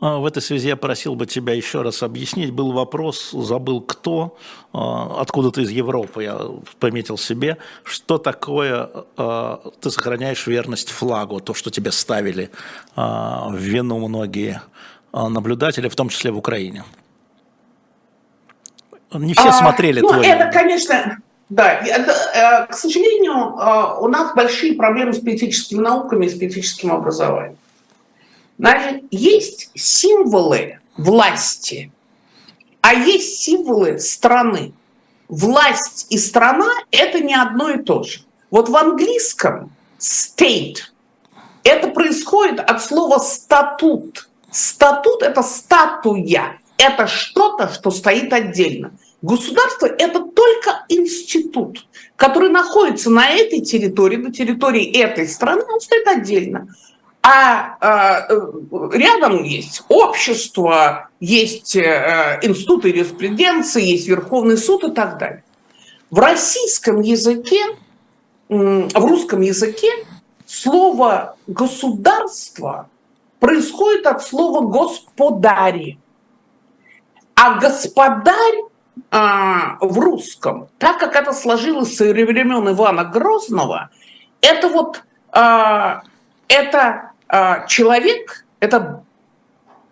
[0.00, 2.50] А, в этой связи я просил бы тебя еще раз объяснить.
[2.50, 4.36] Был вопрос, забыл кто,
[4.72, 6.38] а, откуда-то из Европы, я
[6.80, 12.50] пометил себе, что такое а, ты сохраняешь верность флагу, то, что тебе ставили
[12.96, 14.62] в вину многие
[15.12, 16.84] наблюдатели, в том числе в Украине.
[19.12, 20.26] Не все а, смотрели ну, твой...
[20.26, 21.18] Это, конечно,
[21.48, 23.54] да, это, э, к сожалению,
[24.02, 27.56] у нас большие проблемы с политическими науками и с политическим образованием.
[28.58, 31.90] Значит, есть символы власти,
[32.80, 34.72] а есть символы страны.
[35.28, 38.20] Власть и страна– это не одно и то же.
[38.50, 40.76] Вот в английском state–
[41.64, 44.28] это происходит от слова статут.
[44.50, 48.92] Статут– это статуя, это что-то, что стоит отдельно.
[49.22, 56.06] Государство– это только институт, который находится на этой территории, на территории этой страны, он стоит
[56.06, 56.68] отдельно.
[57.26, 58.28] А, а
[58.92, 65.42] рядом есть общество, есть э, институты юриспруденции, есть Верховный суд и так далее.
[66.10, 67.62] В российском языке,
[68.50, 69.88] в русском языке
[70.44, 72.90] слово «государство»
[73.40, 75.98] происходит от слова «господари».
[77.36, 78.64] А «господарь»
[79.10, 83.88] а, в русском, так как это сложилось со времен Ивана Грозного,
[84.42, 85.02] это вот
[85.32, 86.02] а,
[86.48, 89.04] это а, человек– это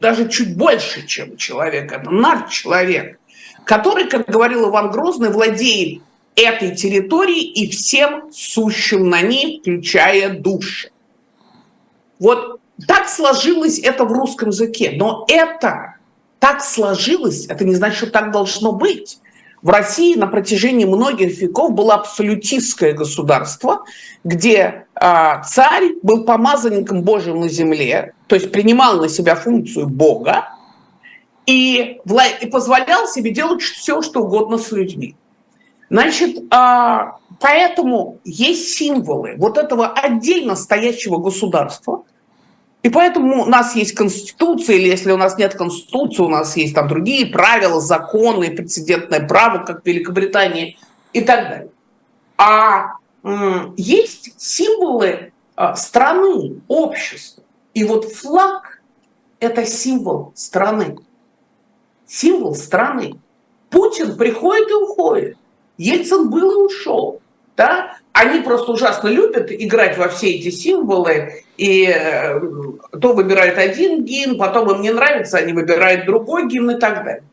[0.00, 3.18] даже чуть больше, чем человек, это надчеловек,
[3.64, 6.02] который, как говорил Иван Грозный, владеет
[6.34, 10.90] этой территорией и всем сущим на ней, включая души.
[12.18, 14.92] Вот так сложилось это в русском языке.
[14.96, 15.96] Но это
[16.38, 19.20] так сложилось, это не значит, что так должно быть.
[19.62, 23.84] В России на протяжении многих веков было абсолютистское государство,
[24.24, 30.48] где э, царь был помазанником Божьим на земле, то есть принимал на себя функцию Бога
[31.47, 32.01] и,
[32.51, 35.14] позволял себе делать все, что угодно с людьми.
[35.90, 36.98] Значит, э,
[37.39, 42.02] поэтому есть символы вот этого отдельно стоящего государства,
[42.82, 46.74] И поэтому у нас есть Конституция, или если у нас нет Конституции, у нас есть
[46.74, 50.78] там другие правила, законы, прецедентное право, как в Великобритании
[51.12, 51.70] и так далее.
[52.36, 52.94] А
[53.76, 57.44] есть символы а, страны, общества.
[57.72, 58.82] И вот флаг–
[59.40, 60.98] это символ страны.
[62.06, 63.14] Символ страны.
[63.70, 65.38] Путин приходит и уходит.
[65.78, 67.20] Ельцин был и ушел.
[67.56, 67.96] Да?
[68.12, 72.40] Они просто ужасно любят играть во все эти символы, и э,
[73.01, 77.24] то выбирают один гимн, потом им не нравится, они выбирают другой гимн и так далее.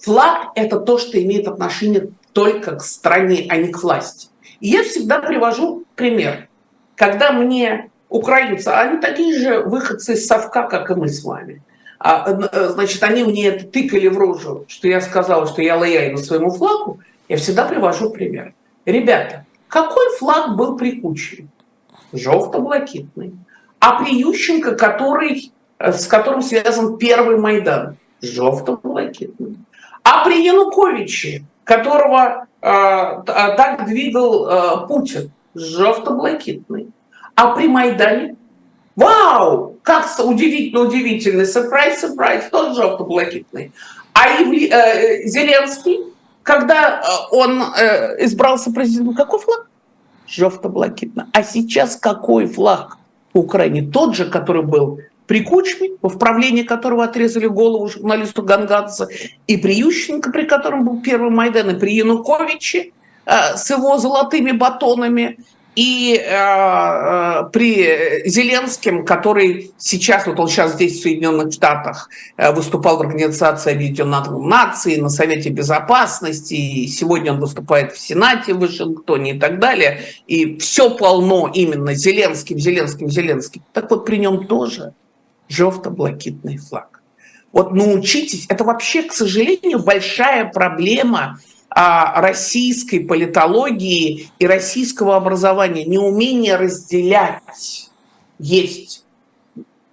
[0.00, 4.28] Флаг– это то, что имеет отношение только к стране, а не к власти.
[4.60, 6.48] И я всегда привожу пример.
[6.94, 11.62] Когда мне украинцы, они такие же выходцы из совка, как и мы с вами,
[11.98, 16.18] а, э, значит, они мне это тыкали в рожу, что я сказала, что я лояльна
[16.18, 18.54] своему флагу, я всегда привожу пример.
[18.84, 21.46] Ребята, какой флаг был при Кучере?
[22.12, 23.34] Желто-блакитный.
[23.80, 27.96] А при Ющенко, который, э, с которым связан первый Майдан?
[28.22, 29.56] Желто-блакитный.
[30.02, 32.66] А при Януковиче, которого э,
[33.26, 35.30] так двигал э, Путин?
[35.54, 36.90] Желто-блакитный.
[37.34, 38.36] А при Майдане?
[38.96, 39.76] Вау!
[39.82, 41.46] Как удивительно, удивительный.
[41.46, 43.72] Сюрприз, сюрприз, тоже желто-блакитный.
[44.12, 46.00] А Евли, э, Зеленский
[46.48, 49.66] когда э, он э, избрался президентом, какой флаг?
[50.26, 51.28] Жовто-блакитно.
[51.32, 52.96] А сейчас какой флаг
[53.34, 53.82] в Украине?
[53.82, 59.08] Тот же, который был при Кучме, в правлении которого отрезали голову журналисту Ганганца,
[59.46, 62.92] и при Ющенко, при котором был первый Майдан, и при Януковиче
[63.26, 65.38] э, с его золотыми батонами,
[65.78, 72.52] и э, э, при Зеленском, который сейчас, вот он сейчас здесь в Соединенных Штатах э,
[72.52, 78.58] выступал в Организации Объединенных Наций, на Совете Безопасности, и сегодня он выступает в Сенате в
[78.58, 83.62] Вашингтоне и так далее, и все полно именно Зеленским, Зеленским, Зеленским.
[83.72, 84.94] Так вот при нем тоже
[85.46, 87.02] желто-блакитный флаг.
[87.52, 91.38] Вот научитесь, это вообще, к сожалению, большая проблема
[91.70, 97.90] российской политологии и российского образования, неумение разделять.
[98.38, 99.04] Есть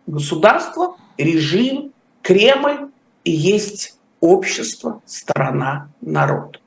[0.08, 1.92] государство, режим,
[2.22, 2.90] Кремль
[3.24, 6.60] и есть общество, страна, народ.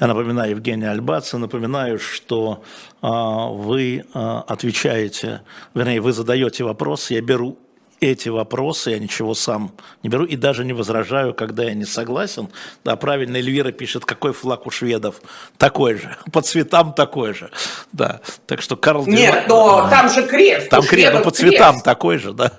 [0.00, 2.62] Я напоминаю Евгения Альбаца, напоминаю, что
[3.02, 5.42] э, вы э, отвечаете,
[5.74, 7.58] вернее, вы задаете вопрос, я беру
[8.00, 9.72] эти вопросы, я ничего сам
[10.02, 12.48] не беру и даже не возражаю, когда я не согласен.
[12.84, 15.20] Да, правильно, Эльвира пишет, какой флаг у шведов?
[15.56, 17.50] Такой же, по цветам такой же.
[17.92, 19.06] Да, так что Карл...
[19.06, 19.90] Нет, но да.
[19.90, 20.68] там же крест.
[20.68, 21.84] Там крест, но по цветам крест.
[21.84, 22.52] такой же, да.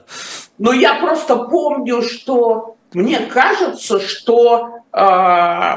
[0.58, 5.76] Но я просто помню, что мне кажется, что э,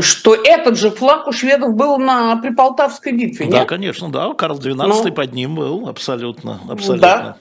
[0.00, 3.68] что этот же флаг у шведов был на Приполтавской битве, Да, нет?
[3.68, 7.00] конечно, да, Карл XII ну, под ним был, абсолютно, абсолютно.
[7.00, 7.36] Да.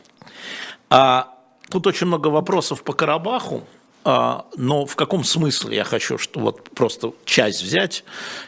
[0.89, 1.34] А
[1.69, 3.63] Тут очень много вопросов по Карабаху,
[4.03, 8.03] а, но в каком смысле я хочу, что вот просто часть взять,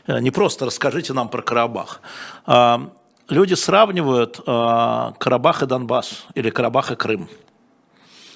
[0.05, 2.01] э, не просто расскажите нам про Карабах.
[2.45, 2.91] А,
[3.27, 7.27] люди сравнивают а, Карабах и Донбасс или Карабах и Крым.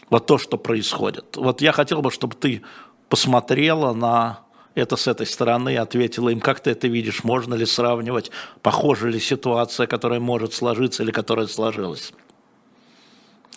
[0.10, 1.38] Вот то, что происходит.
[1.38, 2.64] Вот я хотел бы, чтобы ты
[3.08, 4.40] посмотрела на
[4.74, 8.32] это с этой стороны, ответила им, как ты это видишь, можно ли сравнивать,
[8.62, 12.14] похожа ли ситуация, которая может сложиться или которая сложилась.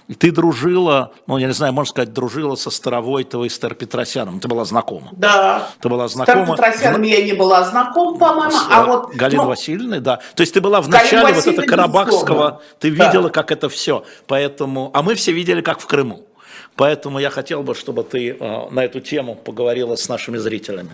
[0.06, 4.38] И ты дружила, ну, я не знаю, можно сказать, дружила со Старовойтовой и Стар Петросяном.
[4.38, 5.08] Ты была знакома.
[5.12, 5.70] Да.
[5.80, 6.56] Ты была знакома.
[6.56, 8.56] Стар Петросяном я не была знакома, по-моему.
[8.70, 10.20] А вот, Галина ну, Васильевна, да.
[10.34, 13.30] То есть ты была в начале вот этого Карабахского, ты видела, да.
[13.30, 14.04] как это все.
[14.26, 16.26] Поэтому, а мы все видели, как в Крыму.
[16.76, 20.90] Поэтому я хотел бы, чтобы ты э, на эту тему поговорила с нашими зрителями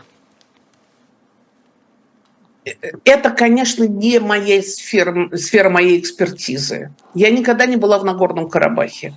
[3.05, 6.93] это, конечно, не моя сфера, сфера моей экспертизы.
[7.15, 9.15] Я никогда не была в Нагорном Карабахе.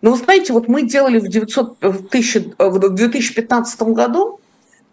[0.00, 4.40] Но вы знаете, вот мы делали в, 900, в, 1000, в 2015 году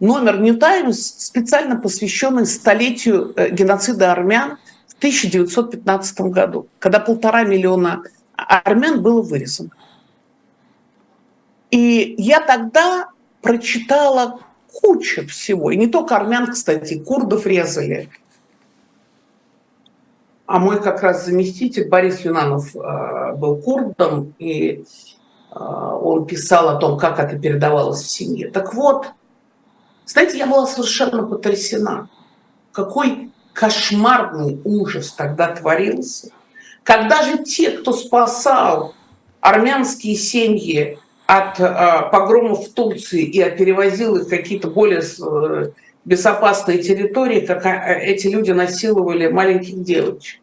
[0.00, 4.58] номер New Times, специально посвященный столетию э, геноцида армян
[4.88, 8.02] в 1915 году, когда полтора миллиона
[8.36, 9.70] армян было вырезано.
[11.70, 13.10] И я тогда
[13.42, 14.40] прочитала
[14.80, 15.70] куча всего.
[15.70, 18.10] И не только армян, кстати, курдов резали.
[20.46, 24.84] А мой как раз заместитель Борис Юнанов э, был курдом, и
[25.50, 28.50] э, он писал о том, как это передавалось в семье.
[28.50, 29.08] Так вот,
[30.04, 32.08] знаете, я была совершенно потрясена.
[32.70, 36.30] Какой кошмарный ужас тогда творился.
[36.84, 38.94] Когда же те, кто спасал
[39.40, 45.70] армянские семьи от э, погромов в Турции и перевозил их в какие-то более э,
[46.04, 50.40] безопасные территории, как э, эти люди насиловали маленьких девочек.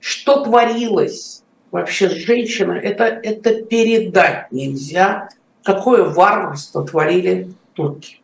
[0.00, 5.28] Что творилось вообще женщина, это, это передать нельзя,
[5.62, 8.20] какое варварство творили турки.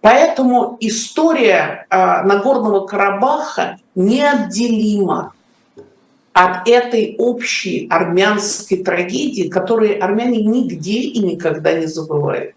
[0.00, 5.33] Поэтому история Нагорного Карабаха неотделима
[6.34, 12.54] от этой общей армянской трагедии, которую армяне нигде и никогда не забывают.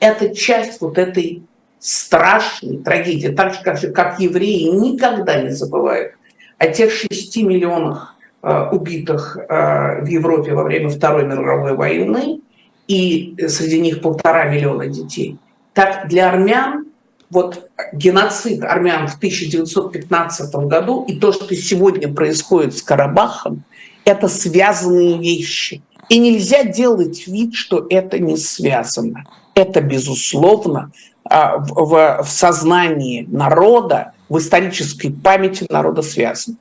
[0.00, 1.42] Это часть вот этой
[1.78, 6.12] страшной трагедии, так же, как, как евреи никогда не забывают
[6.58, 12.40] о тех шести миллионах э, убитых э, в Европе во время Второй мировой войны,
[12.88, 15.38] и среди них полтора миллиона детей–
[15.78, 16.87] так для армян
[17.30, 23.64] вот геноцид армян в 1915 году и то, что сегодня происходит с Карабахом,
[24.04, 25.82] это связанные вещи.
[26.08, 29.24] И нельзя делать вид, что это не связано.
[29.54, 30.90] Это, безусловно,
[31.24, 36.56] а, в, в сознании народа, в исторической памяти народа связано.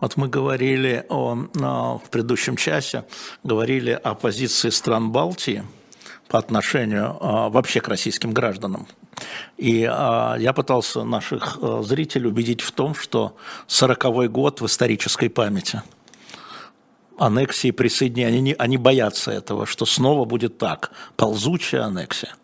[0.00, 1.34] Вот мы говорили о,
[2.04, 3.04] в предыдущем часе,
[3.42, 5.62] говорили о позиции стран Балтии–
[6.28, 8.86] по отношению а, вообще к российским гражданам.
[9.56, 13.36] И а, я пытался наших а, зрителей убедить в том, что
[13.68, 15.82] 40-й год в исторической памяти.
[17.18, 22.34] Аннексии, присоединения, они, они боятся этого, что снова будет так, ползучая аннексия.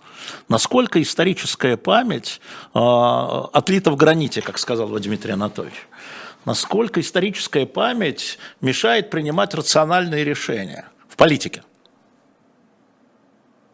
[0.48, 2.40] Насколько историческая память
[2.74, 5.86] э, отлита в граните, как сказал Дмитрий Анатольевич,
[6.44, 11.62] насколько историческая память мешает принимать рациональные решения в политике?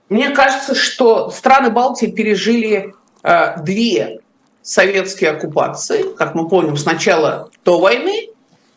[0.08, 4.20] Мне кажется, что страны Балтии пережили э, две
[4.62, 8.28] советские оккупации, как мы помним, сначала до войны,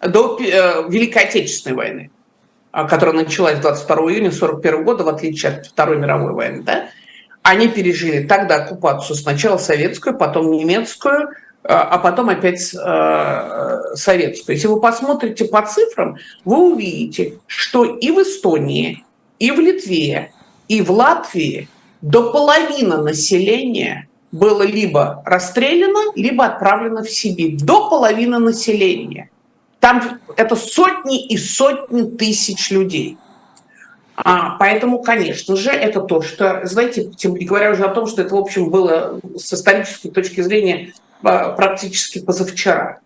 [0.01, 2.11] до э, Великой Отечественной войны,
[2.73, 6.63] э, которая началась 22 июня 1941 года, в отличие от Второй мировой войны.
[6.63, 6.89] Да?
[7.43, 11.29] Они пережили тогда оккупацию сначала советскую, потом немецкую, э,
[11.63, 14.55] а потом опять э, советскую.
[14.55, 19.05] Если вы посмотрите по цифрам, вы увидите, что и в Эстонии,
[19.39, 20.31] и в Литве,
[20.71, 21.67] и в Латвии
[22.01, 27.57] до половины населения было либо расстреляно, либо отправлено в Сибирь.
[27.57, 29.29] До половины населения.
[29.81, 33.17] Там это сотни и сотни тысяч людей.
[34.15, 38.21] А, поэтому, конечно же, это то, что, знаете, тем не говоря уже о том, что
[38.21, 42.99] это, в общем, было с исторической точки зрения а, практически позавчера.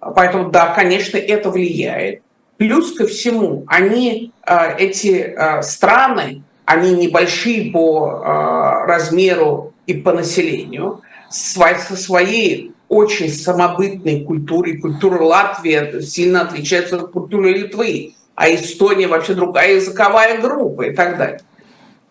[0.00, 2.22] Поэтому, да, конечно, это влияет.
[2.56, 6.42] Плюс ко всему, они, а, эти страны,
[6.72, 14.78] они небольшие по э, размеру и по населению, со своей очень самобытной культурой.
[14.78, 21.18] Культура Латвии сильно отличается от культуры Литвы, а Эстония вообще другая языковая группа и так
[21.18, 21.40] далее.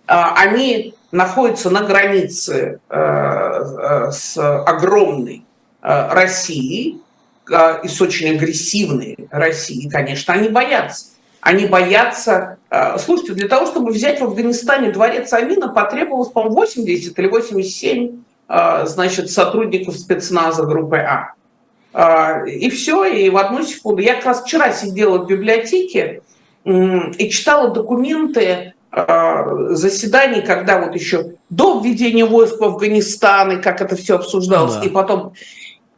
[0.08, 5.44] А, они находятся на границе э, с огромной
[5.82, 7.02] Россией
[7.84, 11.08] и с очень агрессивной Россией, конечно, они боятся.
[11.42, 12.58] Они боятся...
[12.72, 18.24] Э, слушайте, для того, чтобы взять в Афганистане дворец Амина, потребовалось, по-моему, 80 или 87
[18.48, 21.34] э, значит, сотрудников спецназа группы А.
[21.94, 24.02] Э, и все, и в одну секунду.
[24.02, 26.22] Я как раз вчера сидела в библиотеке
[26.64, 33.96] и читала документы заседаний, когда вот еще до введения войск в Афганистан, и как это
[33.96, 34.86] все обсуждалось, да.
[34.86, 35.34] и потом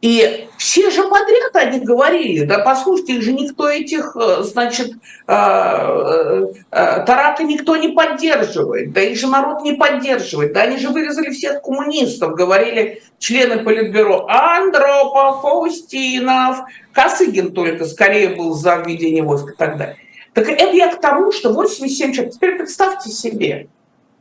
[0.00, 4.92] и все же подряд они говорили, да послушайте, их же никто этих, э, значит,
[5.26, 10.90] э, э, Тарака никто не поддерживает, да их же народ не поддерживает, да они же
[10.90, 16.58] вырезали всех коммунистов, говорили члены Политбюро, Андропов, Фаустинов,
[16.92, 19.96] Косыгин только скорее был за введение войск и так далее.
[20.34, 23.68] Так это я к тому, что 87 человек, теперь представьте себе,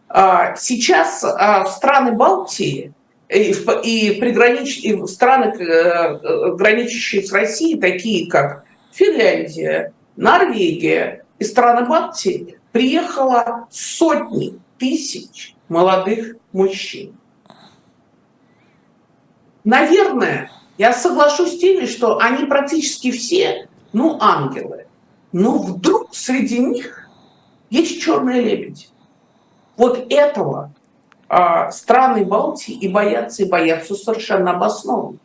[0.09, 2.93] сейчас в страны Балтии
[3.33, 3.51] и,
[3.83, 4.79] и, пригранич...
[4.79, 14.59] и страны, э, граничащие с Россией, такие как Финляндия, Норвегия и страны Балтии, приехало сотни
[14.77, 17.17] тысяч молодых мужчин.
[19.63, 24.87] Наверное, я соглашусь с теми, что они практически все, ну, ангелы.
[25.31, 27.09] Но вдруг среди них
[27.69, 28.87] есть черные лебеди.
[29.77, 30.73] Вот этого
[31.71, 35.17] страны Балтии и боятся, и боятся совершенно обоснованно.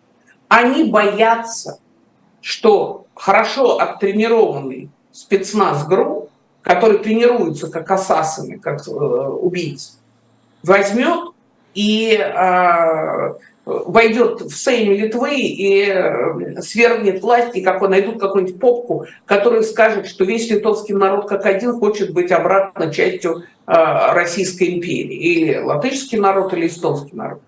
[0.49, 1.79] Они боятся,
[2.41, 6.29] что хорошо оттренированный спецназ ГРУ,
[6.63, 9.93] который тренируется как ассасины, как э, убийцы,
[10.63, 11.33] возьмет
[11.75, 19.07] и э, войдет в Сейм Литвы и э, свергнет власть, и как найдут какую-нибудь попку,
[19.27, 25.59] которая скажет, что весь литовский народ как один хочет быть обратно частью Российской империи, или
[25.59, 27.41] латышский народ, или эстонский народ.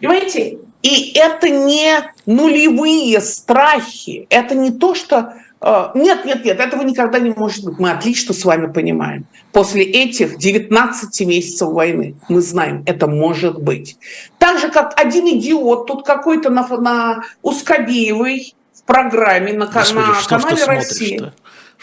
[0.00, 0.58] Понимаете?
[0.82, 1.94] И это не
[2.26, 5.34] нулевые страхи, это не то, что
[5.66, 7.78] Э, нет, нет, нет, этого никогда не может быть.
[7.78, 9.24] Мы отлично с вами понимаем.
[9.50, 13.96] После этих 19 месяцев войны мы знаем, это может быть.
[14.38, 20.38] Так же, как один идиот тут какой-то на, на Ускобеевой в программе на, Господи, на
[20.38, 21.32] канале России.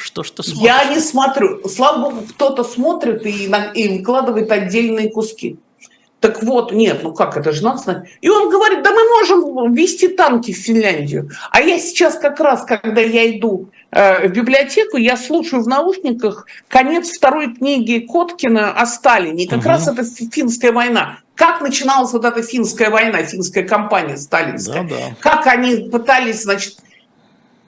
[0.01, 0.63] Что ж ты смотришь?
[0.63, 1.67] Я не смотрю.
[1.67, 5.57] Слава богу, кто-то смотрит и, и выкладывает отдельные куски.
[6.21, 10.07] Так вот, нет, ну как, это же надо И он говорит, да мы можем ввести
[10.07, 11.31] танки в Финляндию.
[11.49, 16.45] А я сейчас как раз, когда я иду э, в библиотеку, я слушаю в наушниках
[16.67, 19.45] конец второй книги Коткина о Сталине.
[19.45, 19.69] И как угу.
[19.69, 21.17] раз это финская война.
[21.33, 24.83] Как начиналась вот эта финская война, финская кампания сталинская.
[24.83, 25.15] Да, да.
[25.19, 26.77] Как они пытались, значит,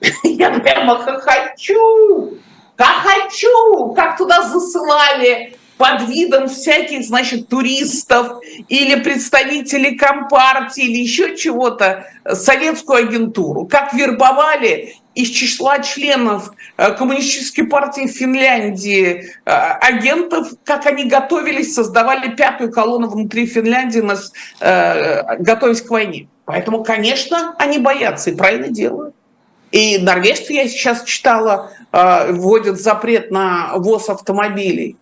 [0.23, 2.37] я прямо хочу,
[2.75, 11.35] как хочу, как туда засылали под видом всяких, значит, туристов или представителей Компартии или еще
[11.35, 20.85] чего-то советскую агентуру, как вербовали из числа членов э, Коммунистической партии Финляндии э, агентов, как
[20.85, 24.03] они готовились, создавали пятую колонну внутри Финляндии,
[24.59, 26.29] э, готовясь к войне.
[26.45, 29.15] Поэтому, конечно, они боятся и правильно делают.
[29.73, 34.97] И норвежцы, я сейчас читала, вводят запрет на ввоз автомобилей.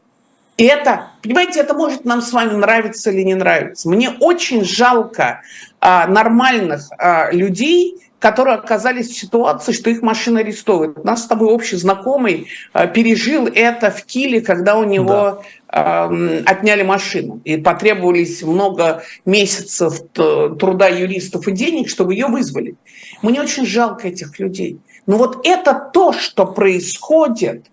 [0.62, 3.90] И это, понимаете, это может нам с вами нравиться или не нравиться.
[3.90, 5.42] Мне очень жалко
[5.80, 11.00] а, нормальных а, людей, которые оказались в ситуации, что их машина арестовывают.
[11.00, 15.42] У нас с тобой общий знакомый а, пережил это в Киле, когда у него да.
[15.68, 16.06] а,
[16.46, 17.42] отняли машину.
[17.46, 22.76] И потребовались много месяцев труда юристов и денег, чтобы ее вызвали.
[23.24, 24.80] Мне очень жалко этих людей.
[25.08, 27.66] Но вот это то, что происходит,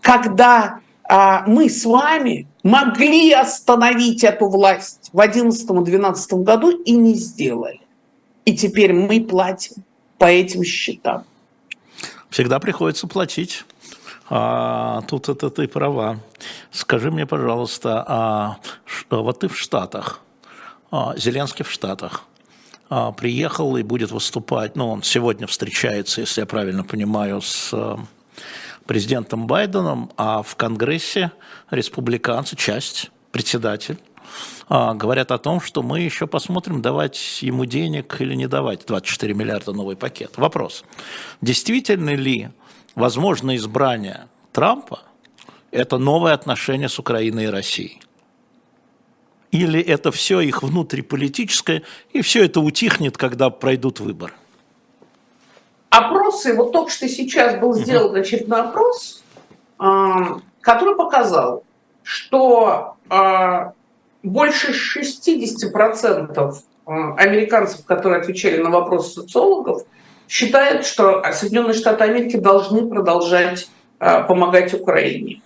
[0.00, 7.80] когда а, мы с вами могли остановить эту власть в 2011-2012 году и не сделали.
[8.44, 9.82] И теперь мы платим
[10.18, 11.24] по этим счетам.
[12.30, 13.64] Всегда приходится платить.
[14.28, 16.20] А, тут это ты права.
[16.70, 18.56] Скажи мне, пожалуйста, а,
[19.10, 20.20] вот ты в Штатах,
[20.90, 22.24] а, Зеленский в Штатах,
[22.88, 27.72] а, приехал и будет выступать, ну, он сегодня встречается, если я правильно понимаю, с
[28.86, 31.32] президентом Байденом, а в Конгрессе
[31.70, 34.15] республиканцы, часть, председатель, а,
[34.68, 39.72] говорят о том, что мы еще посмотрим, давать ему денег или не давать 24 миллиарда
[39.72, 40.32] новый пакет.
[40.36, 40.84] Вопрос.
[41.40, 42.50] Действительно ли
[42.94, 45.00] возможно избрание Трампа–
[45.70, 48.00] это новое отношение с Украиной и Россией?
[49.52, 51.82] Или это все их внутриполитическое,
[52.12, 54.34] и все это утихнет, когда пройдут выборы?
[55.96, 59.22] опросы, вот только что сейчас был сделан очередной опрос,
[59.78, 61.64] а, который показал,
[62.02, 63.72] что а,
[64.26, 66.54] больше 60%
[66.86, 69.82] а, американцев, которые отвечали на вопросы социологов,
[70.28, 75.40] считают, что Соединенные Штаты Америки должны продолжать помогать Украине.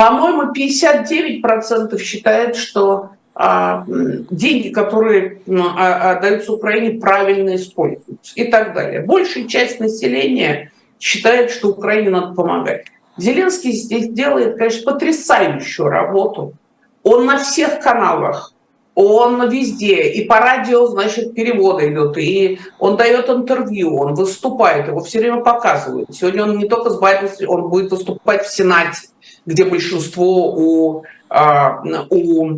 [0.00, 9.02] По-моему, 59% считают, что а, деньги, которые а, отдаются Украине, правильно используются и так далее.
[9.02, 12.86] Большая часть населения считает, что Украине надо помогать.
[13.16, 16.54] Зеленский здесь делает, конечно, потрясающую работу.
[17.02, 18.52] Он на всех каналах,
[18.94, 25.00] он везде, и по радио, значит, переводы идут, и он дает интервью, он выступает, его
[25.00, 26.14] все время показывают.
[26.14, 29.08] Сегодня он не только с Байденом, он будет выступать в Сенате,
[29.50, 32.48] где большинство у а, у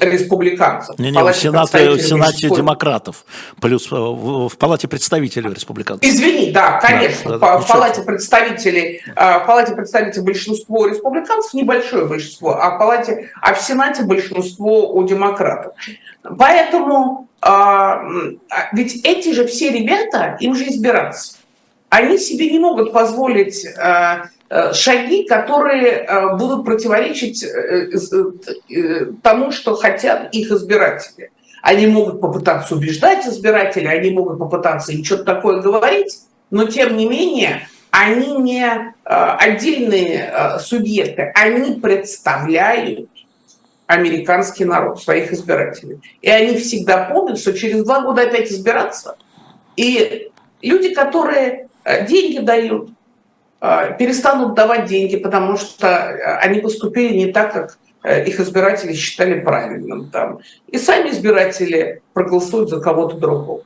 [0.00, 0.98] республиканцев.
[0.98, 3.24] Не, не, в Сенате, в Сенате демократов,
[3.58, 6.06] плюс э, в, в Палате представителей республиканцев.
[6.06, 12.04] Извини, да, конечно, да, в, в Палате представителей, а, в Палате представителей большинство республиканцев, небольшое
[12.04, 15.72] большинство, а в Палате, а в Сенате большинство у демократов.
[16.38, 18.02] Поэтому а,
[18.74, 21.36] ведь эти же все ребята, им же избираться.
[21.88, 23.66] Они себе не могут позволить
[24.74, 31.30] шаги, которые э, будут противоречить э, тому, что хотят их избиратели.
[31.62, 36.18] Они могут попытаться убеждать избирателей, они могут попытаться им что-то такое говорить,
[36.50, 43.08] но тем не менее они не отдельные субъекты, они представляют
[43.86, 46.00] американский народ, своих избирателей.
[46.20, 49.16] И они всегда помнят, что через два года опять избираться.
[49.76, 50.30] И
[50.62, 51.68] люди, которые
[52.08, 53.01] деньги дают, Э,
[53.96, 59.38] перестанут давать деньги, потому что э, они поступили не так, как э, их избиратели считали
[59.38, 60.10] правильным.
[60.10, 60.40] Там.
[60.66, 63.62] И сами избиратели проголосуют за кого-то другого.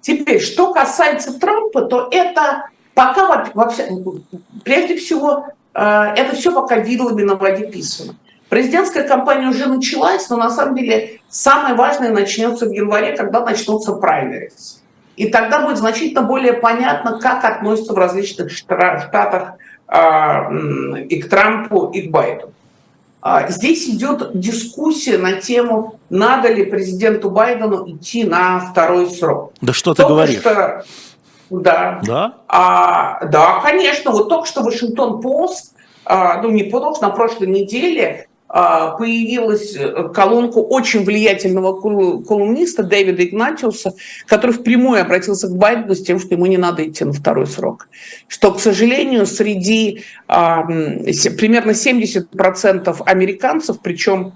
[0.00, 3.88] Теперь, что касается Трампа, то это пока вообще,
[4.64, 8.14] прежде всего, это все пока вилами на воде писано.
[8.48, 13.92] Президентская кампания уже началась, но на самом деле самое важное начнется в январе, когда начнутся
[13.94, 14.82] праймерис.
[15.16, 19.54] И тогда будет значительно более понятно, как относятся в различных штатах
[19.88, 20.50] а,
[21.08, 22.52] и к Трампу, и к Байдену.
[23.22, 29.52] А, здесь идет дискуссия на тему, надо ли президенту Байдену идти на второй срок.
[29.60, 30.40] Да что ты только говоришь?
[30.40, 30.84] Что,
[31.50, 32.00] да.
[32.04, 32.34] Да?
[32.46, 34.10] А, да, конечно.
[34.10, 35.74] Вот только что Вашингтон Пост,
[36.04, 42.82] а, ну не только что, на прошлой неделе а, появилась э, колонка очень влиятельного колумниста
[42.84, 43.94] Дэвида Игнатиуса,
[44.26, 47.88] который впрямую обратился к Байдену с тем, что ему не надо идти на второй срок.
[48.28, 54.32] Что, к сожалению, среди а, примерно 70% американцев, причем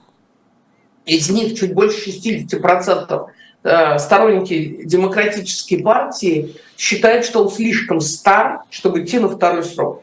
[1.07, 3.27] из них чуть больше 60%
[3.63, 10.03] э, сторонники демократической партии считают, что он слишком стар, чтобы идти на второй срок.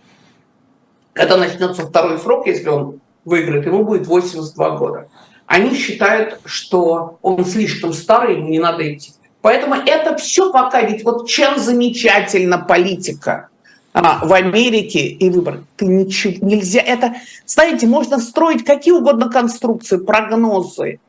[1.13, 5.09] Когда начнется второй срок, если он выиграет, ему будет 82 года.
[5.45, 9.11] Они считают, что он слишком старый, ему не надо идти.
[9.41, 13.49] Поэтому это все пока, ведь вот чем замечательна политика
[13.93, 15.63] а, в Америке и выборы.
[15.75, 20.99] Ты ничего, нельзя, это, знаете, можно строить какие угодно конструкции, прогнозы.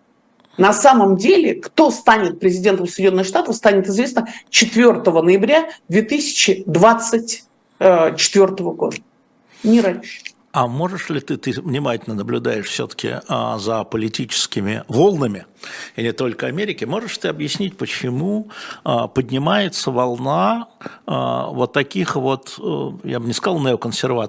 [0.57, 8.97] На самом деле, кто станет президентом Соединенных Штатов, станет известно 4 ноября 2024 года.
[9.63, 10.21] Не раньше.
[10.59, 15.47] А можешь ли ты, ты внимательно наблюдаешь все-таки а, за политическими волнами,
[15.95, 18.51] и не только Америки, можешь ты объяснить, почему
[18.83, 20.67] а, поднимается волна
[21.07, 24.27] а, вот таких вот, а, я бы не сказал неоконсерваторов,